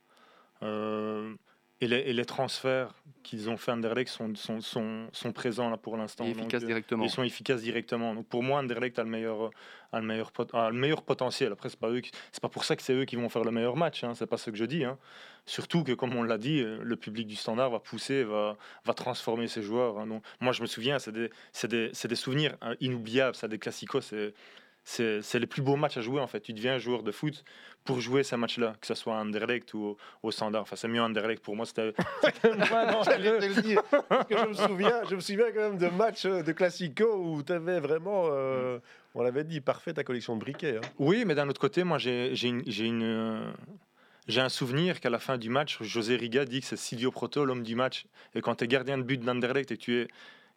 Euh, 0.63 1.35
et 1.81 1.89
les, 1.89 1.97
et 1.97 2.13
les, 2.13 2.25
transferts 2.25 2.95
qu'ils 3.23 3.51
ont 3.51 3.57
fait 3.57 3.73
à 3.73 3.75
Anderlecht 3.75 4.11
sont, 4.11 4.35
sont, 4.37 4.61
sont, 4.61 5.09
sont, 5.13 5.33
présents 5.33 5.71
là 5.71 5.77
pour 5.77 5.97
l'instant. 5.97 6.25
Efficaces 6.25 6.63
donc, 6.63 6.69
directement. 6.69 7.05
Ils 7.05 7.11
sont 7.11 7.23
efficaces 7.23 7.63
directement. 7.63 8.15
Donc 8.15 8.27
pour 8.29 8.43
moi, 8.43 8.61
Anderlecht 8.61 8.99
a 8.99 9.03
le 9.03 9.11
meilleur, 9.11 9.51
a 9.93 10.01
le 10.01 10.07
meilleur, 10.07 10.31
a 10.53 10.71
le 10.71 10.77
meilleur 10.77 11.03
potentiel. 11.03 11.53
Après, 11.53 11.69
c'est 11.69 11.79
pas 11.79 11.91
eux, 11.91 12.01
c'est 12.33 12.43
pas 12.43 12.49
pour 12.49 12.65
ça 12.65 12.77
que 12.77 12.83
c'est 12.83 12.95
eux 12.95 13.05
qui 13.05 13.17
vont 13.17 13.29
faire 13.29 13.45
le 13.45 13.51
meilleur 13.51 13.77
match. 13.77 14.05
Hein. 14.05 14.13
C'est 14.15 14.27
pas 14.27 14.37
ce 14.37 14.51
que 14.51 14.57
je 14.57 14.65
dis. 14.65 14.85
Hein. 14.85 14.99
Surtout 15.47 15.83
que, 15.85 15.93
comme 15.93 16.15
on 16.15 16.23
l'a 16.23 16.39
dit, 16.39 16.63
le 16.63 16.97
public 16.97 17.27
du 17.27 17.37
Standard 17.37 17.71
va 17.71 17.81
pousser, 17.81 18.25
va, 18.25 18.57
va 18.85 18.95
transformer 18.95 19.49
ses 19.49 19.63
joueurs. 19.63 19.99
Hein. 19.99 20.07
Donc, 20.07 20.23
moi, 20.41 20.53
je 20.53 20.63
me 20.63 20.67
souviens, 20.67 20.99
c'est 20.99 21.13
des, 21.13 21.31
des, 21.69 21.91
des, 21.91 22.17
souvenirs 22.17 22.57
hein, 22.63 22.75
inoubliables. 22.81 23.35
Ça, 23.35 23.49
des 23.49 23.59
classicos, 23.59 24.07
c'est 24.07 24.33
c'est 24.85 25.39
les 25.39 25.47
plus 25.47 25.63
beaux 25.63 25.77
matchs 25.77 25.97
à 25.97 26.01
jouer 26.01 26.21
en 26.21 26.27
fait. 26.27 26.41
Tu 26.41 26.53
deviens 26.53 26.79
joueur 26.79 27.03
de 27.03 27.11
foot 27.11 27.45
pour 27.85 28.01
jouer 28.01 28.23
ces 28.23 28.37
matchs-là, 28.37 28.75
que 28.81 28.87
ce 28.87 28.95
soit 28.95 29.17
à 29.17 29.21
Anderlecht 29.21 29.75
ou 29.75 29.83
au, 29.83 29.97
au 30.23 30.31
Standard. 30.31 30.63
Enfin, 30.63 30.77
c'est 30.77 30.89
mieux 30.89 31.03
Anderlecht 31.03 31.43
pour 31.43 31.57
moi. 31.57 31.67
C'était. 31.67 31.93
je 32.43 32.49
me 34.49 34.55
souviens, 34.55 35.03
je 35.09 35.15
me 35.15 35.21
souviens 35.21 35.53
quand 35.53 35.61
même 35.61 35.79
de 35.79 35.89
matchs 35.89 36.27
de 36.27 36.53
classico 36.53 37.17
où 37.17 37.43
tu 37.43 37.53
avais 37.53 37.81
vraiment, 37.81 38.29
euh, 38.31 38.79
on 39.15 39.23
l'avait 39.23 39.45
dit, 39.45 39.61
parfait 39.61 39.95
ta 39.95 40.05
collection 40.05 40.37
de 40.37 40.41
briquets. 40.41 40.77
Hein. 40.77 40.89
Oui, 40.99 41.25
mais 41.27 41.35
d'un 41.35 41.49
autre 41.49 41.61
côté, 41.61 41.85
moi 41.85 41.99
j'ai 41.99 42.35
une, 42.47 42.63
une 42.67 43.53
j'ai 44.27 44.41
un 44.41 44.49
souvenir 44.49 45.01
qu'à 45.01 45.11
la 45.11 45.19
fin 45.19 45.37
du 45.37 45.51
match, 45.51 45.83
José 45.83 46.17
Riga 46.17 46.45
dit 46.45 46.61
que 46.61 46.67
c'est 46.67 46.77
Silvio 46.77 47.11
Proto 47.11 47.45
l'homme 47.45 47.63
du 47.63 47.75
match. 47.75 48.07
Et 48.35 48.41
quand 48.41 48.57
tu 48.57 48.65
es 48.65 48.69
gardien 48.69 48.97
de 48.97 49.03
but 49.03 49.21
d'Anderlecht 49.21 49.71
et 49.71 49.77
que 49.77 49.83
tu 49.83 50.01
es 50.01 50.09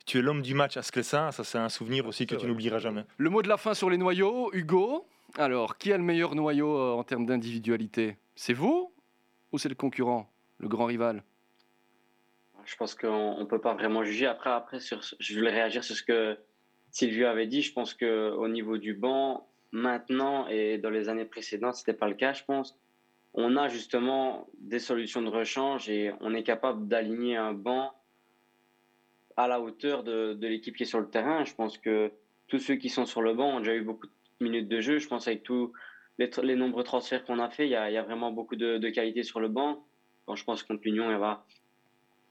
tu 0.07 0.19
es 0.19 0.21
l'homme 0.21 0.41
du 0.41 0.53
match 0.53 0.77
à 0.77 0.81
Sclessin, 0.81 1.31
ça 1.31 1.43
c'est 1.43 1.57
un 1.57 1.67
souvenir 1.69 2.07
aussi 2.07 2.25
que 2.25 2.35
tu 2.35 2.47
n'oublieras 2.47 2.79
jamais. 2.79 3.03
Le 3.17 3.29
mot 3.29 3.41
de 3.41 3.49
la 3.49 3.57
fin 3.57 3.73
sur 3.73 3.89
les 3.89 3.97
noyaux, 3.97 4.49
Hugo. 4.53 5.05
Alors, 5.37 5.77
qui 5.77 5.91
a 5.91 5.97
le 5.97 6.03
meilleur 6.03 6.33
noyau 6.33 6.77
euh, 6.77 6.93
en 6.93 7.03
termes 7.03 7.25
d'individualité? 7.25 8.17
C'est 8.33 8.53
vous 8.53 8.93
ou 9.51 9.57
c'est 9.57 9.67
le 9.67 9.75
concurrent, 9.75 10.31
le 10.59 10.69
grand 10.69 10.85
rival? 10.85 11.23
Je 12.63 12.75
pense 12.77 12.95
qu'on 12.95 13.37
ne 13.39 13.43
peut 13.43 13.59
pas 13.59 13.73
vraiment 13.73 14.03
juger. 14.05 14.27
Après, 14.27 14.49
après 14.49 14.79
sur, 14.79 15.01
je 15.19 15.37
voulais 15.37 15.51
réagir 15.51 15.83
sur 15.83 15.95
ce 15.95 16.03
que 16.03 16.37
Sylvio 16.91 17.27
avait 17.27 17.47
dit. 17.47 17.61
Je 17.61 17.73
pense 17.73 17.93
qu'au 17.93 18.47
niveau 18.47 18.77
du 18.77 18.93
banc, 18.93 19.45
maintenant 19.73 20.47
et 20.47 20.77
dans 20.77 20.89
les 20.89 21.09
années 21.09 21.25
précédentes, 21.25 21.75
ce 21.75 21.81
n'était 21.81 21.99
pas 21.99 22.07
le 22.07 22.15
cas, 22.15 22.31
je 22.31 22.45
pense. 22.45 22.79
On 23.33 23.57
a 23.57 23.67
justement 23.67 24.47
des 24.59 24.79
solutions 24.79 25.21
de 25.21 25.29
rechange 25.29 25.89
et 25.89 26.13
on 26.21 26.33
est 26.33 26.43
capable 26.43 26.87
d'aligner 26.87 27.35
un 27.35 27.51
banc 27.51 27.93
à 29.37 29.47
la 29.47 29.61
hauteur 29.61 30.03
de, 30.03 30.33
de 30.33 30.47
l'équipe 30.47 30.75
qui 30.75 30.83
est 30.83 30.87
sur 30.87 30.99
le 30.99 31.09
terrain. 31.09 31.45
Je 31.45 31.53
pense 31.53 31.77
que 31.77 32.11
tous 32.47 32.59
ceux 32.59 32.75
qui 32.75 32.89
sont 32.89 33.05
sur 33.05 33.21
le 33.21 33.33
banc 33.33 33.57
ont 33.57 33.59
déjà 33.59 33.75
eu 33.75 33.81
beaucoup 33.81 34.07
de 34.07 34.11
minutes 34.41 34.67
de 34.67 34.81
jeu. 34.81 34.97
Je 34.97 35.07
pense 35.07 35.27
avec 35.27 35.43
tous 35.43 35.71
les, 36.17 36.55
nombreux 36.55 36.83
transferts 36.83 37.23
qu'on 37.25 37.39
a 37.39 37.49
fait, 37.49 37.67
il 37.67 37.71
y 37.71 37.75
a, 37.75 37.91
y 37.91 38.03
vraiment 38.03 38.31
beaucoup 38.31 38.55
de, 38.55 38.77
de, 38.77 38.89
qualité 38.89 39.23
sur 39.23 39.39
le 39.39 39.47
banc. 39.47 39.85
Quand 40.25 40.35
je 40.35 40.43
pense 40.43 40.63
contre 40.63 40.81
l'Union, 40.83 41.11
il, 41.11 41.37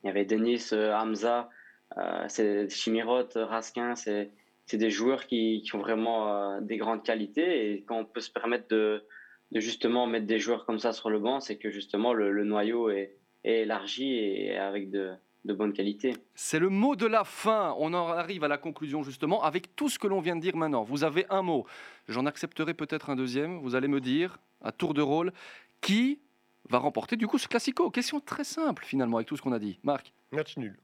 il 0.02 0.06
y 0.06 0.10
avait 0.10 0.24
Denis, 0.24 0.66
euh, 0.72 0.92
Hamza, 0.94 1.48
euh, 1.96 2.68
Chimirot, 2.68 3.28
Raskin. 3.34 3.94
C'est 3.94 4.78
des 4.78 4.90
joueurs 4.90 5.26
qui, 5.26 5.62
qui 5.62 5.76
ont 5.76 5.78
vraiment 5.78 6.34
euh, 6.34 6.60
des 6.60 6.76
grandes 6.76 7.04
qualités. 7.04 7.70
Et 7.70 7.82
quand 7.82 7.98
on 7.98 8.04
peut 8.04 8.20
se 8.20 8.30
permettre 8.30 8.66
de, 8.68 9.04
de, 9.52 9.60
justement 9.60 10.08
mettre 10.08 10.26
des 10.26 10.40
joueurs 10.40 10.66
comme 10.66 10.80
ça 10.80 10.92
sur 10.92 11.08
le 11.08 11.20
banc, 11.20 11.38
c'est 11.38 11.56
que 11.56 11.70
justement 11.70 12.12
le, 12.12 12.32
le 12.32 12.44
noyau 12.44 12.90
est, 12.90 13.16
est 13.44 13.62
élargi 13.62 14.12
et 14.14 14.56
avec 14.58 14.90
de 14.90 15.12
de 15.46 15.54
bonne 15.54 15.72
qualité. 15.72 16.14
C'est 16.34 16.58
le 16.58 16.68
mot 16.68 16.96
de 16.96 17.06
la 17.06 17.24
fin. 17.24 17.74
On 17.78 17.94
en 17.94 18.08
arrive 18.08 18.44
à 18.44 18.48
la 18.48 18.58
conclusion 18.58 19.02
justement 19.02 19.42
avec 19.42 19.74
tout 19.76 19.88
ce 19.88 19.98
que 19.98 20.06
l'on 20.06 20.20
vient 20.20 20.36
de 20.36 20.40
dire 20.40 20.56
maintenant. 20.56 20.82
Vous 20.82 21.04
avez 21.04 21.26
un 21.30 21.42
mot. 21.42 21.66
J'en 22.08 22.26
accepterai 22.26 22.74
peut-être 22.74 23.10
un 23.10 23.16
deuxième. 23.16 23.58
Vous 23.60 23.74
allez 23.74 23.88
me 23.88 24.00
dire, 24.00 24.38
à 24.62 24.72
tour 24.72 24.92
de 24.92 25.02
rôle, 25.02 25.32
qui 25.80 26.20
va 26.68 26.78
remporter 26.78 27.16
du 27.16 27.26
coup 27.26 27.38
ce 27.38 27.48
classico 27.48 27.90
Question 27.90 28.20
très 28.20 28.44
simple 28.44 28.84
finalement 28.84 29.16
avec 29.18 29.28
tout 29.28 29.36
ce 29.36 29.42
qu'on 29.42 29.52
a 29.52 29.58
dit. 29.58 29.78
Marc 29.82 30.12
Match 30.32 30.56
nul. 30.56 30.76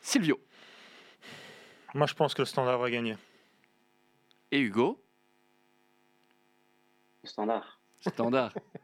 Silvio 0.00 0.40
Moi 1.94 2.06
je 2.06 2.14
pense 2.14 2.34
que 2.34 2.42
le 2.42 2.46
standard 2.46 2.78
va 2.78 2.90
gagner. 2.90 3.16
Et 4.50 4.60
Hugo 4.60 5.00
Le 7.22 7.28
standard. 7.28 7.78
Standard. 8.00 8.52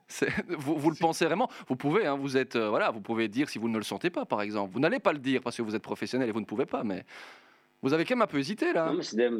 Vous, 0.48 0.76
vous, 0.76 0.90
le 0.90 0.96
pensez 0.96 1.24
vraiment? 1.24 1.48
Vous 1.68 1.76
pouvez, 1.76 2.06
hein, 2.06 2.16
vous 2.16 2.36
êtes, 2.36 2.56
euh, 2.56 2.68
voilà, 2.68 2.90
vous 2.90 3.00
pouvez 3.00 3.28
dire 3.28 3.48
si 3.48 3.58
vous 3.58 3.68
ne 3.68 3.78
le 3.78 3.84
sentez 3.84 4.10
pas, 4.10 4.24
par 4.24 4.42
exemple. 4.42 4.72
Vous 4.72 4.80
n'allez 4.80 5.00
pas 5.00 5.12
le 5.12 5.18
dire 5.18 5.40
parce 5.42 5.56
que 5.56 5.62
vous 5.62 5.74
êtes 5.74 5.82
professionnel 5.82 6.28
et 6.28 6.32
vous 6.32 6.40
ne 6.40 6.46
pouvez 6.46 6.66
pas, 6.66 6.84
mais 6.84 7.04
vous 7.82 7.92
avez 7.92 8.04
quand 8.04 8.14
même 8.14 8.22
un 8.22 8.26
peu 8.26 8.38
hésité 8.38 8.72
là. 8.72 8.92
Non, 8.92 9.02
c'est 9.02 9.16
des... 9.16 9.30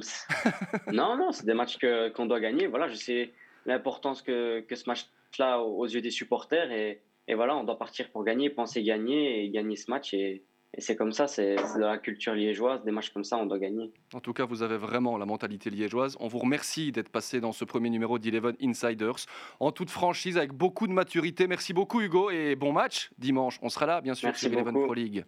non, 0.93 1.17
non, 1.17 1.31
des 1.43 1.55
matchs 1.55 1.79
qu'on 2.15 2.27
doit 2.27 2.41
gagner. 2.41 2.67
Voilà, 2.67 2.89
je 2.89 2.95
sais 2.95 3.33
l'importance 3.67 4.23
que, 4.23 4.61
que 4.61 4.75
ce 4.75 4.89
match-là 4.89 5.61
aux 5.61 5.87
yeux 5.87 6.03
des 6.03 6.11
supporters 6.11 6.71
et, 6.71 7.01
et 7.29 7.35
voilà, 7.35 7.57
on 7.57 7.65
doit 7.65 7.79
partir 7.79 8.11
pour 8.11 8.25
gagner, 8.25 8.51
penser 8.51 8.83
gagner 8.83 9.45
et 9.45 9.51
gagner 9.51 9.77
ce 9.77 9.91
match 9.91 10.13
et 10.13 10.45
et 10.77 10.81
c'est 10.81 10.97
comme 10.97 11.13
ça, 11.13 11.29
c'est 11.29 11.55
de 11.55 11.81
la 11.81 11.99
culture 11.99 12.35
liégeoise. 12.35 12.83
Des 12.85 12.91
matchs 12.91 13.11
comme 13.11 13.23
ça, 13.23 13.37
on 13.37 13.47
doit 13.47 13.59
gagner. 13.61 13.93
En 14.13 14.21
tout 14.21 14.33
cas, 14.33 14.45
vous 14.45 14.63
avez 14.63 14.77
vraiment 14.77 15.17
la 15.17 15.25
mentalité 15.25 15.71
liégeoise. 15.71 16.17
On 16.19 16.27
vous 16.27 16.41
remercie 16.41 16.91
d'être 16.91 17.11
passé 17.11 17.41
dans 17.41 17.53
ce 17.53 17.65
premier 17.65 17.91
numéro 17.91 18.19
d'Eleven 18.19 18.57
Insiders. 18.61 19.27
En 19.61 19.71
toute 19.71 19.91
franchise, 19.91 20.37
avec 20.37 20.53
beaucoup 20.53 20.89
de 20.89 20.93
maturité. 20.93 21.47
Merci 21.47 21.73
beaucoup, 21.73 22.01
Hugo, 22.01 22.31
et 22.31 22.57
bon 22.57 22.73
match 22.73 23.11
dimanche. 23.19 23.59
On 23.63 23.69
sera 23.69 23.87
là, 23.87 24.01
bien 24.01 24.15
sûr, 24.15 24.29
Merci 24.29 24.47
sur 24.47 24.53
Eleven 24.53 24.75
Pro 24.75 24.95
League. 24.95 25.25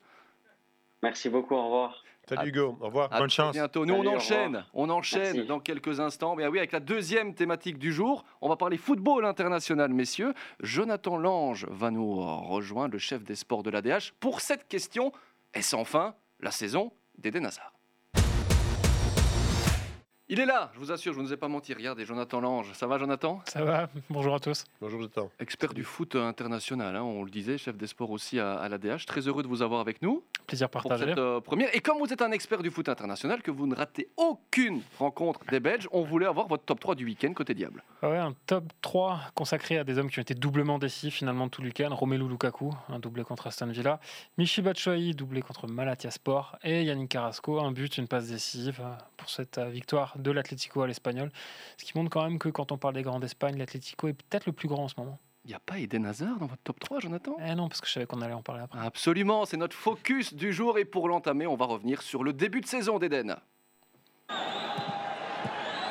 Merci 1.02 1.28
beaucoup, 1.28 1.54
au 1.54 1.64
revoir. 1.64 2.02
Salut 2.28 2.48
Hugo, 2.48 2.76
au 2.80 2.86
revoir. 2.86 3.12
À 3.12 3.20
Bonne 3.20 3.30
chance. 3.30 3.52
bientôt. 3.52 3.86
Nous, 3.86 3.94
Salut, 3.94 4.08
on 4.08 4.16
enchaîne. 4.16 4.64
On 4.74 4.90
enchaîne 4.90 5.36
Merci. 5.36 5.46
dans 5.46 5.60
quelques 5.60 6.00
instants. 6.00 6.34
Mais 6.34 6.48
oui, 6.48 6.58
avec 6.58 6.72
la 6.72 6.80
deuxième 6.80 7.34
thématique 7.34 7.78
du 7.78 7.92
jour, 7.92 8.24
on 8.40 8.48
va 8.48 8.56
parler 8.56 8.78
football 8.78 9.24
international, 9.24 9.92
messieurs. 9.92 10.34
Jonathan 10.60 11.18
Lange 11.18 11.66
va 11.70 11.92
nous 11.92 12.16
rejoindre, 12.16 12.94
le 12.94 12.98
chef 12.98 13.22
des 13.22 13.36
sports 13.36 13.62
de 13.62 13.70
l'ADH, 13.70 14.12
pour 14.18 14.40
cette 14.40 14.66
question 14.66 15.12
est-ce 15.54 15.76
enfin 15.76 16.16
la 16.40 16.50
saison 16.50 16.92
d'Eden 17.18 17.46
Hazard 17.46 17.75
Il 20.28 20.40
est 20.40 20.44
là, 20.46 20.72
je 20.74 20.80
vous 20.80 20.90
assure, 20.90 21.12
je 21.12 21.20
ne 21.20 21.24
vous 21.24 21.32
ai 21.32 21.36
pas 21.36 21.46
menti. 21.46 21.72
Regardez, 21.72 22.04
Jonathan 22.04 22.40
Lange. 22.40 22.72
Ça 22.72 22.88
va, 22.88 22.98
Jonathan? 22.98 23.40
Ça 23.46 23.62
va, 23.62 23.88
bonjour 24.10 24.34
à 24.34 24.40
tous. 24.40 24.64
Bonjour, 24.80 24.98
Jonathan. 24.98 25.30
Expert 25.38 25.72
du 25.72 25.84
foot 25.84 26.16
international, 26.16 26.96
hein, 26.96 27.02
on 27.04 27.22
le 27.22 27.30
disait, 27.30 27.58
chef 27.58 27.76
des 27.76 27.86
sports 27.86 28.10
aussi 28.10 28.40
à, 28.40 28.54
à 28.54 28.68
l'ADH. 28.68 29.06
Très 29.06 29.20
heureux 29.28 29.44
de 29.44 29.46
vous 29.48 29.62
avoir 29.62 29.80
avec 29.80 30.02
nous. 30.02 30.24
Plaisir 30.48 30.68
pour 30.68 30.82
partagé. 30.82 31.10
cette 31.10 31.18
euh, 31.18 31.40
première. 31.40 31.72
Et 31.76 31.80
comme 31.80 31.98
vous 31.98 32.12
êtes 32.12 32.22
un 32.22 32.32
expert 32.32 32.60
du 32.64 32.70
foot 32.72 32.88
international, 32.88 33.40
que 33.40 33.52
vous 33.52 33.68
ne 33.68 33.76
ratez 33.76 34.08
aucune 34.16 34.82
rencontre 34.98 35.44
des 35.48 35.60
Belges, 35.60 35.88
on 35.92 36.02
voulait 36.02 36.26
avoir 36.26 36.48
votre 36.48 36.64
top 36.64 36.80
3 36.80 36.96
du 36.96 37.04
week-end 37.04 37.32
côté 37.32 37.54
Diable. 37.54 37.84
Ah 38.02 38.10
Ouais, 38.10 38.18
un 38.18 38.34
top 38.46 38.64
3 38.82 39.20
consacré 39.36 39.78
à 39.78 39.84
des 39.84 39.96
hommes 39.96 40.10
qui 40.10 40.18
ont 40.18 40.22
été 40.22 40.34
doublement 40.34 40.80
décis 40.80 41.12
finalement 41.12 41.48
tout 41.48 41.62
le 41.62 41.68
week-end. 41.68 41.94
Romelu 41.94 42.28
Lukaku, 42.28 42.72
un 42.88 42.98
doublé 42.98 43.22
contre 43.22 43.46
Aston 43.46 43.66
Villa. 43.68 44.00
Michi 44.38 44.60
Batshuayi, 44.60 45.14
doublé 45.14 45.40
contre 45.40 45.68
Malatya 45.68 46.10
Sport. 46.10 46.56
Et 46.64 46.82
Yannick 46.82 47.10
Carrasco, 47.10 47.60
un 47.60 47.70
but, 47.70 47.96
une 47.96 48.08
passe 48.08 48.26
décisive 48.26 48.82
pour 49.16 49.30
cette 49.30 49.58
euh, 49.58 49.70
de 50.18 50.30
l'Atlético 50.30 50.82
à 50.82 50.86
l'Espagnol. 50.86 51.30
Ce 51.76 51.84
qui 51.84 51.96
montre 51.96 52.10
quand 52.10 52.22
même 52.22 52.38
que 52.38 52.48
quand 52.48 52.72
on 52.72 52.78
parle 52.78 52.94
des 52.94 53.02
grands 53.02 53.20
d'Espagne, 53.20 53.56
l'Atlético 53.56 54.08
est 54.08 54.14
peut-être 54.14 54.46
le 54.46 54.52
plus 54.52 54.68
grand 54.68 54.84
en 54.84 54.88
ce 54.88 54.94
moment. 54.98 55.18
Il 55.44 55.50
n'y 55.50 55.54
a 55.54 55.60
pas 55.60 55.78
Eden 55.78 56.06
Hazard 56.06 56.38
dans 56.38 56.46
votre 56.46 56.62
top 56.62 56.80
3, 56.80 56.98
Jonathan? 56.98 57.36
Eh 57.38 57.54
non, 57.54 57.68
parce 57.68 57.80
que 57.80 57.86
je 57.86 57.92
savais 57.92 58.06
qu'on 58.06 58.20
allait 58.20 58.34
en 58.34 58.42
parler 58.42 58.62
après. 58.62 58.80
Absolument, 58.84 59.44
c'est 59.44 59.56
notre 59.56 59.76
focus 59.76 60.34
du 60.34 60.52
jour. 60.52 60.76
Et 60.78 60.84
pour 60.84 61.08
l'entamer, 61.08 61.46
on 61.46 61.54
va 61.54 61.66
revenir 61.66 62.02
sur 62.02 62.24
le 62.24 62.32
début 62.32 62.60
de 62.60 62.66
saison 62.66 62.98
d'Eden. 62.98 63.36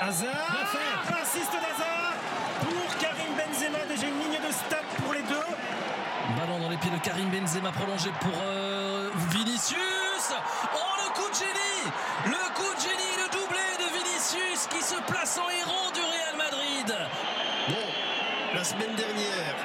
Hazard, 0.02 0.76
assiste 1.22 1.54
d'Hazard 1.54 2.14
pour 2.60 2.98
Karim 3.00 3.34
Benzema, 3.38 3.86
déjà 3.88 4.08
une 4.08 4.20
ligne 4.20 4.46
de 4.46 4.52
stade 4.52 4.86
pour 4.98 5.14
les 5.14 5.22
deux. 5.24 5.56
Ballon 6.38 6.60
dans 6.60 6.70
les 6.70 6.78
pieds 6.78 6.92
de 6.92 6.98
Karim 6.98 7.30
Benzema 7.30 7.72
prolongé 7.72 8.10
pour 8.20 8.34
euh, 8.44 9.10
Vinicius. 9.32 10.34
Oh 10.74 10.78
le 10.98 11.14
coup 11.14 11.30
de 11.30 11.36
génie 11.36 11.92
Le 12.26 12.54
coup 12.56 12.76
de 12.76 12.82
génie, 12.82 12.94
Qui 14.69 14.82
se 14.82 14.95
place 15.08 15.38
en 15.38 15.49
héros 15.49 15.91
du 15.93 16.01
Real 16.01 16.36
Madrid. 16.38 16.95
Bon, 17.69 17.88
la 18.54 18.63
semaine 18.63 18.93
dernière, 18.95 19.56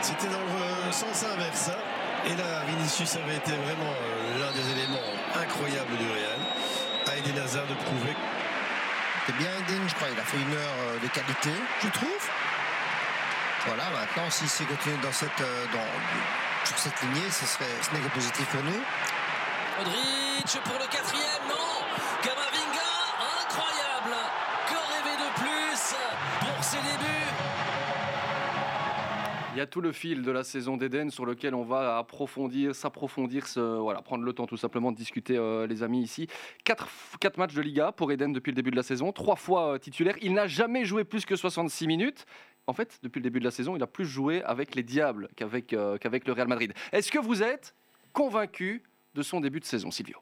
c'était 0.00 0.26
dans 0.28 0.40
le 0.40 0.92
sens 0.92 1.24
inverse. 1.24 1.68
hein. 1.68 1.78
Et 2.26 2.34
là, 2.36 2.64
Vinicius 2.66 3.16
avait 3.16 3.36
été 3.36 3.52
vraiment 3.52 3.92
euh, 3.92 4.40
l'un 4.40 4.50
des 4.52 4.70
éléments 4.72 5.08
incroyables 5.40 5.96
du 5.96 6.06
Real. 6.10 6.40
À 7.06 7.16
Eden 7.16 7.38
Hazard 7.38 7.66
de 7.66 7.74
prouver. 7.74 8.16
C'est 9.26 9.36
bien 9.36 9.50
Eden, 9.60 9.82
je 9.88 9.94
crois. 9.94 10.08
Il 10.12 10.18
a 10.18 10.24
fait 10.24 10.38
une 10.38 10.52
heure 10.54 10.76
euh, 10.80 10.98
de 10.98 11.08
qualité, 11.08 11.52
je 11.82 11.88
trouve. 11.88 12.28
Voilà, 13.66 13.84
maintenant, 13.90 14.30
s'il 14.30 14.48
s'est 14.48 14.64
continué 14.64 14.96
dans 15.02 15.12
cette, 15.12 15.40
euh, 15.40 15.66
dans, 15.72 16.66
sur 16.66 16.78
cette 16.78 17.00
lignée, 17.02 17.30
ce 17.30 17.46
serait, 17.46 17.64
ce 17.82 17.94
n'est 17.94 18.00
que 18.02 18.12
positif 18.12 18.46
pour 18.46 18.62
nous. 18.62 18.82
Modric 19.78 20.60
pour 20.64 20.78
le 20.78 20.86
quatrième, 20.86 21.44
non 21.48 21.66
Il 29.56 29.60
y 29.60 29.62
a 29.62 29.66
tout 29.66 29.80
le 29.80 29.92
fil 29.92 30.20
de 30.20 30.30
la 30.30 30.44
saison 30.44 30.76
d'Eden 30.76 31.10
sur 31.10 31.24
lequel 31.24 31.54
on 31.54 31.64
va 31.64 31.96
approfondir, 31.96 32.74
s'approfondir, 32.74 33.46
prendre 34.04 34.22
le 34.22 34.32
temps 34.34 34.46
tout 34.46 34.58
simplement 34.58 34.92
de 34.92 34.98
discuter, 34.98 35.38
euh, 35.38 35.66
les 35.66 35.82
amis, 35.82 36.02
ici. 36.02 36.26
Quatre, 36.62 36.90
matchs 37.38 37.54
de 37.54 37.62
Liga 37.62 37.90
pour 37.90 38.12
Eden 38.12 38.34
depuis 38.34 38.50
le 38.50 38.54
début 38.54 38.70
de 38.70 38.76
la 38.76 38.82
saison, 38.82 39.12
trois 39.12 39.34
fois 39.34 39.72
euh, 39.72 39.78
titulaire. 39.78 40.14
Il 40.20 40.34
n'a 40.34 40.46
jamais 40.46 40.84
joué 40.84 41.04
plus 41.04 41.24
que 41.24 41.36
66 41.36 41.86
minutes. 41.86 42.26
En 42.66 42.74
fait, 42.74 42.98
depuis 43.02 43.20
le 43.20 43.22
début 43.22 43.40
de 43.40 43.46
la 43.46 43.50
saison, 43.50 43.74
il 43.76 43.82
a 43.82 43.86
plus 43.86 44.04
joué 44.04 44.42
avec 44.42 44.74
les 44.74 44.82
Diables 44.82 45.30
qu'avec 45.36 45.72
euh, 45.72 45.96
le 46.02 46.32
Real 46.32 46.48
Madrid. 46.48 46.74
Est-ce 46.92 47.10
que 47.10 47.18
vous 47.18 47.42
êtes 47.42 47.74
convaincu 48.12 48.82
de 49.14 49.22
son 49.22 49.40
début 49.40 49.60
de 49.60 49.64
saison, 49.64 49.90
Silvio? 49.90 50.18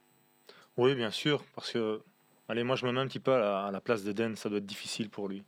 Oui, 0.77 0.95
bien 0.95 1.11
sûr, 1.11 1.43
parce 1.57 1.73
que, 1.73 2.01
allez, 2.49 2.63
moi 2.63 2.77
je 2.77 2.87
me 2.87 2.93
mets 2.93 3.01
un 3.01 3.09
petit 3.09 3.19
peu 3.19 3.33
à 3.33 3.41
la, 3.41 3.67
à 3.67 3.71
la 3.73 3.81
place 3.81 4.05
d'Eden, 4.05 4.37
ça 4.37 4.49
doit 4.49 4.59
être 4.59 4.67
difficile 4.67 5.11
pour 5.11 5.29
lui. 5.29 5.43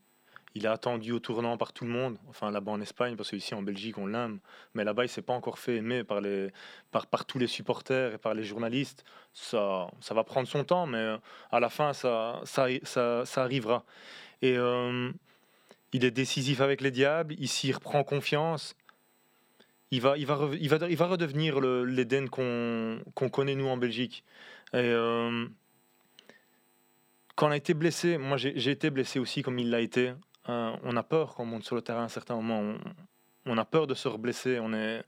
Il 0.56 0.64
est 0.64 0.68
attendu 0.68 1.12
au 1.12 1.18
tournant 1.18 1.58
par 1.58 1.74
tout 1.74 1.84
le 1.84 1.90
monde, 1.90 2.16
enfin 2.30 2.50
là-bas 2.50 2.72
en 2.72 2.80
Espagne, 2.80 3.14
parce 3.14 3.28
qu'ici 3.28 3.54
en 3.54 3.60
Belgique 3.60 3.98
on 3.98 4.06
l'aime, 4.06 4.38
mais 4.72 4.84
là-bas 4.84 5.04
il 5.04 5.08
s'est 5.10 5.20
pas 5.20 5.34
encore 5.34 5.58
fait 5.58 5.76
aimer 5.76 6.02
par, 6.02 7.26
tous 7.26 7.38
les 7.38 7.46
supporters 7.46 8.14
et 8.14 8.18
par 8.18 8.32
les 8.32 8.42
journalistes. 8.42 9.04
Ça, 9.34 9.90
va 10.08 10.24
prendre 10.24 10.48
son 10.48 10.64
temps, 10.64 10.86
mais 10.86 10.96
euh, 10.96 11.18
à 11.52 11.60
la 11.60 11.68
fin 11.68 11.92
ça, 11.92 12.40
arrivera. 13.36 13.84
Et 14.40 14.56
euh, 14.56 15.12
il 15.92 16.06
est 16.06 16.10
décisif 16.10 16.62
avec 16.62 16.80
les 16.80 16.90
Diables, 16.90 17.34
il 17.38 17.72
reprend 17.74 18.02
confiance. 18.02 18.76
Il 19.90 20.00
va, 20.00 20.14
redevenir 20.14 21.60
l'Eden 21.60 22.30
qu'on 22.30 23.28
connaît 23.30 23.56
nous 23.56 23.68
en 23.68 23.76
Belgique. 23.76 24.24
Et, 24.72 24.78
euh, 24.78 25.46
quand 27.34 27.48
on 27.48 27.50
a 27.50 27.56
été 27.58 27.74
blessé, 27.74 28.16
moi 28.16 28.38
j'ai 28.38 28.70
été 28.70 28.88
blessé 28.88 29.18
aussi 29.18 29.42
comme 29.42 29.58
il 29.58 29.68
l'a 29.68 29.80
été. 29.80 30.14
Euh, 30.48 30.76
on 30.82 30.96
a 30.96 31.02
peur 31.02 31.34
quand 31.34 31.42
on 31.42 31.46
monte 31.46 31.64
sur 31.64 31.76
le 31.76 31.82
terrain 31.82 32.02
à 32.02 32.04
un 32.04 32.08
certain 32.08 32.36
moment. 32.36 32.60
On, 32.60 32.78
on 33.46 33.58
a 33.58 33.64
peur 33.64 33.86
de 33.86 33.94
se 33.94 34.08
reblesser. 34.08 34.58
On, 34.60 34.72
est, 34.72 35.02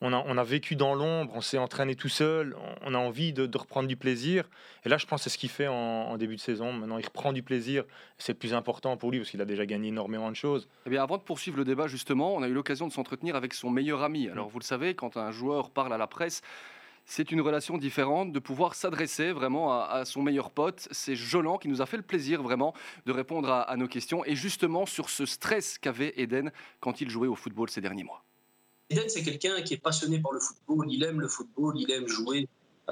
on, 0.00 0.12
a, 0.12 0.22
on 0.26 0.36
a 0.38 0.44
vécu 0.44 0.76
dans 0.76 0.94
l'ombre, 0.94 1.32
on 1.34 1.40
s'est 1.40 1.58
entraîné 1.58 1.94
tout 1.94 2.08
seul. 2.08 2.56
On, 2.82 2.94
a 2.94 2.98
envie 2.98 3.32
de, 3.32 3.48
reprendre 3.56 3.88
du 3.88 3.96
plaisir. 3.96 4.48
Et 4.84 4.88
là, 4.88 4.96
je 4.98 5.06
pense 5.06 5.20
que 5.20 5.24
c'est 5.24 5.30
ce 5.30 5.38
qu'il 5.38 5.50
fait 5.50 5.68
en, 5.68 5.74
en 5.74 6.16
début 6.16 6.36
de 6.36 6.40
saison. 6.40 6.72
Maintenant, 6.72 6.98
il 6.98 7.04
reprend 7.04 7.32
du 7.32 7.42
plaisir. 7.42 7.84
C'est 8.16 8.32
le 8.32 8.38
plus 8.38 8.54
important 8.54 8.96
pour 8.96 9.10
lui 9.10 9.18
parce 9.18 9.30
qu'il 9.30 9.40
a 9.40 9.44
déjà 9.44 9.66
gagné 9.66 9.88
énormément 9.88 10.30
de 10.30 10.36
choses. 10.36 10.68
Eh 10.86 10.90
bien, 10.90 11.02
avant 11.02 11.18
de 11.18 11.22
poursuivre 11.22 11.56
le 11.56 11.64
débat, 11.64 11.86
justement, 11.86 12.34
on 12.34 12.42
a 12.42 12.48
eu 12.48 12.54
l'occasion 12.54 12.86
de 12.86 12.92
s'entretenir 12.92 13.36
avec 13.36 13.54
son 13.54 13.70
meilleur 13.70 14.02
ami. 14.02 14.28
Alors, 14.28 14.48
vous 14.48 14.58
le 14.58 14.64
savez, 14.64 14.94
quand 14.94 15.16
un 15.16 15.30
joueur 15.30 15.70
parle 15.70 15.92
à 15.92 15.98
la 15.98 16.06
presse, 16.06 16.42
c'est 17.08 17.32
une 17.32 17.40
relation 17.40 17.78
différente 17.78 18.32
de 18.32 18.38
pouvoir 18.38 18.74
s'adresser 18.74 19.32
vraiment 19.32 19.72
à, 19.72 20.04
son 20.04 20.22
meilleur 20.22 20.50
pote. 20.50 20.86
C'est 20.90 21.16
Jolan 21.16 21.56
qui 21.56 21.68
nous 21.68 21.80
a 21.80 21.86
fait 21.86 21.96
le 21.96 22.02
plaisir 22.02 22.42
vraiment 22.42 22.74
de 23.06 23.12
répondre 23.12 23.50
à, 23.50 23.74
nos 23.78 23.88
questions 23.88 24.24
et 24.26 24.36
justement 24.36 24.84
sur 24.84 25.08
ce 25.08 25.24
stress 25.24 25.78
qu'avait 25.78 26.12
Eden 26.18 26.52
quand 26.80 27.00
il 27.00 27.08
jouait 27.08 27.26
au 27.26 27.34
football 27.34 27.70
ces 27.70 27.80
derniers 27.80 28.04
mois. 28.04 28.22
Eden, 28.90 29.08
c'est 29.08 29.22
quelqu'un 29.22 29.62
qui 29.62 29.74
est 29.74 29.82
passionné 29.82 30.20
par 30.20 30.32
le 30.32 30.40
football, 30.40 30.86
il 30.90 31.02
aime 31.02 31.20
le 31.20 31.28
football, 31.28 31.80
il 31.80 31.90
aime 31.90 32.06
jouer. 32.06 32.46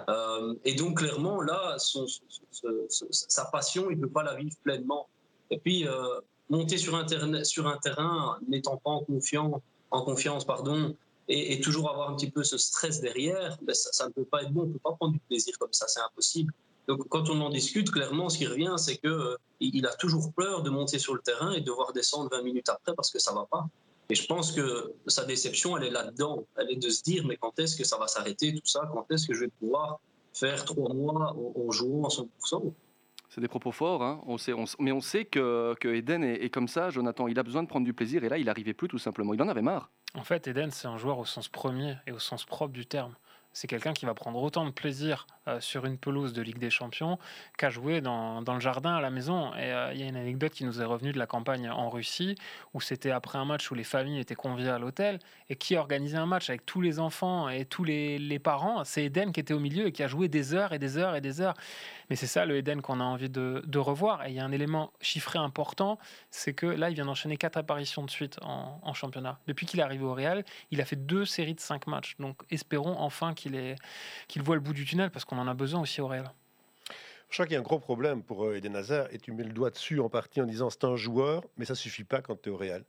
Euh, 0.09 0.55
et 0.65 0.75
donc, 0.75 0.99
clairement, 0.99 1.43
là, 1.43 1.77
sa 1.79 3.45
passion, 3.47 3.91
il 3.91 3.99
ne 3.99 4.03
peut 4.03 4.13
pas 4.13 4.23
la 4.23 4.35
vivre 4.35 4.57
pleinement. 4.63 5.09
Et 5.51 5.59
puis, 5.59 5.87
euh, 5.87 6.21
monter 6.49 6.79
sur 6.79 6.97
un, 6.97 7.05
terrain- 7.05 8.39
n'étant 8.49 8.79
pas 8.79 8.91
en, 8.91 9.05
confiant, 9.05 9.63
en 9.91 10.03
confiance, 10.03 10.47
pardon, 10.47 10.97
et, 11.29 11.61
toujours 11.61 11.91
avoir 11.91 12.11
un 12.11 12.17
petit 12.17 12.31
peu 12.31 12.45
ce 12.45 12.57
stress 12.57 13.01
derrière, 13.01 13.59
ben, 13.63 13.75
ça, 13.75 14.07
ne 14.07 14.13
peut 14.13 14.25
pas 14.25 14.43
être 14.43 14.53
bon. 14.53 14.63
On 14.63 14.67
ne 14.67 14.73
peut 14.73 14.79
pas 14.79 14.93
prendre 14.93 15.13
du 15.13 15.19
plaisir 15.21 15.59
comme 15.59 15.73
ça, 15.73 15.87
c'est 15.89 16.01
impossible. 16.01 16.53
Donc, 16.87 17.09
quand 17.09 17.29
on 17.31 17.41
en 17.41 17.51
discute, 17.51 17.91
clairement, 17.91 18.29
ce 18.29 18.39
qui 18.39 18.47
revient, 18.47 18.75
c'est 18.77 18.97
que 18.97 19.09
euh, 19.09 19.89
a 19.89 19.97
toujours 19.97 20.33
peur 20.33 20.63
de 20.63 20.71
monter 20.71 20.99
sur 21.01 21.15
le 21.15 21.21
terrain 21.21 21.53
et 21.53 21.61
de 21.61 21.67
devoir 21.67 21.93
descendre 21.93 22.31
20 22.31 22.43
minutes 22.43 22.69
après 22.69 22.95
parce 22.95 23.11
que 23.11 23.19
ça 23.19 23.33
ne 23.33 23.39
va 23.39 23.47
pas. 23.51 23.67
Et 24.09 24.15
je 24.15 24.25
pense 24.27 24.53
que 24.53 24.93
sa 25.09 25.25
déception, 25.25 25.77
elle 25.77 25.85
est 25.85 25.91
là-dedans. 25.91 26.47
Elle 26.57 26.71
est 26.71 26.77
de 26.77 26.91
se 26.91 27.03
dire, 27.03 27.27
mais 27.27 27.37
quand 27.37 27.59
est-ce 27.59 27.75
que 27.75 27.83
ça 27.83 27.99
va 27.99 28.07
s'arrêter, 28.07 28.55
tout 28.55 28.65
ça? 28.65 28.89
Quand 28.93 29.05
est-ce 29.11 29.27
que 29.27 29.35
je 29.35 29.41
vais 29.41 29.51
pouvoir 29.59 29.99
faire 30.33 30.65
trois 30.65 30.95
mois 30.95 31.35
en, 31.35 31.61
en 31.61 31.71
jouant 31.73 32.05
à 32.05 32.09
100% 32.09 32.73
C'est 33.29 33.41
des 33.41 33.49
propos 33.49 33.73
forts, 33.73 34.03
hein. 34.03 34.23
mais 34.79 34.93
on 34.93 35.01
sait 35.01 35.25
que, 35.25 35.75
que 35.81 35.89
Eden 35.89 36.23
est, 36.23 36.45
est 36.45 36.51
comme 36.51 36.69
ça, 36.69 36.91
Jonathan. 36.91 37.29
Il 37.29 37.39
a 37.39 37.43
besoin 37.43 37.63
de 37.63 37.69
prendre 37.69 37.85
du 37.85 37.93
plaisir 37.93 38.25
et 38.25 38.29
là, 38.29 38.39
il 38.39 38.47
n'arrivait 38.47 38.75
plus 38.75 38.89
tout 38.89 38.99
simplement. 38.99 39.35
Il 39.35 39.43
en 39.43 39.49
avait 39.49 39.63
marre. 39.63 39.91
En 40.15 40.25
fait, 40.25 40.47
Eden, 40.47 40.71
c'est 40.71 40.89
un 40.89 40.97
joueur 40.97 41.19
au 41.19 41.25
sens 41.25 41.49
premier 41.49 41.97
et 42.07 42.13
au 42.13 42.19
sens 42.19 42.45
propre 42.45 42.73
du 42.73 42.87
terme. 42.87 43.15
C'est 43.57 43.69
quelqu'un 43.69 43.95
qui 43.95 44.05
va 44.05 44.13
prendre 44.13 44.43
autant 44.43 44.67
de 44.67 44.71
plaisir 44.71 45.27
euh, 45.49 45.61
sur 45.61 45.87
une 45.87 45.97
pelouse 45.97 46.35
de 46.35 46.43
Ligue 46.43 46.59
des 46.59 46.69
Champions 46.69 47.19
qu'à 47.57 47.71
jouer 47.71 48.03
dans, 48.03 48.43
dans 48.43 48.53
le 48.53 48.61
jardin 48.61 48.97
à 48.97 49.01
la 49.01 49.09
maison. 49.09 49.55
Et 49.55 49.73
euh, 49.73 49.95
il 49.95 50.01
y 50.01 50.03
a 50.03 50.07
une 50.07 50.17
anecdote 50.17 50.53
qui 50.53 50.67
nous 50.67 50.83
est 50.83 50.85
revenue 50.85 51.13
de 51.13 51.19
la 51.19 51.27
campagne 51.27 51.71
en 51.71 51.89
Russie, 51.89 52.35
où 52.75 52.83
c'était 52.83 53.13
après 53.13 53.39
un 53.39 53.47
match 53.47 53.71
où 53.71 53.75
les 53.75 53.83
familles 53.83 54.19
étaient 54.19 54.35
conviées 54.35 54.69
à 54.69 54.79
l'hôtel, 54.79 55.21
et 55.49 55.57
qui 55.57 55.75
organisait 55.75 56.19
un 56.19 56.27
match 56.27 56.51
avec 56.51 56.67
tous 56.67 56.83
les 56.83 56.99
enfants 56.99 57.49
et 57.49 57.65
tous 57.65 57.83
les, 57.83 58.19
les 58.19 58.39
parents? 58.39 58.85
C'est 58.85 59.07
Eden 59.07 59.33
qui 59.33 59.41
était 59.41 59.55
au 59.55 59.59
milieu 59.59 59.87
et 59.87 59.93
qui 59.93 60.03
a 60.03 60.07
joué 60.07 60.29
des 60.29 60.53
heures 60.53 60.75
et 60.75 60.79
des 60.79 60.99
heures 60.99 61.17
et 61.17 61.23
des 61.23 61.41
heures. 61.41 61.55
Mais 62.11 62.17
c'est 62.17 62.27
ça 62.27 62.45
le 62.45 62.59
Eden 62.59 62.83
qu'on 62.83 63.01
a 63.01 63.05
envie 63.05 63.31
de, 63.31 63.63
de 63.67 63.79
revoir. 63.79 64.27
Et 64.27 64.33
il 64.33 64.35
y 64.35 64.39
a 64.39 64.45
un 64.45 64.53
élément 64.53 64.93
chiffré 65.01 65.39
important, 65.39 65.99
c'est 66.31 66.53
que 66.53 66.67
là, 66.67 66.91
il 66.91 66.95
vient 66.95 67.07
d'enchaîner 67.07 67.39
quatre 67.39 67.57
apparitions 67.57 68.05
de 68.05 68.11
suite 68.11 68.39
en, 68.43 68.79
en 68.83 68.93
championnat. 68.93 69.39
Depuis 69.47 69.65
qu'il 69.65 69.81
est 69.81 69.83
arrivé 69.83 70.05
au 70.05 70.13
Real, 70.13 70.45
il 70.71 70.83
a 70.83 70.85
fait 70.85 70.97
deux 70.97 71.25
séries 71.25 71.55
de 71.55 71.61
cinq 71.61 71.87
matchs. 71.87 72.17
Donc 72.19 72.43
espérons 72.51 72.97
enfin 72.99 73.33
qu'il 73.33 73.46
qu'il 74.29 74.43
voit 74.43 74.55
le 74.55 74.61
bout 74.61 74.73
du 74.73 74.85
tunnel, 74.85 75.11
parce 75.11 75.25
qu'on 75.25 75.39
en 75.39 75.49
a 75.49 75.55
besoin 75.55 75.81
aussi 75.81 76.01
au 76.01 76.09
Real. 76.09 76.31
Je 77.29 77.35
crois 77.35 77.47
qu'il 77.47 77.55
y 77.55 77.57
a 77.57 77.61
un 77.61 77.65
gros 77.65 77.81
problème 77.81 78.23
pour 78.23 78.45
euh, 78.45 78.57
Eden 78.57 78.77
Hazard 78.77 79.09
et 79.11 79.19
tu 79.19 79.33
mets 79.33 79.43
le 79.43 79.53
doigt 79.53 79.71
dessus 79.71 80.01
en 80.01 80.09
partie 80.09 80.41
en 80.41 80.47
disant 80.47 80.71
c'est 80.71 80.85
un 80.85 80.97
joueur, 80.97 81.45
mais 81.57 81.65
ça 81.65 81.75
suffit 81.75 82.05
pas 82.05 82.23
quand 82.23 82.41
tu 82.41 82.49
es 82.49 82.53
au 82.53 82.57
Real. 82.57 82.85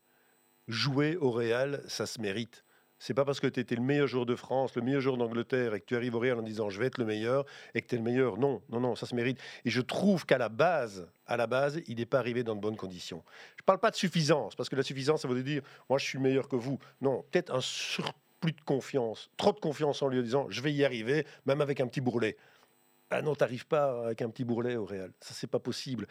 Jouer 0.67 1.15
au 1.17 1.31
Real, 1.31 1.81
ça 1.87 2.05
se 2.05 2.21
mérite. 2.21 2.63
C'est 2.99 3.13
pas 3.13 3.25
parce 3.25 3.39
que 3.39 3.47
tu 3.47 3.59
étais 3.59 3.75
le 3.75 3.81
meilleur 3.81 4.07
joueur 4.07 4.25
de 4.25 4.35
France, 4.35 4.75
le 4.75 4.81
meilleur 4.81 5.01
joueur 5.01 5.17
d'Angleterre 5.17 5.73
et 5.75 5.79
que 5.79 5.85
tu 5.85 5.95
arrives 5.95 6.15
au 6.15 6.19
Real 6.19 6.39
en 6.39 6.41
disant 6.41 6.69
je 6.69 6.79
vais 6.79 6.87
être 6.87 6.97
le 6.97 7.05
meilleur 7.05 7.45
et 7.75 7.81
que 7.81 7.87
tu 7.87 7.95
es 7.95 7.97
le 7.97 8.03
meilleur. 8.03 8.37
Non, 8.37 8.61
non, 8.69 8.79
non, 8.79 8.95
ça 8.95 9.05
se 9.05 9.15
mérite. 9.15 9.39
Et 9.65 9.69
je 9.69 9.81
trouve 9.81 10.25
qu'à 10.25 10.37
la 10.37 10.49
base, 10.49 11.07
à 11.25 11.37
la 11.37 11.47
base, 11.47 11.81
il 11.87 11.97
n'est 11.97 12.05
pas 12.05 12.19
arrivé 12.19 12.43
dans 12.43 12.55
de 12.55 12.61
bonnes 12.61 12.77
conditions. 12.77 13.23
Je 13.57 13.63
parle 13.63 13.79
pas 13.79 13.91
de 13.91 13.95
suffisance 13.95 14.55
parce 14.55 14.69
que 14.69 14.75
la 14.75 14.83
suffisance, 14.83 15.21
ça 15.21 15.27
veut 15.27 15.43
dire 15.43 15.61
moi 15.89 15.99
je 15.99 16.05
suis 16.05 16.19
meilleur 16.19 16.47
que 16.47 16.55
vous. 16.55 16.79
Non, 17.01 17.23
peut-être 17.31 17.53
un 17.53 17.61
surplus 17.61 18.13
de 18.45 18.61
confiance, 18.65 19.29
trop 19.37 19.51
de 19.51 19.59
confiance 19.59 20.01
en 20.01 20.07
lui 20.07 20.21
disant 20.23 20.45
je 20.49 20.61
vais 20.61 20.71
y 20.73 20.85
arriver, 20.85 21.25
même 21.45 21.61
avec 21.61 21.79
un 21.81 21.87
petit 21.87 22.01
bourrelet. 22.01 22.37
Ah 23.09 23.21
non, 23.21 23.35
t'arrives 23.35 23.65
pas 23.67 24.05
avec 24.05 24.21
un 24.21 24.29
petit 24.29 24.43
bourrelet 24.43 24.75
au 24.75 24.85
Real. 24.85 25.11
Ça, 25.21 25.33
c'est 25.33 25.47
pas 25.47 25.59
possible. 25.59 26.07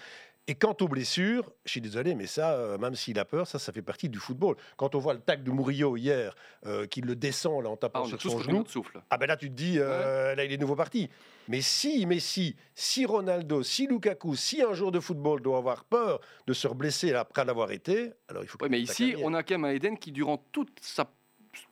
Et 0.49 0.55
quant 0.55 0.75
aux 0.81 0.89
blessures, 0.89 1.53
je 1.65 1.73
suis 1.73 1.81
désolé, 1.81 2.15
mais 2.15 2.27
ça, 2.27 2.53
euh, 2.55 2.79
même 2.79 2.95
s'il 2.95 3.19
a 3.19 3.25
peur, 3.25 3.47
ça, 3.49 3.59
ça 3.59 3.73
fait 3.73 3.83
partie 3.83 4.09
du 4.09 4.19
football. 4.19 4.57
Quand 4.77 4.95
on 4.95 4.99
voit 5.01 5.13
le 5.13 5.21
tac 5.21 5.43
de 5.43 5.51
Murillo 5.51 5.97
hier, 5.97 6.35
euh, 6.65 6.87
qui 6.87 7.01
le 7.03 7.17
descend 7.17 7.65
là, 7.65 7.69
en 7.71 7.77
tapant 7.77 8.05
Ah, 8.05 8.09
sur 8.09 8.23
son 8.23 8.39
genou, 8.39 8.65
souffle. 8.67 9.03
ah 9.11 9.19
ben 9.19 9.27
là 9.27 9.37
tu 9.37 9.51
te 9.51 9.55
dis, 9.55 9.79
euh, 9.79 10.35
là 10.37 10.45
il 10.45 10.53
est 10.53 10.57
nouveau 10.57 10.77
parti. 10.77 11.11
Mais 11.49 11.61
si 11.61 12.07
Messi, 12.07 12.55
si 12.77 13.05
Ronaldo, 13.05 13.63
si 13.65 13.89
Lukaku, 13.89 14.37
si 14.37 14.63
un 14.63 14.73
joueur 14.73 14.93
de 14.93 15.01
football 15.01 15.43
doit 15.43 15.59
avoir 15.59 15.85
peur 15.85 16.21
de 16.47 16.53
se 16.55 16.67
reblesser 16.69 17.13
après 17.13 17.45
l'avoir 17.45 17.73
été, 17.73 18.13
alors 18.29 18.43
il 18.45 18.49
faut 18.49 18.57
Ouais, 18.63 18.69
mais 18.69 18.81
ici, 18.81 19.17
on 19.23 19.35
a 19.35 19.43
quand 19.43 19.55
même 19.59 19.65
un 19.65 19.75
Eden 19.75 19.99
qui, 19.99 20.13
durant 20.13 20.39
toute 20.53 20.79
sa, 20.81 21.11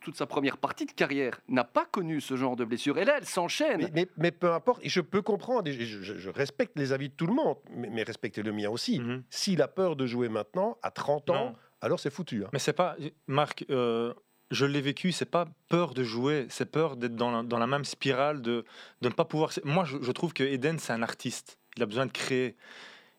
toute 0.01 0.15
sa 0.15 0.25
première 0.25 0.57
partie 0.57 0.85
de 0.85 0.91
carrière, 0.91 1.39
n'a 1.47 1.63
pas 1.63 1.85
connu 1.85 2.21
ce 2.21 2.35
genre 2.35 2.55
de 2.55 2.65
blessure. 2.65 2.97
Et 2.97 3.05
là, 3.05 3.15
elle 3.17 3.25
s'enchaîne. 3.25 3.77
Mais, 3.81 3.91
mais- 3.93 4.07
mais 4.17 4.31
peu 4.31 4.51
importe, 4.53 4.83
et 4.85 4.89
je 4.89 5.01
peux 5.01 5.21
comprendre, 5.21 5.67
et 5.69 5.73
je, 5.73 6.01
je- 6.01 6.17
je 6.17 6.29
respecte 6.29 6.77
les 6.77 6.91
avis 6.93 7.09
de 7.09 7.13
tout 7.13 7.27
le 7.27 7.33
monde, 7.33 7.57
mais, 7.71 7.89
mais 7.89 8.03
respectez 8.03 8.43
le 8.43 8.51
mien 8.51 8.69
aussi. 8.69 9.01
S'il 9.29 9.61
a 9.61 9.67
peur 9.67 9.95
de 9.95 10.05
jouer 10.05 10.29
maintenant, 10.29 10.77
à 10.81 10.91
30 10.91 11.29
ans, 11.29 11.33
Mhm. 11.45 11.51
Non. 11.51 11.55
alors 11.81 11.99
c'est 11.99 12.09
foutu. 12.11 12.43
hein. 12.45 12.49
Mais 12.53 12.59
c'est 12.59 12.73
pas, 12.73 12.95
Marc, 13.27 13.65
euh, 13.69 14.13
je 14.51 14.65
l'ai 14.65 14.81
vécu, 14.81 15.11
c'est 15.11 15.25
pas 15.25 15.45
peur 15.69 15.93
de 15.93 16.03
jouer, 16.03 16.45
c'est 16.49 16.69
peur 16.71 16.95
d'être 16.97 17.15
dans 17.15 17.31
la, 17.31 17.43
dans 17.43 17.57
la 17.59 17.67
même 17.67 17.85
spirale, 17.85 18.41
de, 18.41 18.63
de 19.01 19.09
ne 19.09 19.13
pas 19.13 19.25
pouvoir. 19.25 19.51
Moi, 19.63 19.85
je, 19.85 19.97
je 20.01 20.11
trouve 20.11 20.33
que 20.33 20.43
Eden, 20.43 20.77
c'est 20.79 20.93
un 20.93 21.01
artiste. 21.03 21.57
Il 21.77 21.83
a 21.83 21.85
besoin 21.85 22.05
de 22.05 22.11
créer. 22.11 22.55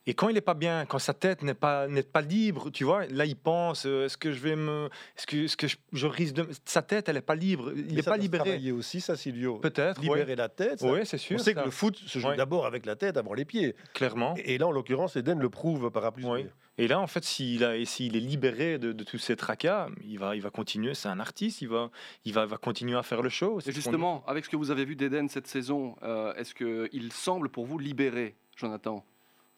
Et 0.09 0.15
quand 0.15 0.29
il 0.29 0.35
n'est 0.35 0.41
pas 0.41 0.55
bien, 0.55 0.87
quand 0.87 1.01
sa 1.01 1.15
tête 1.15 1.43
n'est 1.43 1.55
pas, 1.55 1.89
n'est 1.89 2.05
pas 2.05 2.21
libre, 2.21 2.71
tu 2.71 2.85
vois, 2.85 3.07
là, 3.07 3.25
il 3.25 3.35
pense 3.37 3.87
euh, 3.87 4.05
est-ce 4.07 4.17
que 4.17 4.31
je 4.33 4.39
vais 4.39 4.55
me. 4.55 4.89
Est-ce 5.19 5.27
que, 5.27 5.37
est-ce 5.45 5.57
que 5.57 5.67
je, 5.67 5.77
je 5.93 6.07
risque 6.07 6.35
de. 6.35 6.47
Sa 6.65 6.81
tête, 6.83 7.09
elle 7.09 7.17
n'est 7.17 7.21
pas 7.23 7.35
libre. 7.35 7.73
Il 7.75 7.95
n'est 7.97 8.03
pas 8.03 8.17
libéré. 8.17 8.45
travailler 8.45 8.71
aussi, 8.73 9.01
ça, 9.01 9.17
Silvio. 9.17 9.57
Peut-être. 9.59 10.01
Libérer 10.01 10.25
ouais. 10.25 10.37
la 10.37 10.49
tête. 10.49 10.81
Ouais, 10.83 11.05
c'est 11.05 11.19
sûr. 11.19 11.35
On 11.37 11.39
sait 11.43 11.55
ça. 11.55 11.61
que 11.61 11.65
le 11.65 11.71
foot 11.73 11.97
se 11.97 12.19
joue 12.21 12.29
Ouais. 12.29 12.37
d'abord 12.37 12.67
avec 12.67 12.87
la 12.87 12.95
tête 12.95 13.17
avant 13.17 13.35
les 13.35 13.45
pieds. 13.45 13.75
Clairement. 13.95 14.35
Et, 14.39 14.55
et 14.55 14.59
là, 14.59 14.69
en 14.69 14.73
l'occurrence, 14.73 15.17
Eden 15.17 15.41
le 15.41 15.51
prouve 15.51 15.91
par 15.91 16.13
Oui. 16.23 16.45
B. 16.45 16.47
Et 16.79 16.89
là, 16.89 17.01
en 17.01 17.07
fait, 17.07 17.25
s'il 17.25 17.65
a- 17.65 17.83
s'il 17.87 18.17
est 18.17 18.21
libéré 18.21 18.79
de, 18.79 18.93
de 18.93 19.03
tous 19.03 19.19
ces 19.19 19.35
tracas, 19.35 19.89
il 20.07 20.19
va, 20.19 20.37
il 20.37 20.43
va 20.43 20.51
continuer. 20.51 20.93
C'est 20.95 21.09
un 21.09 21.19
artiste, 21.21 21.63
il 21.63 21.69
va, 21.69 21.91
il 22.25 22.33
va, 22.35 22.45
va 22.47 22.59
continuer 22.59 22.97
à 22.97 23.03
faire 23.03 23.23
le 23.23 23.29
show. 23.31 23.61
c'est 23.61 23.71
Et 23.71 23.73
justement, 23.73 24.23
avec 24.27 24.45
ce 24.45 24.51
que 24.51 24.57
vous 24.57 24.71
avez 24.71 24.85
vu 24.85 24.95
d'Eden 24.95 25.29
cette 25.31 25.47
saison, 25.49 25.97
euh, 26.03 26.33
est-ce 26.35 26.55
qu'il 26.55 27.13
semble 27.13 27.49
pour 27.49 27.65
vous 27.67 27.79
libéré, 27.79 28.37
Jonathan? 28.57 29.05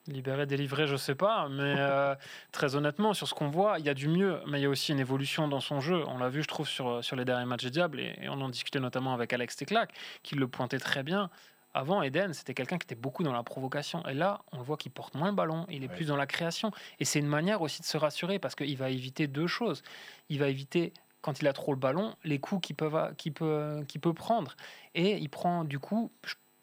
Libéré, 0.09 0.47
délivré, 0.47 0.87
je 0.87 0.97
sais 0.97 1.15
pas, 1.15 1.49
mais 1.49 1.75
euh, 1.79 2.15
très 2.51 2.75
honnêtement, 2.77 3.15
sur 3.15 3.29
ce 3.29 3.35
qu'on 3.35 3.49
voit, 3.49 3.79
il 3.79 3.85
y 3.85 3.89
a 3.89 3.95
du 3.95 4.09
mieux, 4.09 4.41
mais 4.47 4.59
il 4.59 4.63
y 4.63 4.67
a 4.67 4.71
aussi 4.71 4.93
une 4.93 5.01
évolution 5.01 5.49
dans 5.49 5.61
son 5.61 5.81
jeu. 5.81 6.03
On 6.09 6.19
l'a 6.19 6.31
vu, 6.31 6.43
je 6.43 6.49
trouve, 6.49 6.67
sur, 6.67 7.05
sur 7.05 7.15
les 7.15 7.25
derniers 7.25 7.47
matchs 7.47 7.65
des 7.65 7.71
Diables, 7.71 8.01
et, 8.01 8.19
et 8.23 8.29
on 8.29 8.41
en 8.41 8.49
discutait 8.49 8.81
notamment 8.81 9.13
avec 9.13 9.33
Alex 9.33 9.57
Teclac, 9.57 9.91
qui 10.23 10.35
le 10.35 10.49
pointait 10.49 10.79
très 10.79 11.03
bien. 11.03 11.31
Avant, 11.75 12.03
Eden, 12.03 12.33
c'était 12.33 12.55
quelqu'un 12.55 12.79
qui 12.79 12.87
était 12.87 12.95
beaucoup 12.95 13.23
dans 13.23 13.33
la 13.33 13.43
provocation. 13.43 14.05
Et 14.09 14.15
là, 14.15 14.41
on 14.53 14.63
voit 14.63 14.77
qu'il 14.77 14.91
porte 14.91 15.15
moins 15.15 15.29
le 15.29 15.35
ballon, 15.35 15.67
il 15.69 15.85
est 15.85 15.89
plus 15.89 16.07
dans 16.07 16.17
la 16.17 16.27
création. 16.27 16.73
Et 16.99 17.05
c'est 17.05 17.19
une 17.19 17.27
manière 17.27 17.61
aussi 17.61 17.83
de 17.83 17.87
se 17.87 17.97
rassurer, 17.97 18.39
parce 18.39 18.55
qu'il 18.55 18.77
va 18.77 18.91
éviter 18.91 19.27
deux 19.27 19.47
choses. 19.47 19.83
Il 20.29 20.39
va 20.39 20.49
éviter, 20.49 20.93
quand 21.21 21.41
il 21.41 21.47
a 21.47 21.53
trop 21.53 21.73
le 21.73 21.79
ballon, 21.79 22.15
les 22.25 22.39
coups 22.39 22.67
qu'il 22.67 22.77
peut, 22.77 22.91
peut, 23.35 23.85
qu'il 23.87 24.01
peut 24.01 24.15
prendre. 24.15 24.57
Et 24.95 25.19
il 25.19 25.29
prend, 25.29 25.65
du 25.65 25.79
coup, 25.79 26.11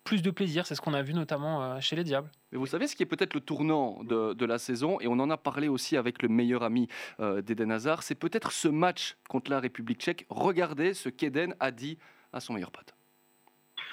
plus 0.05 0.21
de 0.21 0.31
plaisir. 0.31 0.65
C'est 0.65 0.75
ce 0.75 0.81
qu'on 0.81 0.93
a 0.93 1.01
vu 1.01 1.13
notamment 1.13 1.61
euh, 1.61 1.79
chez 1.81 1.97
les 1.97 2.05
Diables. 2.05 2.31
Mais 2.53 2.57
vous 2.57 2.67
savez 2.67 2.87
ce 2.87 2.95
qui 2.95 3.03
est 3.03 3.07
peut-être 3.07 3.33
le 3.33 3.41
tournant 3.41 4.01
de, 4.03 4.33
de 4.33 4.45
la 4.45 4.57
saison, 4.57 5.01
et 5.01 5.07
on 5.07 5.19
en 5.19 5.29
a 5.29 5.35
parlé 5.35 5.67
aussi 5.67 5.97
avec 5.97 6.21
le 6.21 6.29
meilleur 6.29 6.63
ami 6.63 6.87
euh, 7.19 7.41
d'Eden 7.41 7.71
Hazard, 7.71 8.03
c'est 8.03 8.15
peut-être 8.15 8.53
ce 8.53 8.69
match 8.69 9.17
contre 9.27 9.51
la 9.51 9.59
République 9.59 9.99
tchèque. 9.99 10.25
Regardez 10.29 10.93
ce 10.93 11.09
qu'Eden 11.09 11.55
a 11.59 11.71
dit 11.71 11.97
à 12.31 12.39
son 12.39 12.53
meilleur 12.53 12.71
pote. 12.71 12.93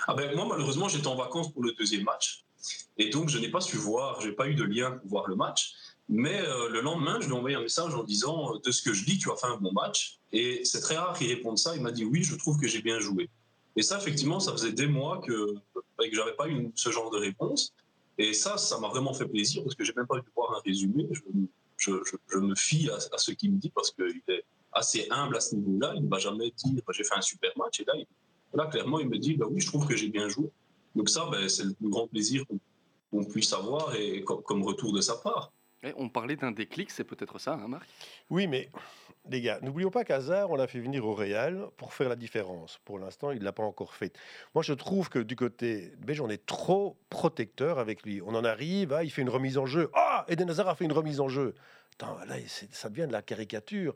Ah 0.07 0.15
ben, 0.15 0.35
moi, 0.37 0.47
malheureusement, 0.49 0.89
j'étais 0.89 1.07
en 1.07 1.17
vacances 1.17 1.53
pour 1.53 1.65
le 1.65 1.73
deuxième 1.73 2.05
match. 2.05 2.45
Et 2.99 3.09
donc, 3.09 3.29
je 3.29 3.39
n'ai 3.39 3.49
pas 3.49 3.61
su 3.61 3.77
voir, 3.77 4.21
je 4.21 4.29
n'ai 4.29 4.35
pas 4.35 4.49
eu 4.49 4.55
de 4.55 4.65
lien 4.65 4.93
pour 4.93 5.09
voir 5.09 5.29
le 5.29 5.35
match. 5.35 5.75
Mais 6.09 6.41
euh, 6.41 6.69
le 6.69 6.81
lendemain, 6.81 7.19
je 7.21 7.27
lui 7.27 7.35
ai 7.35 7.39
envoyé 7.39 7.57
un 7.57 7.63
message 7.63 7.95
en 7.95 8.03
disant 8.03 8.55
euh, 8.55 8.59
De 8.65 8.71
ce 8.71 8.83
que 8.83 8.93
je 8.93 9.05
dis, 9.05 9.19
tu 9.19 9.31
as 9.31 9.37
fait 9.37 9.47
un 9.47 9.57
bon 9.57 9.73
match. 9.73 10.19
Et 10.33 10.65
c'est 10.65 10.81
très 10.81 10.97
rare 10.97 11.17
qu'il 11.17 11.29
réponde 11.29 11.59
ça. 11.59 11.75
Il 11.75 11.83
m'a 11.83 11.93
dit 11.93 12.05
Oui, 12.05 12.23
je 12.23 12.35
trouve 12.35 12.61
que 12.61 12.67
j'ai 12.67 12.83
bien 12.83 12.99
joué. 12.99 13.31
Et 13.77 13.83
ça, 13.83 13.99
effectivement, 13.99 14.41
ça 14.41 14.53
faisait 14.53 14.73
des 14.73 14.87
mois 14.87 15.21
que, 15.25 15.55
que 16.11 16.17
je 16.17 16.21
n'avais 16.21 16.35
pas 16.35 16.49
eu 16.49 16.71
ce 16.75 16.91
genre 16.91 17.11
de 17.11 17.19
réponse. 17.19 17.75
Et 18.19 18.33
ça, 18.33 18.57
ça 18.57 18.79
m'a 18.79 18.89
vraiment 18.89 19.15
fait 19.15 19.27
plaisir 19.27 19.63
parce 19.63 19.75
que 19.75 19.85
j'ai 19.85 19.95
même 19.97 20.07
pas 20.07 20.17
eu 20.17 20.21
de 20.21 20.31
voir 20.35 20.57
un 20.57 20.61
résumé. 20.65 21.09
Je, 21.11 21.21
je, 21.77 21.93
je, 22.05 22.17
je 22.29 22.39
me 22.39 22.55
fie 22.55 22.91
à, 22.91 22.97
à 22.97 23.19
ce 23.19 23.33
qu'il 23.33 23.53
me 23.53 23.59
dit 23.59 23.71
parce 23.71 23.91
qu'il 23.91 24.23
est 24.29 24.45
assez 24.73 25.07
humble 25.11 25.37
à 25.37 25.41
ce 25.41 25.55
niveau-là. 25.57 25.95
Il 25.97 26.05
ne 26.05 26.09
va 26.09 26.19
jamais 26.19 26.53
dire 26.57 26.83
J'ai 26.91 27.05
fait 27.05 27.17
un 27.17 27.23
super 27.23 27.51
match. 27.57 27.81
Et 27.81 27.85
là, 27.85 27.95
il, 27.97 28.07
Là, 28.55 28.67
clairement, 28.67 28.99
il 29.01 29.09
me 29.09 29.19
dit 29.19 29.35
bah 29.35 29.47
oui, 29.51 29.61
je 29.61 29.67
trouve 29.67 29.87
que 29.87 29.97
j'ai 29.97 30.09
bien 30.09 30.29
joué. 30.29 30.51
Donc, 30.95 31.09
ça, 31.09 31.27
ben, 31.31 31.49
c'est 31.49 31.65
le 31.65 31.73
plus 31.73 31.89
grand 31.89 32.07
plaisir 32.07 32.45
qu'on 33.11 33.25
puisse 33.25 33.53
avoir 33.53 33.95
et 33.95 34.23
comme, 34.25 34.43
comme, 34.43 34.63
retour 34.63 34.93
de 34.93 35.01
sa 35.01 35.17
part. 35.17 35.53
Et 35.83 35.93
on 35.97 36.09
parlait 36.09 36.37
d'un 36.37 36.53
déclic, 36.53 36.91
c'est 36.91 37.05
peut-être 37.05 37.39
ça, 37.39 37.55
hein, 37.55 37.67
Marc? 37.67 37.89
Oui, 38.31 38.47
mais 38.47 38.71
les 39.29 39.41
gars, 39.41 39.59
n'oublions 39.63 39.91
pas 39.91 40.05
qu'Hazard, 40.05 40.51
on 40.51 40.57
l'a 40.57 40.67
fait 40.67 40.81
venir 40.81 41.07
au 41.07 41.15
Real 41.15 41.69
pour 41.77 41.93
faire 41.95 42.09
la 42.09 42.17
différence. 42.17 42.79
Pour 42.85 42.99
l'instant, 42.99 43.31
il 43.31 43.39
ne 43.39 43.45
l'a 43.45 43.53
pas 43.53 43.63
encore 43.63 43.95
fait. 43.95 44.17
Moi, 44.55 44.63
je 44.63 44.73
trouve 44.73 45.09
que 45.09 45.19
du 45.21 45.37
côté 45.37 45.93
belge, 45.99 46.21
on 46.21 46.29
est 46.29 46.45
trop 46.45 46.97
protecteur 47.09 47.79
avec 47.79 48.03
lui. 48.03 48.21
On 48.23 48.35
en 48.35 48.45
arrive, 48.45 48.93
ah, 48.93 49.05
il 49.05 49.11
fait 49.11 49.23
une 49.23 49.31
remise 49.31 49.59
en 49.59 49.67
jeu. 49.67 49.91
Ah, 49.95 50.25
Eden 50.29 50.51
Hazard 50.51 50.69
a 50.69 50.75
fait 50.75 50.85
une 50.85 50.93
remise 50.93 51.21
en 51.21 51.29
jeu. 51.29 51.55
Attends, 51.95 52.19
là, 52.27 52.35
ça 52.47 52.89
devient 52.89 53.07
de 53.07 53.13
la 53.13 53.23
caricature 53.23 53.95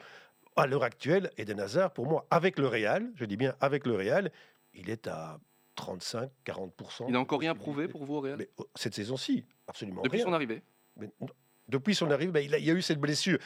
à 0.57 0.66
l'heure 0.66 0.85
actuelle, 0.85 1.31
Eden 1.37 1.61
Hazard, 1.61 1.93
pour 1.93 2.07
moi, 2.07 2.27
avec 2.31 2.59
le 2.59 2.66
Real, 2.66 3.11
je 3.14 3.24
dis 3.24 3.37
bien 3.37 3.55
avec 3.61 3.87
le 3.87 3.95
Real, 3.95 4.33
il 4.72 4.89
est 4.91 5.07
à 5.07 5.39
35-40%. 5.77 7.05
Il 7.09 7.12
n'a 7.12 7.20
encore 7.20 7.41
rien 7.41 7.55
prouvé 7.55 7.89
pour 7.89 8.05
vous 8.05 8.14
au 8.14 8.20
Real? 8.20 8.39
Mais, 8.39 8.49
oh, 8.57 8.66
Cette 8.74 8.95
saison-ci, 8.95 9.45
absolument 9.68 10.03
Depuis 10.03 10.16
rien. 10.16 10.27
son 10.27 10.33
arrivée? 10.33 10.62
Mais, 10.97 11.11
depuis 11.69 11.95
son 11.95 12.11
arrivée, 12.11 12.33
ben, 12.33 12.45
il, 12.45 12.64
y 12.64 12.71
a 12.71 12.75
eu 12.75 12.83
cette 12.83 13.01
blessure. 13.01 13.39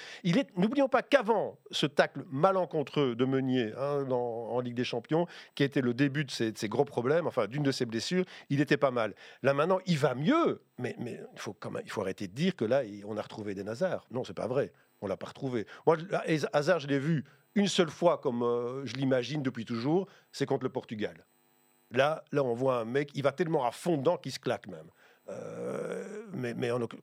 N'oublions 0.57 0.89
pas 0.89 1.03
qu'avant 1.03 1.59
ce 1.71 1.87
tacle 1.87 2.25
malencontreux 2.31 3.15
de 3.15 3.25
Meunier 3.25 3.73
hein, 3.77 4.07
en 4.11 4.61
Ligue 4.61 4.75
des 4.75 4.85
Champions, 4.85 5.27
qui 5.55 5.63
était 5.63 5.81
le 5.81 5.95
début 5.95 6.25
de 6.25 6.31
ses, 6.31 6.53
gros 6.69 6.85
problèmes, 6.85 7.27
enfin 7.27 7.47
d'une 7.47 7.63
de 7.63 7.73
ses 7.73 7.87
blessures, 7.87 8.25
il 8.51 8.61
était 8.61 8.77
pas 8.77 8.91
mal. 8.91 9.15
Là 9.43 9.55
maintenant, 9.55 9.81
il 9.87 9.99
va 9.99 10.15
mieux, 10.15 10.63
mais, 10.79 10.97
il, 10.99 11.39
faut 11.39 12.01
arrêter 12.01 12.29
de 12.29 12.35
dire 12.35 12.57
que 12.57 12.65
là, 12.65 12.83
on 13.07 13.17
a 13.17 13.23
retrouvé 13.23 13.55
des 13.55 13.65
Nazars. 13.65 14.07
Non, 14.11 14.25
c'est 14.25 14.35
pas 14.35 14.47
vrai. 14.47 14.73
On 15.01 15.07
l'a 15.07 15.17
pas 15.17 15.29
retrouvé. 15.29 15.67
Moi, 15.87 15.97
Hazard, 16.53 16.81
je 16.81 16.87
l'ai 16.87 16.99
vu 16.99 17.25
une 17.55 17.69
seule 17.69 17.91
fois, 17.91 18.19
comme 18.19 18.43
euh, 18.43 18.85
je 18.85 18.95
l'imagine 18.95 19.43
depuis 19.43 19.65
toujours, 19.65 20.09
c'est 20.31 20.47
contre 20.47 20.65
le 20.65 20.71
Portugal. 20.71 21.27
Là, 21.91 22.25
là, 22.31 22.45
on 22.45 22.55
voit 22.55 22.79
un 22.81 22.85
mec, 22.85 23.11
il 23.15 23.23
va 23.23 23.33
tellement 23.33 23.67
à 23.67 23.73
fond 23.73 23.97
dedans 23.97 24.17
qu'il 24.17 24.31
se 24.31 24.39
claque 24.39 24.69
même. 24.69 24.89
Euh, 25.31 26.25
mais, 26.33 26.55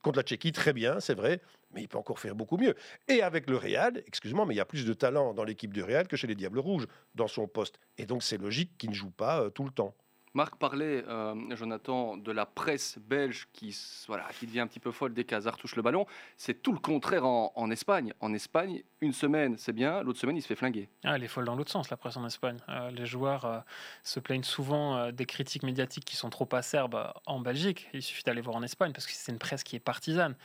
contre 0.01 0.17
la 0.17 0.23
Tchéquie, 0.23 0.51
très 0.51 0.73
bien, 0.73 0.99
c'est 0.99 1.13
vrai, 1.13 1.41
mais 1.71 1.81
il 1.81 1.87
peut 1.87 1.97
encore 1.97 2.19
faire 2.19 2.35
beaucoup 2.35 2.57
mieux. 2.57 2.75
Et 3.07 3.21
avec 3.21 3.49
le 3.49 3.57
Real, 3.57 4.03
excuse-moi, 4.07 4.45
mais 4.45 4.53
il 4.53 4.57
y 4.57 4.61
a 4.61 4.65
plus 4.65 4.85
de 4.85 4.93
talent 4.93 5.33
dans 5.33 5.43
l'équipe 5.43 5.73
du 5.73 5.83
Real 5.83 6.07
que 6.07 6.15
chez 6.15 6.27
les 6.27 6.35
Diables 6.35 6.59
Rouges 6.59 6.87
dans 7.15 7.27
son 7.27 7.47
poste. 7.47 7.79
Et 7.97 8.05
donc 8.05 8.23
c'est 8.23 8.37
logique 8.37 8.77
qu'il 8.77 8.89
ne 8.89 8.95
joue 8.95 9.11
pas 9.11 9.41
euh, 9.41 9.49
tout 9.49 9.63
le 9.63 9.71
temps. 9.71 9.95
Marc 10.37 10.57
parlait, 10.57 11.03
euh, 11.07 11.33
Jonathan, 11.55 12.15
de 12.15 12.31
la 12.31 12.45
presse 12.45 12.99
belge 12.99 13.47
qui, 13.53 13.75
voilà, 14.05 14.27
qui 14.37 14.45
devient 14.45 14.59
un 14.59 14.67
petit 14.67 14.79
peu 14.79 14.91
folle 14.91 15.11
dès 15.11 15.23
qu'Hazard 15.23 15.57
touche 15.57 15.75
le 15.75 15.81
ballon. 15.81 16.05
C'est 16.37 16.61
tout 16.61 16.73
le 16.73 16.77
contraire 16.77 17.25
en, 17.25 17.71
Espagne. 17.71 18.13
En 18.19 18.31
Espagne, 18.35 18.83
une 19.01 19.13
semaine, 19.13 19.57
c'est 19.57 19.73
bien, 19.73 20.03
l'autre 20.03 20.19
semaine, 20.19 20.37
il 20.37 20.43
se 20.43 20.47
fait 20.47 20.55
flinguer. 20.55 20.89
Ah, 21.03 21.15
elle 21.15 21.23
est 21.23 21.27
folle 21.27 21.45
dans 21.45 21.55
l'autre 21.55 21.71
sens, 21.71 21.89
la 21.89 21.97
presse 21.97 22.17
en 22.17 22.25
Espagne. 22.27 22.59
Euh, 22.69 22.91
les 22.91 23.07
joueurs 23.07 23.45
euh, 23.45 23.59
se 24.03 24.19
plaignent 24.19 24.43
souvent 24.43 25.11
des 25.11 25.25
critiques 25.25 25.63
médiatiques 25.63 26.05
qui 26.05 26.15
sont 26.15 26.29
trop 26.29 26.47
acerbes 26.51 27.11
en 27.25 27.39
Belgique. 27.39 27.89
Il 27.93 28.03
suffit 28.03 28.21
d'aller 28.21 28.41
voir 28.41 28.57
en 28.57 28.61
Espagne 28.61 28.93
parce 28.93 29.07
que 29.07 29.13
c'est 29.13 29.31
une 29.31 29.39
presse 29.39 29.63
qui 29.63 29.75
est 29.75 29.79
partisane 29.79 30.35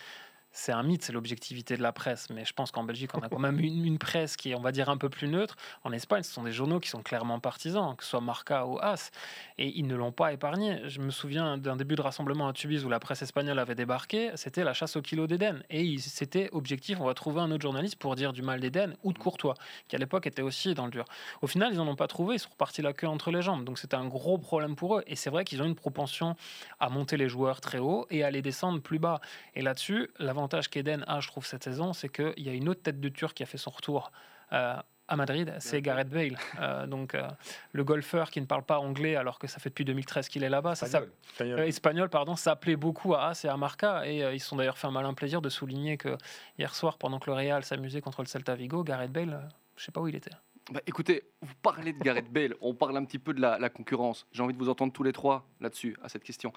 c'est 0.52 0.72
un 0.72 0.82
mythe, 0.82 1.02
c'est 1.02 1.12
l'objectivité 1.12 1.76
de 1.76 1.82
la 1.82 1.92
presse. 1.92 2.28
Mais 2.30 2.44
je 2.44 2.52
pense 2.52 2.70
qu'en 2.70 2.84
Belgique, 2.84 3.10
on 3.14 3.20
a 3.20 3.28
quand 3.28 3.38
même 3.38 3.58
une, 3.58 3.84
une, 3.84 3.98
presse 3.98 4.36
qui 4.36 4.50
est, 4.50 4.54
on 4.54 4.60
va 4.60 4.70
dire, 4.70 4.90
un 4.90 4.98
peu 4.98 5.08
plus 5.08 5.28
neutre. 5.28 5.56
En 5.82 5.92
Espagne, 5.92 6.22
ce 6.22 6.32
sont 6.32 6.42
des 6.42 6.52
journaux 6.52 6.78
qui 6.78 6.90
sont 6.90 7.02
clairement 7.02 7.40
partisans, 7.40 7.96
que 7.96 8.04
ce 8.04 8.10
soit 8.10 8.20
Marca 8.20 8.66
ou 8.66 8.78
As. 8.78 9.10
Et 9.58 9.68
ils 9.78 9.86
ne 9.86 9.96
l'ont 9.96 10.12
pas 10.12 10.32
épargné. 10.32 10.80
Je 10.88 11.00
me 11.00 11.10
souviens 11.10 11.56
d'un 11.56 11.76
début 11.76 11.96
de 11.96 12.02
rassemblement 12.02 12.48
à 12.48 12.52
Tubize 12.52 12.84
où 12.84 12.90
la 12.90 13.00
presse 13.00 13.22
espagnole 13.22 13.58
avait 13.58 13.74
débarqué. 13.74 14.30
C'était 14.34 14.64
la 14.64 14.74
chasse 14.74 14.96
au 14.96 15.02
kilo 15.02 15.26
d'Éden. 15.26 15.62
Et 15.70 15.96
c'était 15.98 16.50
objectif, 16.52 17.00
on 17.00 17.06
va 17.06 17.14
trouver 17.14 17.40
un 17.40 17.50
autre 17.50 17.62
journaliste 17.62 17.96
pour 17.96 18.14
dire 18.14 18.32
du 18.32 18.42
mal 18.42 18.60
d'Éden 18.60 18.94
ou 19.02 19.12
de 19.12 19.18
Courtois, 19.18 19.54
qui 19.88 19.96
à 19.96 19.98
l'époque 19.98 20.26
était 20.26 20.42
aussi 20.42 20.74
dans 20.74 20.84
le 20.84 20.90
dur. 20.90 21.06
Au 21.40 21.46
final, 21.46 21.72
ils 21.72 21.78
n'en 21.78 21.88
ont 21.88 21.96
pas 21.96 22.08
trouvé. 22.08 22.36
Ils 22.36 22.40
sont 22.40 22.50
repartis 22.50 22.82
la 22.82 22.92
queue 22.92 23.08
entre 23.08 23.30
les 23.30 23.40
jambes. 23.40 23.64
Donc 23.64 23.78
c'était 23.78 23.96
un 23.96 24.06
gros 24.06 24.36
problème 24.36 24.76
pour 24.76 24.98
eux. 24.98 25.04
Et 25.06 25.16
c'est 25.16 25.30
vrai 25.30 25.44
qu'ils 25.44 25.62
ont 25.62 25.66
une 25.66 25.74
propension 25.74 26.36
à 26.78 26.90
monter 26.90 27.16
les 27.16 27.28
joueurs 27.28 27.60
très 27.60 27.78
haut 27.78 28.06
et 28.10 28.22
à 28.22 28.30
les 28.30 28.42
descendre 28.42 28.80
plus 28.80 28.98
bas. 28.98 29.20
Et 29.54 29.62
là-dessus, 29.62 30.10
l'avantage 30.42 30.68
qu'Eden 30.70 31.04
a, 31.06 31.20
je 31.20 31.28
trouve, 31.28 31.46
cette 31.46 31.62
saison, 31.62 31.92
c'est 31.92 32.08
qu'il 32.08 32.42
y 32.42 32.48
a 32.48 32.52
une 32.52 32.68
autre 32.68 32.82
tête 32.82 33.00
de 33.00 33.08
Turc 33.08 33.34
qui 33.34 33.44
a 33.44 33.46
fait 33.46 33.58
son 33.58 33.70
retour. 33.70 34.10
Euh, 34.52 34.74
à 35.06 35.16
Madrid, 35.16 35.54
c'est 35.60 35.80
Gareth 35.80 36.08
Bale. 36.08 36.36
Euh, 36.58 36.86
donc, 36.88 37.14
euh, 37.14 37.28
le 37.70 37.84
golfeur 37.84 38.30
qui 38.30 38.40
ne 38.40 38.46
parle 38.46 38.64
pas 38.64 38.80
anglais 38.80 39.14
alors 39.14 39.38
que 39.38 39.46
ça 39.46 39.60
fait 39.60 39.68
depuis 39.68 39.84
2013 39.84 40.28
qu'il 40.28 40.42
est 40.42 40.48
là-bas. 40.48 40.72
Espagnol. 40.72 41.12
Ça, 41.38 41.66
espagnol, 41.66 42.08
pardon. 42.08 42.34
Ça 42.34 42.56
plaît 42.56 42.74
beaucoup 42.74 43.14
à 43.14 43.26
As 43.26 43.44
et 43.44 43.48
à 43.48 43.56
Marca. 43.56 44.04
Et 44.04 44.34
ils 44.34 44.40
se 44.40 44.48
sont 44.48 44.56
d'ailleurs 44.56 44.78
fait 44.78 44.88
un 44.88 44.90
malin 44.90 45.14
plaisir 45.14 45.42
de 45.42 45.48
souligner 45.48 45.96
que 45.96 46.16
hier 46.58 46.74
soir, 46.74 46.98
pendant 46.98 47.20
que 47.20 47.30
le 47.30 47.34
Real 47.34 47.62
s'amusait 47.62 48.00
contre 48.00 48.22
le 48.22 48.26
Celta 48.26 48.56
Vigo, 48.56 48.82
Gareth 48.82 49.12
Bale, 49.12 49.48
je 49.76 49.82
ne 49.82 49.84
sais 49.84 49.92
pas 49.92 50.00
où 50.00 50.08
il 50.08 50.16
était. 50.16 50.30
Bah, 50.72 50.80
écoutez, 50.86 51.22
vous 51.40 51.54
parlez 51.62 51.92
de 51.92 51.98
Gareth 51.98 52.32
Bale, 52.32 52.54
on 52.60 52.74
parle 52.74 52.96
un 52.96 53.04
petit 53.04 53.18
peu 53.18 53.32
de 53.32 53.40
la, 53.40 53.58
la 53.58 53.68
concurrence. 53.68 54.26
J'ai 54.32 54.42
envie 54.42 54.54
de 54.54 54.58
vous 54.58 54.68
entendre 54.68 54.92
tous 54.92 55.02
les 55.02 55.12
trois 55.12 55.46
là-dessus, 55.60 55.96
à 56.02 56.08
cette 56.08 56.24
question. 56.24 56.52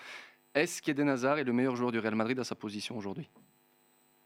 Est-ce 0.56 0.82
qu'Eden 0.82 1.10
Hazard 1.10 1.38
est 1.38 1.44
le 1.44 1.52
meilleur 1.52 1.76
joueur 1.76 1.92
du 1.92 2.00
Real 2.00 2.16
Madrid 2.16 2.40
à 2.40 2.46
sa 2.46 2.56
position 2.56 2.98
aujourd'hui? 2.98 3.30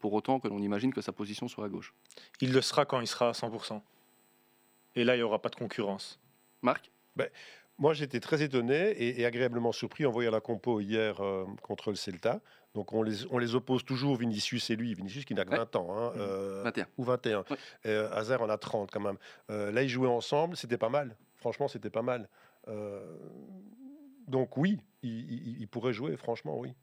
Pour 0.00 0.12
autant 0.14 0.40
que 0.40 0.48
l'on 0.48 0.58
imagine 0.58 0.92
que 0.92 1.00
sa 1.00 1.12
position 1.12 1.46
soit 1.46 1.66
à 1.66 1.68
gauche. 1.68 1.94
Il 2.40 2.52
le 2.52 2.62
sera 2.62 2.84
quand 2.84 3.00
il 3.00 3.06
sera 3.06 3.28
à 3.28 3.32
100%. 3.32 3.80
Et 4.96 5.04
là, 5.04 5.14
il 5.14 5.18
n'y 5.18 5.22
aura 5.22 5.40
pas 5.40 5.50
de 5.50 5.56
concurrence. 5.56 6.18
Marc? 6.62 6.90
Ben, 7.16 7.28
Moi, 7.78 7.94
j'étais 7.94 8.20
très 8.20 8.42
étonné 8.42 8.94
et, 8.98 9.24
agréablement 9.24 9.72
surpris 9.72 10.06
en 10.06 10.10
voyant 10.10 10.30
la 10.30 10.40
compo 10.40 10.80
hier 10.80 11.20
euh, 11.20 11.44
contre 11.62 11.90
le 11.90 11.96
Celta. 11.96 12.40
Donc, 12.74 12.92
on 12.92 13.02
les, 13.02 13.26
on 13.30 13.38
les 13.38 13.54
oppose 13.54 13.84
toujours, 13.84 14.16
Vinicius 14.16 14.70
et 14.70 14.76
lui. 14.76 14.94
Vinicius 14.94 15.24
qui 15.24 15.34
n'a 15.34 15.44
que 15.44 15.54
20 15.54 15.76
ans. 15.76 15.96
Hein, 15.96 16.12
21. 16.64 16.86
Ou 16.98 17.04
21. 17.04 17.44
Euh, 17.86 18.10
Hazard 18.12 18.42
en 18.42 18.48
a 18.48 18.58
30 18.58 18.90
quand 18.90 19.00
même. 19.00 19.18
Euh, 19.50 19.72
là, 19.72 19.82
ils 19.82 19.88
jouaient 19.88 20.08
ensemble. 20.08 20.56
C'était 20.56 20.78
pas 20.78 20.88
mal. 20.88 21.16
Franchement, 21.36 21.68
c'était 21.68 21.90
pas 21.90 22.02
mal. 22.02 22.28
donc, 24.28 24.56
oui, 24.56 24.78
il, 25.02 25.60
il 25.60 25.68
pourrait 25.68 25.92
jouer, 25.92 26.16
franchement, 26.16 26.58
oui. 26.58 26.74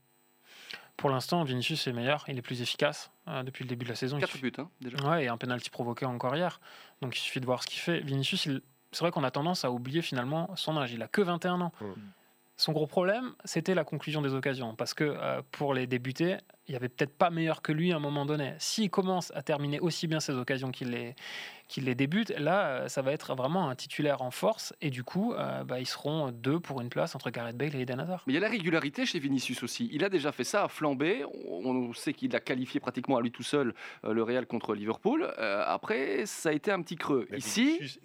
Pour 0.98 1.10
l'instant, 1.12 1.44
Vinicius 1.44 1.88
est 1.88 1.94
meilleur, 1.94 2.26
il 2.28 2.38
est 2.38 2.42
plus 2.42 2.62
efficace 2.62 3.12
depuis 3.44 3.64
le 3.64 3.70
début 3.70 3.86
de 3.86 3.90
la 3.90 3.96
saison. 3.96 4.20
4 4.20 4.38
buts, 4.40 4.52
hein, 4.58 4.70
déjà. 4.82 4.98
Ouais, 5.08 5.26
et 5.26 5.28
un 5.28 5.38
penalty 5.38 5.70
provoqué 5.70 6.06
encore 6.06 6.36
hier. 6.36 6.60
Donc 7.02 7.16
il 7.16 7.20
suffit 7.20 7.40
de 7.40 7.46
voir 7.46 7.62
ce 7.62 7.68
qu'il 7.68 7.80
fait. 7.80 8.00
Vinicius, 8.00 8.46
il, 8.48 8.62
c'est 8.92 9.02
vrai 9.02 9.12
qu'on 9.12 9.24
a 9.24 9.32
tendance 9.32 9.64
à 9.64 9.72
oublier 9.72 10.02
finalement 10.02 10.50
son 10.56 10.76
âge. 10.78 10.92
Il 10.94 11.02
a 11.04 11.08
que 11.08 11.22
21 11.22 11.62
ans. 11.62 11.72
Son 12.60 12.72
gros 12.72 12.88
problème, 12.88 13.34
c'était 13.46 13.76
la 13.76 13.84
conclusion 13.84 14.24
des 14.24 14.34
occasions. 14.34 14.74
Parce 14.76 14.96
que 14.96 15.04
euh, 15.04 15.44
pour 15.52 15.76
les 15.76 15.86
débuter, 15.86 16.38
il 16.68 16.72
n'y 16.72 16.76
avait 16.76 16.90
peut-être 16.90 17.16
pas 17.16 17.30
meilleur 17.30 17.62
que 17.62 17.72
lui 17.72 17.94
à 17.94 17.98
un 17.98 18.00
moment 18.00 18.26
donné. 18.26 18.56
S'il 18.58 18.90
commence 18.90 19.32
à 19.36 19.44
terminer 19.44 19.80
aussi 19.80 20.08
bien 20.08 20.20
ses 20.20 20.34
occasions 20.34 20.72
qu'il 20.72 20.90
les, 20.90 21.14
qu'il 21.68 21.86
les 21.86 21.94
débute, 21.94 22.32
là, 22.32 22.66
euh, 22.66 22.88
ça 22.88 23.04
va 23.04 23.12
être 23.12 23.36
vraiment 23.36 23.70
un 23.70 23.76
titulaire 23.76 24.24
en 24.24 24.32
force. 24.32 24.74
Et 24.82 24.90
du 24.90 25.04
coup, 25.04 25.34
euh, 25.34 25.64
bah, 25.66 25.80
ils 25.80 25.86
seront 25.86 26.32
deux 26.32 26.60
pour 26.60 26.82
une 26.82 26.90
place 26.90 27.14
entre 27.14 27.30
Gareth 27.30 27.58
Bale 27.58 27.76
et 27.76 27.82
Eden 27.82 28.00
Hazard. 28.00 28.24
Mais 28.26 28.34
il 28.34 28.36
y 28.36 28.40
a 28.40 28.42
la 28.42 28.50
régularité 28.50 29.06
chez 29.06 29.20
Vinicius 29.20 29.62
aussi. 29.62 29.88
Il 29.94 30.04
a 30.04 30.10
déjà 30.10 30.32
fait 30.32 30.44
ça 30.44 30.64
à 30.64 30.68
flamber. 30.68 31.26
On 31.48 31.94
sait 31.94 32.14
qu'il 32.14 32.36
a 32.36 32.40
qualifié 32.40 32.80
pratiquement 32.80 33.18
à 33.18 33.22
lui 33.22 33.32
tout 33.32 33.44
seul 33.44 33.76
le 34.04 34.24
Real 34.24 34.48
contre 34.48 34.74
Liverpool. 34.74 35.32
après, 35.38 36.26
ça 36.26 36.50
a 36.50 36.54
été 36.54 36.72
un 36.72 36.82
petit 36.82 36.96
creux. 36.96 37.28
Ici, 37.36 38.00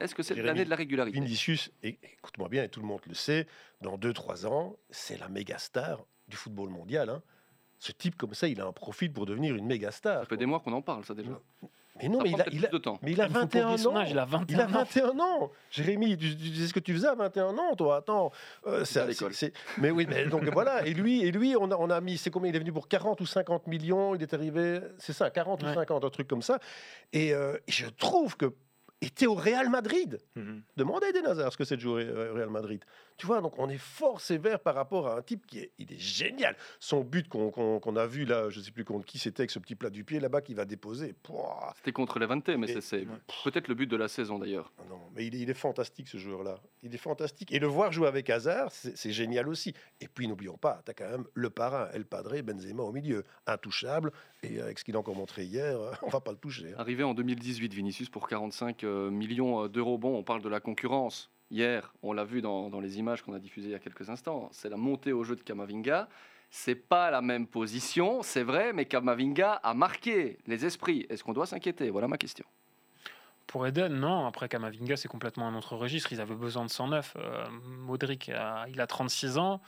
est-ce 0.00 0.14
que 0.14 0.22
c'est 0.22 0.34
l'année 0.34 0.64
de 0.64 0.70
la 0.70 0.76
régularité 0.76 1.18
Vinicius, 1.18 1.70
écoute-moi 1.82 2.48
bien, 2.48 2.64
et 2.64 2.68
tout 2.68 2.80
le 2.80 2.86
monde 2.86 3.00
le 3.06 3.14
sait, 3.14 3.46
dans 3.80 3.98
2-3 3.98 4.46
ans, 4.46 4.76
c'est 4.90 5.18
la 5.18 5.28
méga 5.28 5.58
star 5.58 6.04
du 6.28 6.36
football 6.36 6.70
mondial. 6.70 7.10
Hein. 7.10 7.22
Ce 7.78 7.92
type 7.92 8.16
comme 8.16 8.34
ça, 8.34 8.46
il 8.46 8.60
a 8.60 8.66
un 8.66 8.72
profil 8.72 9.12
pour 9.12 9.26
devenir 9.26 9.54
une 9.56 9.66
méga 9.66 9.90
star. 9.90 10.20
Ça 10.20 10.26
fait 10.26 10.36
des 10.36 10.46
mois 10.46 10.60
qu'on 10.60 10.72
en 10.72 10.82
parle, 10.82 11.04
ça 11.04 11.14
déjà. 11.14 11.40
Mais 12.02 12.08
non, 12.08 12.20
mais 12.22 12.30
il, 12.30 12.40
a, 12.40 12.44
il, 12.50 12.64
a, 12.64 12.70
mais 13.02 13.12
il 13.12 13.20
a, 13.20 13.26
21 13.26 13.86
ans. 13.86 14.04
il 14.06 14.18
a 14.18 14.24
21 14.24 14.46
il 14.48 14.60
a 14.60 14.66
21 14.66 15.18
ans. 15.18 15.50
Jérémy, 15.70 16.16
tu, 16.16 16.34
disais 16.34 16.68
ce 16.68 16.72
que 16.72 16.80
tu 16.80 16.94
faisais 16.94 17.08
à 17.08 17.14
21 17.14 17.58
ans, 17.58 17.74
toi? 17.76 17.96
Attends. 17.96 18.32
Euh, 18.66 18.84
c'est 18.84 19.00
à 19.00 19.06
l'école. 19.06 19.32
Mais 19.78 19.90
oui, 19.90 20.06
mais 20.08 20.24
donc 20.26 20.44
voilà. 20.44 20.86
Et 20.86 20.94
lui, 20.94 21.24
et 21.24 21.30
lui 21.30 21.56
on, 21.56 21.70
a, 21.70 21.76
on 21.76 21.90
a 21.90 22.00
mis, 22.00 22.16
c'est 22.16 22.30
combien? 22.30 22.50
Il 22.50 22.56
est 22.56 22.60
venu 22.60 22.72
pour 22.72 22.88
40 22.88 23.20
ou 23.20 23.26
50 23.26 23.66
millions. 23.66 24.14
Il 24.14 24.22
est 24.22 24.32
arrivé, 24.32 24.80
c'est 24.98 25.12
ça, 25.12 25.30
40 25.30 25.62
ou 25.62 25.66
50, 25.66 26.04
un 26.04 26.10
truc 26.10 26.28
comme 26.28 26.42
ça. 26.42 26.58
Et, 27.12 27.34
euh, 27.34 27.58
et 27.66 27.72
je 27.72 27.86
trouve 27.86 28.36
que 28.36 28.54
était 29.00 29.26
au 29.26 29.34
Real 29.34 29.68
Madrid. 29.70 30.18
Mhm. 30.36 30.62
Demandez 30.76 31.06
à 31.06 31.08
Eden 31.10 31.50
ce 31.50 31.56
que 31.56 31.64
c'est 31.64 31.76
de 31.76 31.80
jouer 31.80 32.08
au 32.10 32.34
Real 32.34 32.50
Madrid. 32.50 32.84
Tu 33.20 33.26
vois, 33.26 33.42
donc 33.42 33.58
on 33.58 33.68
est 33.68 33.76
fort 33.76 34.18
sévère 34.18 34.60
par 34.60 34.74
rapport 34.74 35.06
à 35.06 35.18
un 35.18 35.20
type 35.20 35.46
qui 35.46 35.58
est, 35.58 35.72
il 35.76 35.92
est 35.92 35.98
génial. 35.98 36.56
Son 36.78 37.02
but 37.02 37.28
qu'on 37.28 37.96
a 37.96 38.06
vu 38.06 38.24
là, 38.24 38.48
je 38.48 38.62
sais 38.62 38.70
plus 38.70 38.82
contre 38.82 39.04
qui 39.04 39.18
c'était 39.18 39.42
avec 39.42 39.50
ce 39.50 39.58
petit 39.58 39.74
plat 39.74 39.90
du 39.90 40.04
pied 40.04 40.20
là-bas 40.20 40.40
qu'il 40.40 40.56
va 40.56 40.64
déposer. 40.64 41.14
C'était 41.76 41.92
contre 41.92 42.18
Levante, 42.18 42.48
mais 42.48 42.80
c'est 42.80 43.06
peut-être 43.44 43.68
le 43.68 43.74
but 43.74 43.86
de 43.86 43.96
la 43.98 44.08
saison 44.08 44.38
d'ailleurs. 44.38 44.72
Ah 44.78 44.84
non, 44.88 44.98
mais 45.14 45.26
il 45.26 45.50
est, 45.50 45.52
fantastique 45.52 46.08
ce 46.08 46.16
joueur-là. 46.16 46.60
Il 46.82 46.94
est 46.94 46.98
fantastique. 46.98 47.52
Et 47.52 47.58
le 47.58 47.66
voir 47.66 47.92
jouer 47.92 48.08
avec 48.08 48.30
Hazard, 48.30 48.72
c'est 48.72 49.12
génial 49.12 49.50
aussi. 49.50 49.74
Et 50.00 50.08
puis 50.08 50.26
n'oublions 50.26 50.56
pas, 50.56 50.80
tu 50.86 50.90
as 50.90 50.94
quand 50.94 51.10
même 51.10 51.26
le 51.34 51.50
parrain, 51.50 51.90
El 51.92 52.06
Padre, 52.06 52.40
Benzema 52.40 52.82
au 52.82 52.92
milieu, 52.92 53.26
intouchable. 53.46 54.12
Et 54.42 54.62
avec 54.62 54.78
ce 54.78 54.84
qu'il 54.84 54.96
a 54.96 54.98
encore 54.98 55.14
montré 55.16 55.44
hier, 55.44 55.78
on 56.02 56.08
va 56.08 56.22
pas 56.22 56.32
le 56.32 56.38
toucher. 56.38 56.72
Hein. 56.72 56.76
Arrivé 56.78 57.02
en 57.02 57.12
2018, 57.12 57.74
Vinicius 57.74 58.08
pour 58.08 58.28
45 58.28 58.82
euh, 58.82 59.10
millions 59.10 59.68
d'euros. 59.68 59.98
Bon, 59.98 60.16
on 60.16 60.22
parle 60.22 60.40
de 60.40 60.48
la 60.48 60.60
concurrence 60.60 61.30
Hier, 61.50 61.92
on 62.02 62.12
l'a 62.12 62.24
vu 62.24 62.40
dans, 62.42 62.80
les 62.80 62.98
images 62.98 63.22
qu'on 63.22 63.32
a 63.32 63.40
diffusées 63.40 63.68
il 63.68 63.72
y 63.72 63.74
a 63.74 63.80
quelques 63.80 64.08
instants, 64.08 64.48
c'est 64.52 64.68
la 64.68 64.76
montée 64.76 65.12
au 65.12 65.24
jeu 65.24 65.34
de 65.34 65.42
Kamavinga. 65.42 66.08
C'est 66.52 66.74
pas 66.74 67.10
la 67.10 67.20
même 67.20 67.46
position, 67.46 68.22
c'est 68.22 68.42
vrai, 68.42 68.72
mais 68.72 68.84
Kamavinga 68.84 69.52
a 69.54 69.74
marqué 69.74 70.38
les 70.46 70.64
esprits. 70.64 71.06
Est-ce 71.08 71.22
qu'on 71.22 71.32
doit 71.32 71.46
s'inquiéter? 71.46 71.90
Voilà 71.90 72.08
ma 72.08 72.18
question. 72.18 72.44
Pour 73.46 73.66
Eden, 73.66 73.94
non. 73.94 74.26
Après, 74.26 74.48
Kamavinga, 74.48 74.96
c'est 74.96 75.08
complètement 75.08 75.48
un 75.48 75.54
autre 75.56 75.76
registre. 75.76 76.12
Ils 76.12 76.20
avaient 76.20 76.36
besoin 76.36 76.64
de 76.64 76.70
109. 76.70 77.16
Euh, 77.16 77.44
Modric, 77.78 78.28
il 78.28 78.80
a 78.80 78.86
36 78.86 79.38
ans. 79.38 79.60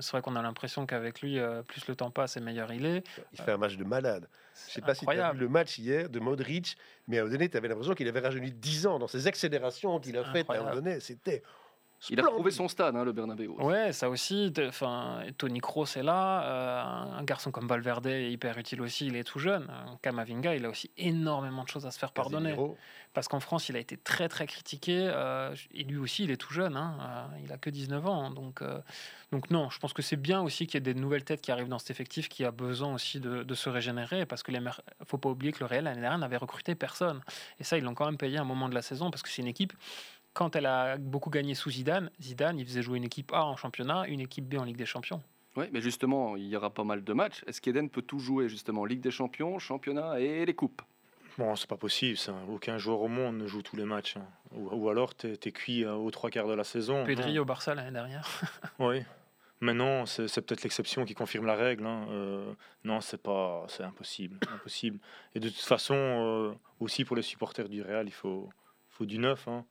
C'est 0.00 0.12
vrai 0.12 0.22
qu'on 0.22 0.36
a 0.36 0.42
l'impression 0.42 0.86
qu'avec 0.86 1.20
lui, 1.20 1.38
euh, 1.38 1.62
plus 1.62 1.86
le 1.86 1.94
temps 1.94 2.10
passe 2.10 2.36
et 2.36 2.40
meilleur 2.40 2.72
il 2.72 2.86
est. 2.86 3.04
Il 3.32 3.40
fait 3.40 3.52
un 3.52 3.56
match 3.56 3.76
de 3.76 3.84
malade. 3.84 4.28
Je 4.68 4.72
sais 4.74 4.80
pas 4.80 4.94
si 4.94 5.06
tu 5.06 5.12
as 5.12 5.32
vu 5.32 5.38
le 5.38 5.48
match 5.48 5.78
hier 5.78 6.08
de 6.08 6.20
Modric, 6.20 6.76
mais 7.08 7.18
à 7.18 7.20
un 7.20 7.24
moment 7.24 7.32
donné, 7.34 7.48
tu 7.48 7.56
avais 7.56 7.68
l'impression 7.68 7.94
qu'il 7.94 8.08
avait 8.08 8.20
rajeuni 8.20 8.50
10 8.52 8.86
ans 8.86 8.98
dans 8.98 9.08
ses 9.08 9.26
accélérations 9.26 9.98
qu'il 10.00 10.16
a 10.18 10.24
faites. 10.24 10.48
À 10.50 10.54
un 10.54 10.58
moment 10.58 10.74
donné, 10.74 11.00
c'était 11.00 11.42
il 12.08 12.18
a 12.18 12.22
trouvé 12.22 12.50
son 12.50 12.66
stade, 12.68 12.96
hein, 12.96 13.04
le 13.04 13.12
Bernabeu. 13.12 13.48
Ouais, 13.48 13.92
ça 13.92 14.08
aussi. 14.08 14.52
Enfin, 14.66 15.22
Tony 15.36 15.60
Kroos 15.60 15.96
est 15.96 16.02
là. 16.02 16.42
Euh, 16.44 17.18
un 17.18 17.22
garçon 17.24 17.50
comme 17.50 17.66
Valverde 17.66 18.06
est 18.06 18.30
hyper 18.30 18.56
utile 18.56 18.80
aussi. 18.80 19.06
Il 19.06 19.16
est 19.16 19.24
tout 19.24 19.38
jeune. 19.38 19.68
Kamavinga, 20.00 20.54
il 20.54 20.64
a 20.64 20.70
aussi 20.70 20.90
énormément 20.96 21.62
de 21.62 21.68
choses 21.68 21.84
à 21.84 21.90
se 21.90 21.98
faire 21.98 22.12
pardonner. 22.12 22.56
Parce 23.12 23.26
qu'en 23.26 23.40
France, 23.40 23.68
il 23.68 23.76
a 23.76 23.80
été 23.80 23.96
très 23.96 24.28
très 24.28 24.46
critiqué. 24.46 25.10
Euh, 25.12 25.54
et 25.74 25.84
lui 25.84 25.98
aussi, 25.98 26.24
il 26.24 26.30
est 26.30 26.36
tout 26.36 26.54
jeune. 26.54 26.76
Hein, 26.76 26.96
euh, 27.00 27.38
il 27.44 27.52
a 27.52 27.58
que 27.58 27.68
19 27.68 28.06
ans. 28.06 28.30
Donc, 28.30 28.62
donc 29.30 29.50
non, 29.50 29.68
je 29.68 29.78
pense 29.78 29.92
que 29.92 30.02
c'est 30.02 30.16
bien 30.16 30.40
aussi 30.40 30.66
qu'il 30.66 30.74
y 30.74 30.78
ait 30.78 30.94
des 30.94 30.98
nouvelles 30.98 31.24
têtes 31.24 31.42
qui 31.42 31.52
arrivent 31.52 31.68
dans 31.68 31.78
cet 31.78 31.90
effectif 31.90 32.28
qui 32.28 32.44
a 32.44 32.50
besoin 32.50 32.94
aussi 32.94 33.20
de, 33.20 33.54
se 33.54 33.68
régénérer. 33.68 34.24
Parce 34.24 34.42
que 34.42 34.52
les 34.52 34.60
faut 35.06 35.18
pas 35.18 35.28
oublier 35.28 35.52
que 35.52 35.60
le 35.60 35.66
Real 35.66 35.84
l'année 35.84 36.00
dernière 36.00 36.18
n'avait 36.18 36.38
recruté 36.38 36.74
personne. 36.74 37.20
Et 37.58 37.64
ça, 37.64 37.76
ils 37.76 37.84
l'ont 37.84 37.94
quand 37.94 38.06
même 38.06 38.16
payé 38.16 38.38
à 38.38 38.40
un 38.40 38.44
moment 38.44 38.70
de 38.70 38.74
la 38.74 38.82
saison 38.82 39.10
parce 39.10 39.22
que 39.22 39.28
c'est 39.28 39.42
une 39.42 39.48
équipe 39.48 39.74
quand 40.32 40.56
elle 40.56 40.66
a 40.66 40.96
beaucoup 40.96 41.30
gagné 41.30 41.54
sous 41.54 41.70
Zidane, 41.70 42.10
Zidane, 42.20 42.58
il 42.58 42.66
faisait 42.66 42.82
jouer 42.82 42.98
une 42.98 43.04
équipe 43.04 43.32
A 43.32 43.44
en 43.44 43.56
championnat, 43.56 44.06
une 44.06 44.20
équipe 44.20 44.48
B 44.48 44.58
en 44.58 44.64
Ligue 44.64 44.76
des 44.76 44.86
Champions. 44.86 45.22
Oui, 45.56 45.66
mais 45.72 45.80
justement, 45.80 46.36
il 46.36 46.46
y 46.46 46.56
aura 46.56 46.70
pas 46.70 46.84
mal 46.84 47.02
de 47.02 47.12
matchs. 47.12 47.42
Est-ce 47.46 47.60
qu'Eden 47.60 47.90
peut 47.90 48.02
tout 48.02 48.20
jouer, 48.20 48.48
justement, 48.48 48.84
Ligue 48.84 49.00
des 49.00 49.10
Champions, 49.10 49.58
championnat 49.58 50.20
et 50.20 50.46
les 50.46 50.54
coupes? 50.54 50.82
Bon, 51.38 51.56
c'est 51.56 51.68
pas 51.68 51.76
possible, 51.76 52.16
ça. 52.16 52.34
Aucun 52.48 52.78
joueur 52.78 53.00
au 53.00 53.08
monde 53.08 53.36
ne 53.38 53.46
joue 53.46 53.62
tous 53.62 53.76
les 53.76 53.84
matchs. 53.84 54.16
Hein. 54.16 54.26
Ou, 54.52 54.88
alors, 54.88 55.16
tu 55.16 55.28
es, 55.28 55.52
cuit 55.52 55.84
euh, 55.84 55.94
aux 55.94 56.10
trois 56.10 56.30
quarts 56.30 56.46
de 56.46 56.54
la 56.54 56.64
saison. 56.64 57.04
Pedri 57.04 57.38
au 57.38 57.44
Barça 57.44 57.74
l'année 57.74 57.92
dernière. 57.92 58.28
oui. 58.78 59.02
Mais 59.60 59.74
non, 59.74 60.06
c'est 60.06 60.40
peut-être 60.40 60.62
l'exception 60.62 61.04
qui 61.04 61.14
confirme 61.14 61.46
la 61.46 61.54
règle. 61.54 61.84
Hein. 61.84 62.06
Euh, 62.10 62.52
non, 62.84 63.00
c'est 63.00 63.22
pas, 63.22 63.66
c'est 63.68 63.82
impossible, 63.82 64.38
impossible. 64.54 64.98
Et 65.34 65.40
de 65.40 65.48
toute 65.48 65.58
façon, 65.58 65.94
euh, 65.94 66.52
aussi 66.78 67.04
pour 67.04 67.16
les 67.16 67.22
supporters 67.22 67.68
du 67.68 67.82
Real, 67.82 68.06
il 68.06 68.12
faut, 68.12 68.48
faut 68.88 69.04
du 69.04 69.18
neuf. 69.18 69.48
Hein 69.48 69.64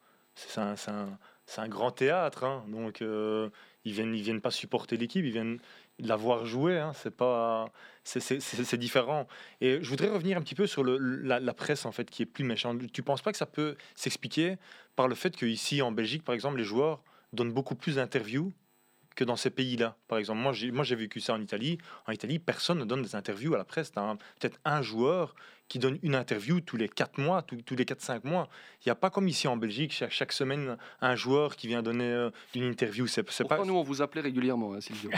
c'est 0.48 0.60
un, 0.92 1.18
un, 1.58 1.68
grand 1.68 1.92
théâtre, 1.92 2.44
hein. 2.44 2.64
donc 2.68 3.02
euh, 3.02 3.50
ils 3.86 3.94
viennent, 3.94 4.16
ils 4.16 4.22
viennent 4.22 4.42
pas 4.42 4.52
supporter 4.52 4.98
l'équipe, 4.98 5.26
ils 5.26 5.32
viennent 5.32 5.60
la 6.00 6.16
voir 6.16 6.46
jouer. 6.46 6.80
Hein. 6.80 6.94
c'est 6.94 7.16
pas, 7.16 7.72
c'est 8.04 8.78
différent. 8.78 9.28
Et 9.62 9.80
je 9.82 9.90
voudrais 9.90 10.10
revenir 10.10 10.38
un 10.38 10.42
petit 10.42 10.56
peu 10.56 10.68
sur 10.68 10.84
le, 10.84 10.98
la, 10.98 11.54
presse 11.54 11.86
en 11.86 11.92
fait 11.92 12.10
qui 12.10 12.24
est 12.24 12.28
plus 12.28 12.44
méchante. 12.44 12.92
Tu 12.92 13.04
penses 13.04 13.22
pas 13.22 13.32
que 13.32 13.38
ça 13.38 13.46
peut 13.46 13.76
s'expliquer 13.96 14.58
par 14.96 15.08
le 15.08 15.16
fait 15.16 15.36
qu'ici 15.36 15.82
en 15.82 15.92
Belgique, 15.92 16.24
par 16.24 16.36
exemple, 16.36 16.58
les 16.58 16.64
joueurs 16.64 17.04
donnent 17.34 17.54
beaucoup 17.54 17.76
plus 17.76 17.96
d'interviews 17.96 18.54
que 19.16 19.24
dans 19.24 19.36
ces 19.36 19.50
pays-là? 19.50 19.98
Par 20.08 20.18
exemple, 20.18 20.42
moi 20.42 20.84
j'ai 20.84 20.96
vécu 20.96 21.20
ça 21.20 21.34
en 21.34 21.42
Italie. 21.42 21.78
En 22.08 22.12
Italie, 22.12 22.40
personne 22.40 22.80
ne 22.80 22.86
donne 22.86 23.02
des 23.02 23.16
interviews 23.16 23.54
à 23.54 23.58
la 23.58 23.66
presse. 23.66 23.92
peut-être 23.92 24.60
un 24.66 24.82
joueur 24.82 25.36
qui 25.70 25.78
donne 25.78 26.00
une 26.02 26.16
interview 26.16 26.60
tous 26.60 26.78
les 26.78 26.90
4 26.90 27.20
mois, 27.20 27.44
tous, 27.44 27.76
les 27.76 27.86
4-5 27.86 28.28
mois. 28.28 28.50
Il 28.82 28.90
n'y 28.90 28.92
a 28.92 28.96
pas 28.96 29.12
comme 29.12 29.28
ici 29.28 29.48
en 29.48 29.56
Belgique, 29.56 29.94
chaque, 29.94 30.12
chaque 30.12 30.32
semaine, 30.32 30.78
un 31.00 31.16
joueur 31.16 31.56
qui 31.56 31.68
vient 31.68 31.84
donner 31.84 32.10
euh, 32.12 32.32
une 32.56 32.64
interview. 32.64 33.06
C'est, 33.08 33.24
Pourquoi 33.24 33.58
pas... 33.58 33.66
nous, 33.66 33.76
on 33.76 33.84
vous 33.84 34.02
appelait 34.02 34.22
régulièrement, 34.22 34.74
hein, 34.74 34.82
Silvio 34.82 35.12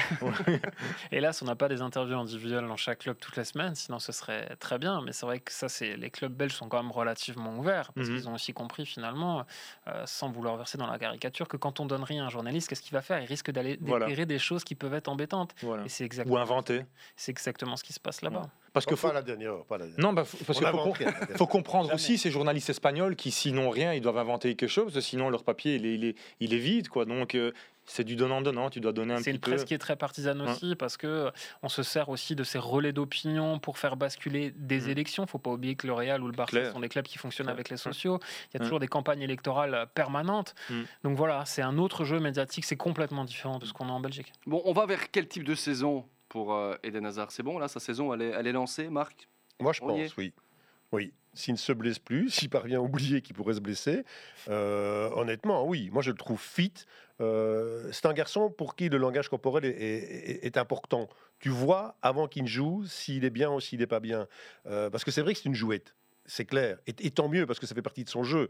Hélas, 1.12 1.42
on 1.42 1.46
n'a 1.46 1.56
pas 1.56 1.70
des 1.70 1.82
interviews 1.82 2.18
individuelles 2.18 2.68
dans 2.68 2.76
chaque 2.76 3.00
club 3.00 3.18
toutes 3.18 3.38
les 3.38 3.46
semaines, 3.46 3.76
sinon 3.76 4.00
ce 4.00 4.12
serait 4.12 4.56
très 4.58 4.78
bien. 4.78 5.02
Mais 5.02 5.14
c'est 5.14 5.26
vrai 5.26 5.40
que 5.40 5.54
ça, 5.54 5.70
c'est 5.70 5.96
les 5.96 6.10
clubs 6.10 6.34
belges 6.34 6.54
sont 6.54 6.68
quand 6.68 6.84
même 6.84 6.92
relativement 6.92 7.58
ouverts, 7.58 7.94
parce 7.94 8.10
mhm. 8.10 8.16
qu'ils 8.18 8.30
ont 8.30 8.34
aussi 8.34 8.52
compris 8.52 8.86
finalement, 8.86 9.46
euh, 9.88 10.04
sans 10.06 10.30
vouloir 10.30 10.58
verser 10.58 10.78
dans 10.78 10.88
la 10.88 11.00
caricature, 11.00 11.48
que 11.48 11.58
quand 11.58 11.80
on 11.80 11.86
donne 11.86 12.04
rien 12.04 12.24
à 12.24 12.28
un 12.28 12.30
journaliste, 12.30 12.68
qu'est-ce 12.68 12.82
qu'il 12.82 12.94
va 12.94 13.02
faire? 13.02 13.22
Il 13.22 13.26
risque 13.26 13.52
d'aller 13.52 13.78
déclarer 13.78 14.26
des 14.26 14.40
choses 14.40 14.66
qui 14.66 14.76
peuvent 14.76 14.94
être 14.94 15.08
embêtantes. 15.08 15.56
Et 15.86 15.90
c'est 15.90 16.04
exactement, 16.04 16.36
Ou 16.36 16.40
inventer. 16.40 16.82
C'est 17.16 17.32
exactement 17.32 17.78
ce 17.78 17.84
qui 17.84 17.94
se 17.94 18.00
passe 18.02 18.22
là-bas. 18.22 18.50
Parce 18.74 18.86
que 18.86 18.96
faut... 18.96 19.08
pas 19.08 19.14
la 19.14 19.22
dernière, 19.22 19.64
pas 19.66 19.78
la 19.78 19.86
Non, 19.98 20.14
bah, 20.14 20.24
parce 20.46 20.60
qu'il 20.60 20.68
faut, 20.68 20.94
faut, 21.38 21.48
comprendre 21.48 21.94
aussi 21.94 22.18
ces 22.18 22.32
journalistes 22.32 22.70
espagnols 22.70 23.16
qui, 23.16 23.32
s'ils 23.32 23.54
n'ont 23.54 23.70
rien, 23.70 23.94
ils 23.94 24.02
doivent 24.02 24.18
inventer 24.18 24.56
quelque 24.56 24.70
chose, 24.70 24.98
sinon 25.00 25.30
leur 25.30 25.44
papier, 25.44 25.76
il 25.76 25.86
est, 25.86 25.96
il 25.96 26.06
est, 26.06 26.16
il 26.40 26.54
est 26.54 26.58
vide, 26.58 26.88
quoi. 26.88 27.06
Donc, 27.06 27.36
euh, 27.36 27.52
c'est 27.86 28.04
du 28.04 28.16
donnant-donnant, 28.16 28.70
tu 28.70 28.80
dois 28.80 28.94
donner 28.94 29.14
un 29.14 29.18
petit 29.18 29.24
peu. 29.24 29.30
C'est 29.32 29.36
une 29.36 29.40
presse 29.40 29.66
qui 29.66 29.74
est 29.74 29.80
très 29.80 29.96
partisane 29.96 30.42
aussi, 30.42 30.76
parce 30.76 30.96
que 30.98 31.32
on 31.62 31.70
se 31.70 31.84
sert 31.84 32.10
aussi 32.10 32.36
de 32.36 32.44
ces 32.44 32.58
relais 32.58 32.94
d'opinion 32.94 33.60
pour 33.60 33.78
faire 33.78 33.98
basculer 33.98 34.54
des 34.56 34.82
mmh. 34.82 34.90
élections. 34.90 35.28
faut 35.28 35.40
pas 35.40 35.52
oublier 35.52 35.76
que 35.76 35.88
le 35.88 35.94
Real 35.94 36.24
ou 36.24 36.28
le 36.28 36.34
Barça 36.34 36.72
sont 36.72 36.80
des 36.80 36.90
clubs 36.90 37.06
qui 37.06 37.18
fonctionnent 37.18 37.50
avec 37.50 37.70
les 37.70 37.78
sociaux. 37.78 38.20
Il 38.54 38.58
y 38.58 38.62
a 38.62 38.64
toujours 38.64 38.80
des 38.80 38.88
campagnes 38.88 39.22
électorales 39.22 39.88
permanentes. 39.94 40.56
Mmh. 40.70 40.82
Donc 41.04 41.18
voilà, 41.18 41.44
c'est 41.46 41.62
un 41.62 41.78
autre 41.78 42.06
jeu 42.06 42.20
médiatique, 42.20 42.66
c'est 42.66 42.78
complètement 42.78 43.26
différent 43.26 43.60
de 43.60 43.66
ce 43.66 43.74
qu'on 43.74 43.90
a 43.90 43.92
en 43.92 44.00
Belgique. 44.00 44.32
Bon, 44.46 44.62
on 44.66 44.74
va 44.74 44.86
vers 44.86 45.12
quel 45.12 45.28
type 45.28 45.44
de 45.44 45.56
saison? 45.56 46.06
Pour 46.32 46.54
euh, 46.54 46.76
Eden 46.82 47.06
Hazard 47.06 47.30
C'est 47.30 47.44
bon, 47.44 47.60
là, 47.60 47.68
sa 47.68 47.82
saison, 47.82 48.14
elle 48.14 48.22
est, 48.22 48.30
elle 48.30 48.48
est 48.48 48.54
lancée, 48.54 48.90
Marc? 48.90 49.28
Moi, 49.60 49.74
je 49.74 49.82
On 49.84 49.88
pense, 49.88 50.16
oui. 50.16 50.34
Oui. 50.94 51.14
S'il 51.34 51.54
ne 51.56 51.58
se 51.60 51.74
blesse 51.74 52.00
plus, 52.00 52.30
s'il 52.38 52.50
parvient 52.50 52.80
à 52.80 52.82
oublier 52.82 53.22
qu'il 53.22 53.36
pourrait 53.36 53.56
se 53.56 53.60
blesser, 53.60 54.06
euh, 54.48 55.10
honnêtement, 55.14 55.66
oui. 55.68 55.90
Moi, 55.92 56.02
je 56.02 56.12
le 56.12 56.18
trouve 56.18 56.40
fit. 56.42 56.74
Euh, 57.20 57.90
c'est 57.92 58.06
un 58.06 58.14
garçon 58.14 58.50
pour 58.50 58.78
qui 58.78 58.88
le 58.88 58.98
langage 58.98 59.28
corporel 59.28 59.66
est, 59.66 59.70
est- 59.72 60.46
est 60.46 60.58
important. 60.58 61.10
Tu 61.40 61.50
vois, 61.50 61.96
avant 62.02 62.28
qu'il 62.30 62.44
ne 62.44 62.48
joue, 62.48 62.86
s'il 62.86 63.26
est 63.26 63.30
bien 63.30 63.52
ou 63.52 63.60
s'il 63.60 63.80
n'est 63.80 63.88
pas 63.88 64.00
bien. 64.00 64.28
Euh, 64.68 64.90
parce 64.90 65.04
que 65.04 65.12
c'est 65.12 65.22
vrai 65.22 65.34
que 65.34 65.40
c'est 65.40 65.50
une 65.50 65.56
jouette. 65.56 65.96
C'est 66.26 66.46
clair. 66.46 66.78
Et, 66.88 66.96
et 67.00 67.12
tant 67.12 67.28
mieux, 67.28 67.46
parce 67.46 67.60
que 67.60 67.66
ça 67.66 67.76
fait 67.76 67.82
partie 67.82 68.06
de 68.06 68.10
son 68.10 68.24
jeu. 68.24 68.48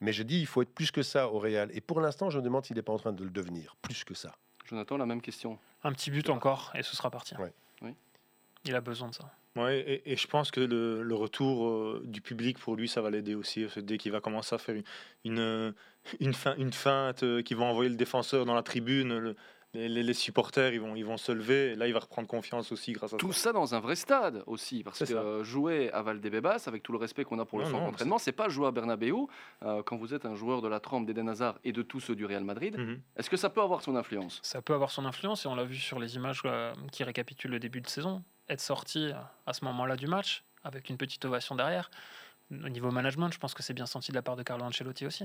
Mais 0.00 0.12
je 0.12 0.24
dis, 0.24 0.40
il 0.40 0.46
faut 0.46 0.62
être 0.62 0.74
plus 0.74 0.90
que 0.90 1.02
ça 1.02 1.28
au 1.30 1.38
Real. 1.38 1.70
Et 1.74 1.80
pour 1.80 2.00
l'instant, 2.00 2.28
je 2.28 2.38
me 2.38 2.42
demande 2.42 2.64
s'il 2.66 2.74
n'est 2.76 2.82
pas 2.82 2.92
en 2.92 2.98
train 2.98 3.12
de 3.12 3.22
le 3.22 3.30
devenir. 3.30 3.76
Plus 3.82 4.02
que 4.02 4.14
ça. 4.14 4.34
Jonathan, 4.70 4.96
la 4.96 5.06
même 5.06 5.20
question. 5.20 5.58
Un 5.84 5.92
petit 5.92 6.10
but 6.10 6.30
encore 6.30 6.72
et 6.74 6.82
ce 6.82 6.94
sera 6.96 7.10
parti. 7.10 7.34
Ouais. 7.36 7.52
Oui. 7.82 7.94
Il 8.64 8.74
a 8.74 8.80
besoin 8.80 9.08
de 9.08 9.14
ça. 9.14 9.30
Ouais, 9.56 9.80
et, 9.80 10.12
et 10.12 10.16
je 10.16 10.26
pense 10.28 10.52
que 10.52 10.60
le, 10.60 11.02
le 11.02 11.14
retour 11.14 11.66
euh, 11.66 12.02
du 12.04 12.20
public 12.20 12.56
pour 12.58 12.76
lui, 12.76 12.88
ça 12.88 13.00
va 13.02 13.10
l'aider 13.10 13.34
aussi. 13.34 13.66
Dès 13.78 13.98
qu'il 13.98 14.12
va 14.12 14.20
commencer 14.20 14.54
à 14.54 14.58
faire 14.58 14.76
une, 14.76 14.84
une, 15.24 15.74
une, 16.20 16.34
fin- 16.34 16.54
une 16.56 16.72
feinte, 16.72 17.24
euh, 17.24 17.42
qu'il 17.42 17.56
va 17.56 17.64
envoyer 17.64 17.90
le 17.90 17.96
défenseur 17.96 18.46
dans 18.46 18.54
la 18.54 18.62
tribune, 18.62 19.18
le- 19.18 19.36
les, 19.74 19.88
les- 19.88 20.02
les 20.02 20.14
supporters 20.14 20.72
ils 20.72 20.80
vont, 20.80 20.96
ils 20.96 21.04
vont 21.04 21.16
se 21.16 21.30
lever. 21.32 21.72
Et 21.72 21.74
là, 21.76 21.86
il 21.86 21.92
va 21.92 22.00
reprendre 22.00 22.26
confiance 22.28 22.72
aussi 22.72 22.92
grâce 22.92 23.12
à 23.14 23.16
Tout 23.16 23.32
ça. 23.32 23.40
ça 23.44 23.52
dans 23.52 23.74
un 23.74 23.80
vrai 23.80 23.94
stade 23.96 24.42
aussi, 24.46 24.82
parce 24.82 24.98
que 24.98 25.04
ça. 25.06 25.14
euh, 25.14 25.44
jouer 25.44 25.90
à 25.92 26.02
Valdebebas, 26.02 26.64
avec 26.66 26.82
tout 26.82 26.92
le 26.92 26.98
respect 26.98 27.24
qu'on 27.24 27.38
a 27.38 27.44
pour 27.44 27.58
le 27.58 27.64
Non, 27.66 27.70
centre 27.70 27.84
d'entraînement, 27.84 28.18
c'est 28.18 28.32
pas 28.32 28.48
jouer 28.48 28.66
à 28.66 28.70
Bernabeu. 28.70 29.14
Euh, 29.62 29.82
quand 29.82 29.96
vous 29.96 30.12
êtes 30.14 30.26
un 30.26 30.34
joueur 30.34 30.60
de 30.62 30.68
la 30.68 30.80
trempe 30.80 31.06
d'Eden 31.06 31.28
Hazard 31.28 31.58
et 31.64 31.72
de 31.72 31.82
tous 31.82 32.00
ceux 32.00 32.14
du 32.16 32.24
Real 32.26 32.44
Madrid, 32.44 32.76
Mhm. 32.78 33.00
est-ce 33.16 33.30
que 33.30 33.36
ça 33.36 33.50
peut 33.50 33.62
avoir 33.62 33.82
son 33.82 33.94
influence? 33.96 34.40
Ça 34.42 34.60
peut 34.62 34.74
avoir 34.74 34.90
son 34.90 35.04
influence 35.04 35.44
et 35.44 35.48
on 35.48 35.54
l'a 35.54 35.64
vu 35.64 35.76
sur 35.76 35.98
les 35.98 36.16
images 36.16 36.42
euh, 36.44 36.72
qui 36.92 37.04
récapitulent 37.04 37.50
le 37.52 37.60
début 37.60 37.80
de 37.80 37.88
saison. 37.88 38.22
Être 38.48 38.60
sorti 38.60 39.12
à 39.46 39.52
ce 39.52 39.64
moment-là 39.66 39.96
du 39.96 40.06
match 40.08 40.42
avec 40.64 40.88
une 40.90 40.96
petite 40.96 41.24
ovation 41.24 41.54
derrière. 41.54 41.90
Au 42.50 42.68
niveau 42.68 42.90
management, 42.90 43.30
je 43.32 43.38
pense 43.38 43.54
que 43.54 43.62
c'est 43.62 43.74
bien 43.74 43.86
senti 43.86 44.10
de 44.10 44.16
la 44.16 44.22
part 44.22 44.34
de 44.34 44.42
Carlo 44.42 44.64
Ancelotti 44.64 45.06
aussi. 45.06 45.24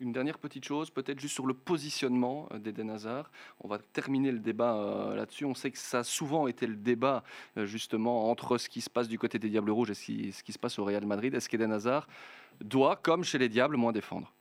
Une 0.00 0.10
dernière 0.10 0.38
petite 0.38 0.64
chose, 0.64 0.90
peut-être 0.90 1.20
juste 1.20 1.34
sur 1.34 1.46
le 1.46 1.54
positionnement 1.54 2.48
euh, 2.50 2.58
d'Eden 2.58 2.90
Hazard. 2.90 3.30
On 3.60 3.68
va 3.68 3.78
terminer 3.78 4.32
le 4.32 4.40
débat 4.40 4.74
euh, 4.74 5.14
là-dessus. 5.14 5.44
On 5.44 5.54
sait 5.54 5.70
que 5.70 5.78
ça 5.78 6.00
a 6.00 6.04
souvent 6.04 6.48
été 6.48 6.66
le 6.66 6.74
débat 6.74 7.22
euh, 7.56 7.64
justement 7.64 8.28
entre 8.28 8.58
ce 8.58 8.68
qui 8.68 8.80
se 8.80 8.90
passe 8.90 9.06
du 9.06 9.20
côté 9.20 9.38
des 9.38 9.48
Diables 9.48 9.70
Rouges 9.70 9.90
et 9.90 9.94
ce 9.94 10.04
qui, 10.04 10.32
ce 10.32 10.42
qui 10.42 10.52
se 10.52 10.58
passe 10.58 10.80
au 10.80 10.84
Real 10.84 11.06
Madrid. 11.06 11.32
Est-ce 11.32 11.48
qu'Eden 11.48 11.70
Hazard 11.70 12.08
doit, 12.60 12.96
comme 12.96 13.22
chez 13.22 13.38
les 13.38 13.48
Diables, 13.48 13.76
moins 13.76 13.92
défendre? 13.92 14.32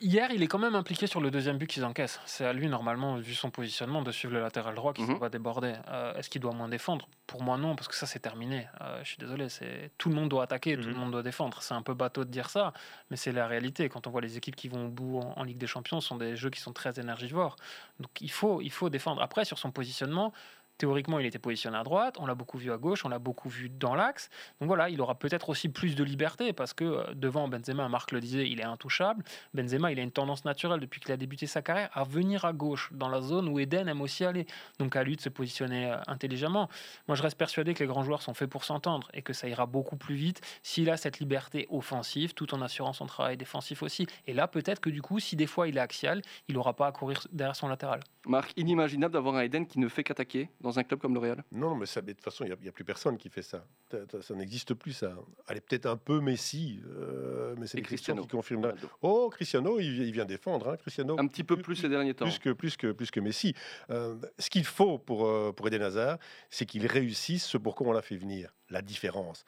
Hier, 0.00 0.32
il 0.32 0.42
est 0.42 0.48
quand 0.48 0.58
même 0.58 0.74
impliqué 0.74 1.06
sur 1.06 1.20
le 1.20 1.30
deuxième 1.30 1.56
but 1.56 1.68
qu'ils 1.68 1.84
encaissent. 1.84 2.20
C'est 2.26 2.44
à 2.44 2.52
lui, 2.52 2.66
normalement, 2.66 3.14
vu 3.18 3.32
son 3.32 3.50
positionnement, 3.52 4.02
de 4.02 4.10
suivre 4.10 4.34
le 4.34 4.40
latéral 4.40 4.74
droit 4.74 4.92
qui 4.92 5.02
Mhm. 5.02 5.18
va 5.18 5.28
déborder. 5.28 5.74
Euh, 5.88 6.14
Est-ce 6.14 6.28
qu'il 6.28 6.40
doit 6.40 6.52
moins 6.52 6.68
défendre? 6.68 7.06
Pour 7.28 7.44
moi, 7.44 7.56
non, 7.58 7.76
parce 7.76 7.86
que 7.86 7.94
ça, 7.94 8.04
c'est 8.06 8.18
terminé. 8.18 8.66
Euh, 8.80 8.98
je 9.04 9.08
suis 9.10 9.18
désolé, 9.18 9.48
c'est 9.48 9.92
tout 9.96 10.08
le 10.08 10.16
monde 10.16 10.30
doit 10.30 10.42
attaquer, 10.42 10.74
tout 10.76 10.82
le 10.82 10.94
Mhm. 10.94 10.98
monde 10.98 11.10
doit 11.12 11.22
défendre. 11.22 11.62
C'est 11.62 11.74
un 11.74 11.82
peu 11.82 11.94
bateau 11.94 12.24
de 12.24 12.30
dire 12.30 12.50
ça, 12.50 12.72
mais 13.10 13.16
c'est 13.16 13.30
la 13.30 13.46
réalité. 13.46 13.88
Quand 13.88 14.08
on 14.08 14.10
voit 14.10 14.20
les 14.20 14.36
équipes 14.36 14.56
qui 14.56 14.66
vont 14.68 14.86
au 14.86 14.90
bout 14.90 15.20
en, 15.20 15.34
en 15.36 15.44
Ligue 15.44 15.58
des 15.58 15.68
Champions, 15.68 16.00
ce 16.00 16.08
sont 16.08 16.16
des 16.16 16.34
jeux 16.34 16.50
qui 16.50 16.60
sont 16.60 16.72
très 16.72 16.98
énergivores. 16.98 17.54
Donc 18.00 18.10
il 18.20 18.32
faut, 18.32 18.60
il 18.60 18.72
faut 18.72 18.90
défendre. 18.90 19.22
Après, 19.22 19.44
sur 19.44 19.58
son 19.60 19.70
positionnement, 19.70 20.32
théoriquement, 20.78 21.18
il 21.18 21.26
était 21.26 21.38
positionné 21.38 21.76
à 21.76 21.82
droite, 21.82 22.16
on 22.18 22.26
l'a 22.26 22.34
beaucoup 22.34 22.56
vu 22.56 22.72
à 22.72 22.78
gauche, 22.78 23.04
on 23.04 23.08
l'a 23.08 23.18
beaucoup 23.18 23.48
vu 23.48 23.68
dans 23.68 23.94
l'axe. 23.94 24.30
Donc 24.60 24.68
voilà, 24.68 24.88
il 24.88 25.00
aura 25.00 25.16
peut-être 25.16 25.48
aussi 25.50 25.68
plus 25.68 25.94
de 25.96 26.04
liberté 26.04 26.52
parce 26.52 26.72
que 26.72 26.84
euh, 26.84 27.14
devant 27.14 27.48
Benzema, 27.48 27.88
Marc 27.88 28.12
le 28.12 28.20
disait, 28.20 28.48
il 28.48 28.60
est 28.60 28.64
intouchable. 28.64 29.24
Benzema, 29.54 29.92
il 29.92 29.98
a 29.98 30.02
une 30.02 30.12
tendance 30.12 30.44
naturelle 30.44 30.80
depuis 30.80 31.00
qu'il 31.00 31.12
a 31.12 31.16
débuté 31.16 31.46
sa 31.46 31.62
carrière 31.62 31.90
à 31.92 32.04
venir 32.04 32.44
à 32.44 32.52
gauche, 32.52 32.90
dans 32.92 33.08
la 33.08 33.20
zone 33.20 33.48
où 33.48 33.58
Eden 33.58 33.88
aime 33.88 34.00
aussi 34.00 34.24
aller. 34.24 34.46
Donc 34.78 34.96
à 34.96 35.02
lui 35.02 35.16
de 35.16 35.20
se 35.20 35.28
positionner 35.28 35.90
euh, 35.90 35.96
intelligemment. 36.06 36.68
Moi, 37.08 37.16
je 37.16 37.22
reste 37.22 37.36
persuadé 37.36 37.74
que 37.74 37.80
les 37.80 37.88
grands 37.88 38.04
joueurs 38.04 38.22
sont 38.22 38.34
faits 38.34 38.48
pour 38.48 38.64
s'entendre 38.64 39.08
et 39.12 39.22
que 39.22 39.32
ça 39.32 39.48
ira 39.48 39.66
beaucoup 39.66 39.96
plus 39.96 40.14
vite 40.14 40.40
s'il 40.62 40.88
a 40.90 40.96
cette 40.96 41.18
liberté 41.18 41.66
offensive 41.70 42.34
tout 42.34 42.54
en 42.54 42.62
assurant 42.62 42.92
son 42.92 43.06
travail 43.06 43.36
défensif 43.36 43.82
aussi. 43.82 44.06
Et 44.26 44.32
là, 44.32 44.46
peut-être 44.46 44.80
que 44.80 44.90
du 44.90 45.02
coup, 45.02 45.18
si 45.18 45.36
des 45.36 45.46
fois 45.46 45.68
il 45.68 45.76
est 45.76 45.80
axial, 45.80 46.22
il 46.48 46.54
n'aura 46.54 46.74
pas 46.74 46.86
à 46.86 46.92
courir 46.92 47.26
derrière 47.32 47.56
son 47.56 47.68
latéral. 47.68 48.00
Marc, 48.26 48.52
inimaginable 48.56 49.14
d'avoir 49.14 49.36
un 49.36 49.40
Eden 49.40 49.66
qui 49.66 49.78
ne 49.78 49.88
fait 49.88 50.04
qu'attaquer 50.04 50.50
dans 50.60 50.67
un 50.76 50.82
club 50.82 51.00
comme 51.00 51.14
le 51.14 51.20
Real. 51.20 51.44
Non, 51.52 51.76
mais, 51.76 51.86
ça, 51.86 52.00
mais 52.02 52.08
de 52.08 52.12
toute 52.14 52.24
façon, 52.24 52.44
il 52.44 52.54
n'y 52.60 52.68
a, 52.68 52.72
plus 52.72 52.84
personne 52.84 53.16
qui 53.16 53.30
fait 53.30 53.42
ça. 53.42 53.64
Ça, 53.90 53.98
ça- 54.10 54.22
ça 54.22 54.34
n'existe 54.34 54.74
plus, 54.74 54.92
ça. 54.92 55.16
Allez, 55.46 55.60
peut-être 55.60 55.86
un 55.86 55.96
peu 55.96 56.20
Messi, 56.20 56.80
euh, 56.88 57.54
mais 57.58 57.66
c'est 57.68 57.80
Cristiano 57.80 58.22
qui 58.22 58.28
confirment. 58.28 58.66
là. 58.66 58.74
Oh, 59.02 59.30
Cristiano, 59.30 59.78
il, 59.78 60.02
il 60.02 60.12
vient 60.12 60.24
défendre. 60.24 60.68
Hein, 60.68 60.76
Cristiano, 60.76 61.16
Un 61.18 61.28
petit 61.28 61.44
peu 61.44 61.56
plus 61.56 61.76
ces 61.76 61.88
derniers 61.88 62.14
temps. 62.14 62.24
plus 62.24 62.38
que, 62.40 62.50
plus 62.50 62.76
que, 62.76 62.92
plus 62.92 63.10
que 63.12 63.20
Messi. 63.20 63.54
Euh, 63.90 64.16
ce 64.38 64.50
qu'il 64.50 64.64
faut 64.64 64.98
pour, 64.98 65.26
euh, 65.26 65.52
pour 65.52 65.68
Eden 65.68 65.82
Hazard, 65.82 66.18
c'est 66.50 66.66
qu'il 66.66 66.84
réussisse 66.86 67.46
ce 67.46 67.56
pourquoi 67.56 67.86
on 67.86 67.92
l'a 67.92 68.02
fait 68.02 68.16
venir, 68.16 68.52
la 68.68 68.82
différence. 68.82 69.44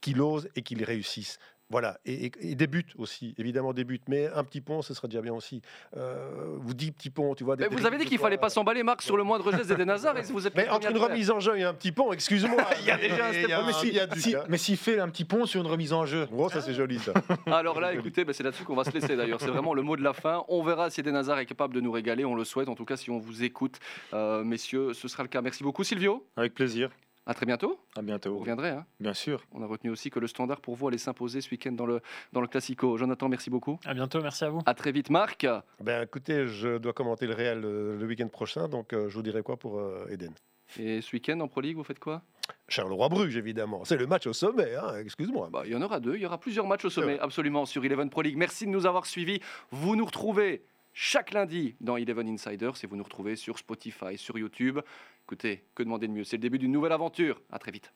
Qu'il 0.00 0.20
ose 0.20 0.48
et 0.54 0.62
qu'il 0.62 0.84
réussisse. 0.84 1.38
Voilà, 1.68 1.98
et, 2.04 2.26
et, 2.26 2.32
et 2.52 2.54
des 2.54 2.68
buts 2.68 2.86
aussi, 2.96 3.34
évidemment 3.38 3.72
des 3.72 3.82
buts, 3.82 4.00
mais 4.06 4.28
un 4.28 4.44
petit 4.44 4.60
pont, 4.60 4.82
ce 4.82 4.94
serait 4.94 5.08
déjà 5.08 5.20
bien 5.20 5.34
aussi. 5.34 5.62
Euh, 5.96 6.54
vous 6.58 6.74
dites 6.74 6.96
petit 6.96 7.10
pont, 7.10 7.34
tu 7.34 7.42
vois. 7.42 7.56
des 7.56 7.68
Mais 7.68 7.74
vous 7.76 7.84
avez 7.86 7.98
dit 7.98 8.04
qu'il 8.04 8.18
fallait 8.18 8.38
pas 8.38 8.50
s'emballer, 8.50 8.84
Marc, 8.84 9.02
sur 9.02 9.16
le 9.16 9.24
moindre 9.24 9.50
geste 9.50 9.68
d'Eden 9.68 9.90
Hazard 9.90 10.16
et 10.16 10.22
vous 10.22 10.46
êtes 10.46 10.54
Mais 10.54 10.68
entre 10.68 10.88
une 10.90 10.96
remise 10.98 11.30
en 11.30 11.40
jeu 11.40 11.58
et 11.58 11.64
un 11.64 11.74
petit 11.74 11.90
pont, 11.90 12.12
excuse-moi. 12.12 12.62
Il 12.80 12.86
y 12.86 12.90
a 12.92 12.96
déjà 12.96 13.26
un 13.26 13.32
step 13.32 13.50
mais 13.66 13.72
si- 13.72 14.20
si- 14.20 14.58
s'il 14.58 14.76
fait 14.76 15.00
un 15.00 15.08
petit 15.08 15.24
pont 15.24 15.44
sur 15.44 15.60
une 15.60 15.66
remise 15.66 15.92
en 15.92 16.06
jeu, 16.06 16.28
Oh, 16.32 16.48
ça 16.48 16.60
c'est 16.60 16.74
joli 16.74 16.98
ça. 17.00 17.12
Alors 17.46 17.80
là, 17.80 17.92
écoutez, 17.94 18.24
bah, 18.24 18.32
c'est 18.32 18.44
là-dessus 18.44 18.62
qu'on 18.64 18.76
va 18.76 18.84
se 18.84 18.92
laisser 18.92 19.16
d'ailleurs. 19.16 19.40
C'est 19.40 19.46
vraiment 19.48 19.74
le 19.74 19.82
mot 19.82 19.96
de 19.96 20.02
la 20.04 20.12
fin. 20.12 20.44
On 20.48 20.62
verra 20.62 20.90
si 20.90 21.00
Eden 21.00 21.16
Hazard 21.16 21.38
est 21.40 21.46
capable 21.46 21.74
de 21.74 21.80
nous 21.80 21.90
régaler. 21.90 22.24
On 22.24 22.34
le 22.36 22.44
souhaite. 22.44 22.68
En 22.68 22.74
tout 22.76 22.84
cas, 22.84 22.96
si 22.96 23.10
on 23.10 23.18
vous 23.18 23.42
écoute, 23.42 23.78
euh, 24.14 24.44
messieurs, 24.44 24.92
ce 24.94 25.08
sera 25.08 25.22
le 25.24 25.28
cas. 25.28 25.40
Merci 25.42 25.64
beaucoup, 25.64 25.82
Silvio. 25.84 26.24
avec 26.36 26.54
plaisir. 26.54 26.90
À 27.28 27.34
très 27.34 27.44
bientôt. 27.44 27.78
À 27.96 28.00
Vous 28.00 28.06
bientôt. 28.06 28.38
reviendrez. 28.38 28.68
hein. 28.70 28.86
Bien 29.00 29.12
sûr. 29.12 29.42
On 29.52 29.60
a 29.62 29.66
retenu 29.66 29.90
aussi 29.90 30.10
que 30.10 30.20
le 30.20 30.28
standard 30.28 30.60
pour 30.60 30.76
vous 30.76 30.86
allait 30.88 30.96
s'imposer 30.98 31.40
ce 31.40 31.50
week-end 31.50 31.72
dans 31.72 31.86
le, 31.86 32.00
dans 32.32 32.40
le 32.40 32.46
Classico. 32.46 32.96
Jonathan, 32.96 33.28
merci 33.28 33.50
beaucoup. 33.50 33.78
À 33.84 33.94
bientôt, 33.94 34.20
merci 34.22 34.44
à 34.44 34.50
vous. 34.50 34.60
À 34.64 34.74
très 34.74 34.92
vite, 34.92 35.10
Marc. 35.10 35.44
Ben 35.80 36.02
écoutez, 36.02 36.46
je 36.46 36.78
dois 36.78 36.92
commenter 36.92 37.26
le 37.26 37.34
Real 37.34 37.62
euh, 37.64 37.98
le 37.98 38.06
week-end 38.06 38.28
prochain, 38.28 38.68
donc 38.68 38.92
euh, 38.92 39.08
je 39.08 39.14
vous 39.14 39.22
dirai 39.22 39.42
quoi 39.42 39.56
pour 39.56 39.78
euh, 39.80 40.06
Eden. 40.08 40.32
Et 40.78 41.00
ce 41.00 41.12
week-end 41.14 41.38
en 41.40 41.48
Pro 41.48 41.60
League, 41.60 41.76
vous 41.76 41.84
faites 41.84 41.98
quoi? 42.00 42.22
Charleroi-Bruges, 42.68 43.36
évidemment. 43.36 43.84
C'est 43.84 43.96
le 43.96 44.06
match 44.06 44.26
au 44.26 44.32
sommet, 44.32 44.74
hein, 44.76 44.96
excuse-moi. 45.00 45.48
Bah, 45.52 45.62
Il 45.64 45.72
y 45.72 45.76
en 45.76 45.82
aura 45.82 46.00
deux. 46.00 46.14
Il 46.16 46.22
y 46.22 46.26
aura 46.26 46.38
plusieurs 46.38 46.66
matchs 46.66 46.84
au 46.84 46.90
sommet, 46.90 47.14
Ouais. 47.14 47.20
absolument, 47.20 47.66
sur 47.66 47.84
Eleven 47.84 48.08
Pro 48.10 48.22
League. 48.22 48.36
Merci 48.36 48.66
de 48.66 48.70
nous 48.70 48.86
avoir 48.86 49.06
suivis. 49.06 49.40
Vous 49.70 49.94
nous 49.96 50.04
retrouvez 50.04 50.62
chaque 50.98 51.32
lundi 51.32 51.76
dans 51.82 51.98
Eleven 51.98 52.26
Insiders 52.26 52.82
et 52.82 52.86
vous 52.86 52.96
nous 52.96 53.04
retrouvez 53.04 53.36
sur 53.36 53.58
Spotify, 53.58 54.16
sur 54.16 54.38
YouTube. 54.38 54.80
Écoutez, 55.24 55.66
que 55.74 55.82
demander 55.82 56.08
de 56.08 56.12
mieux? 56.12 56.24
C'est 56.24 56.38
le 56.38 56.40
début 56.40 56.58
d'une 56.58 56.72
nouvelle 56.72 56.92
aventure. 56.92 57.42
À 57.52 57.58
très 57.58 57.70
vite. 57.70 57.92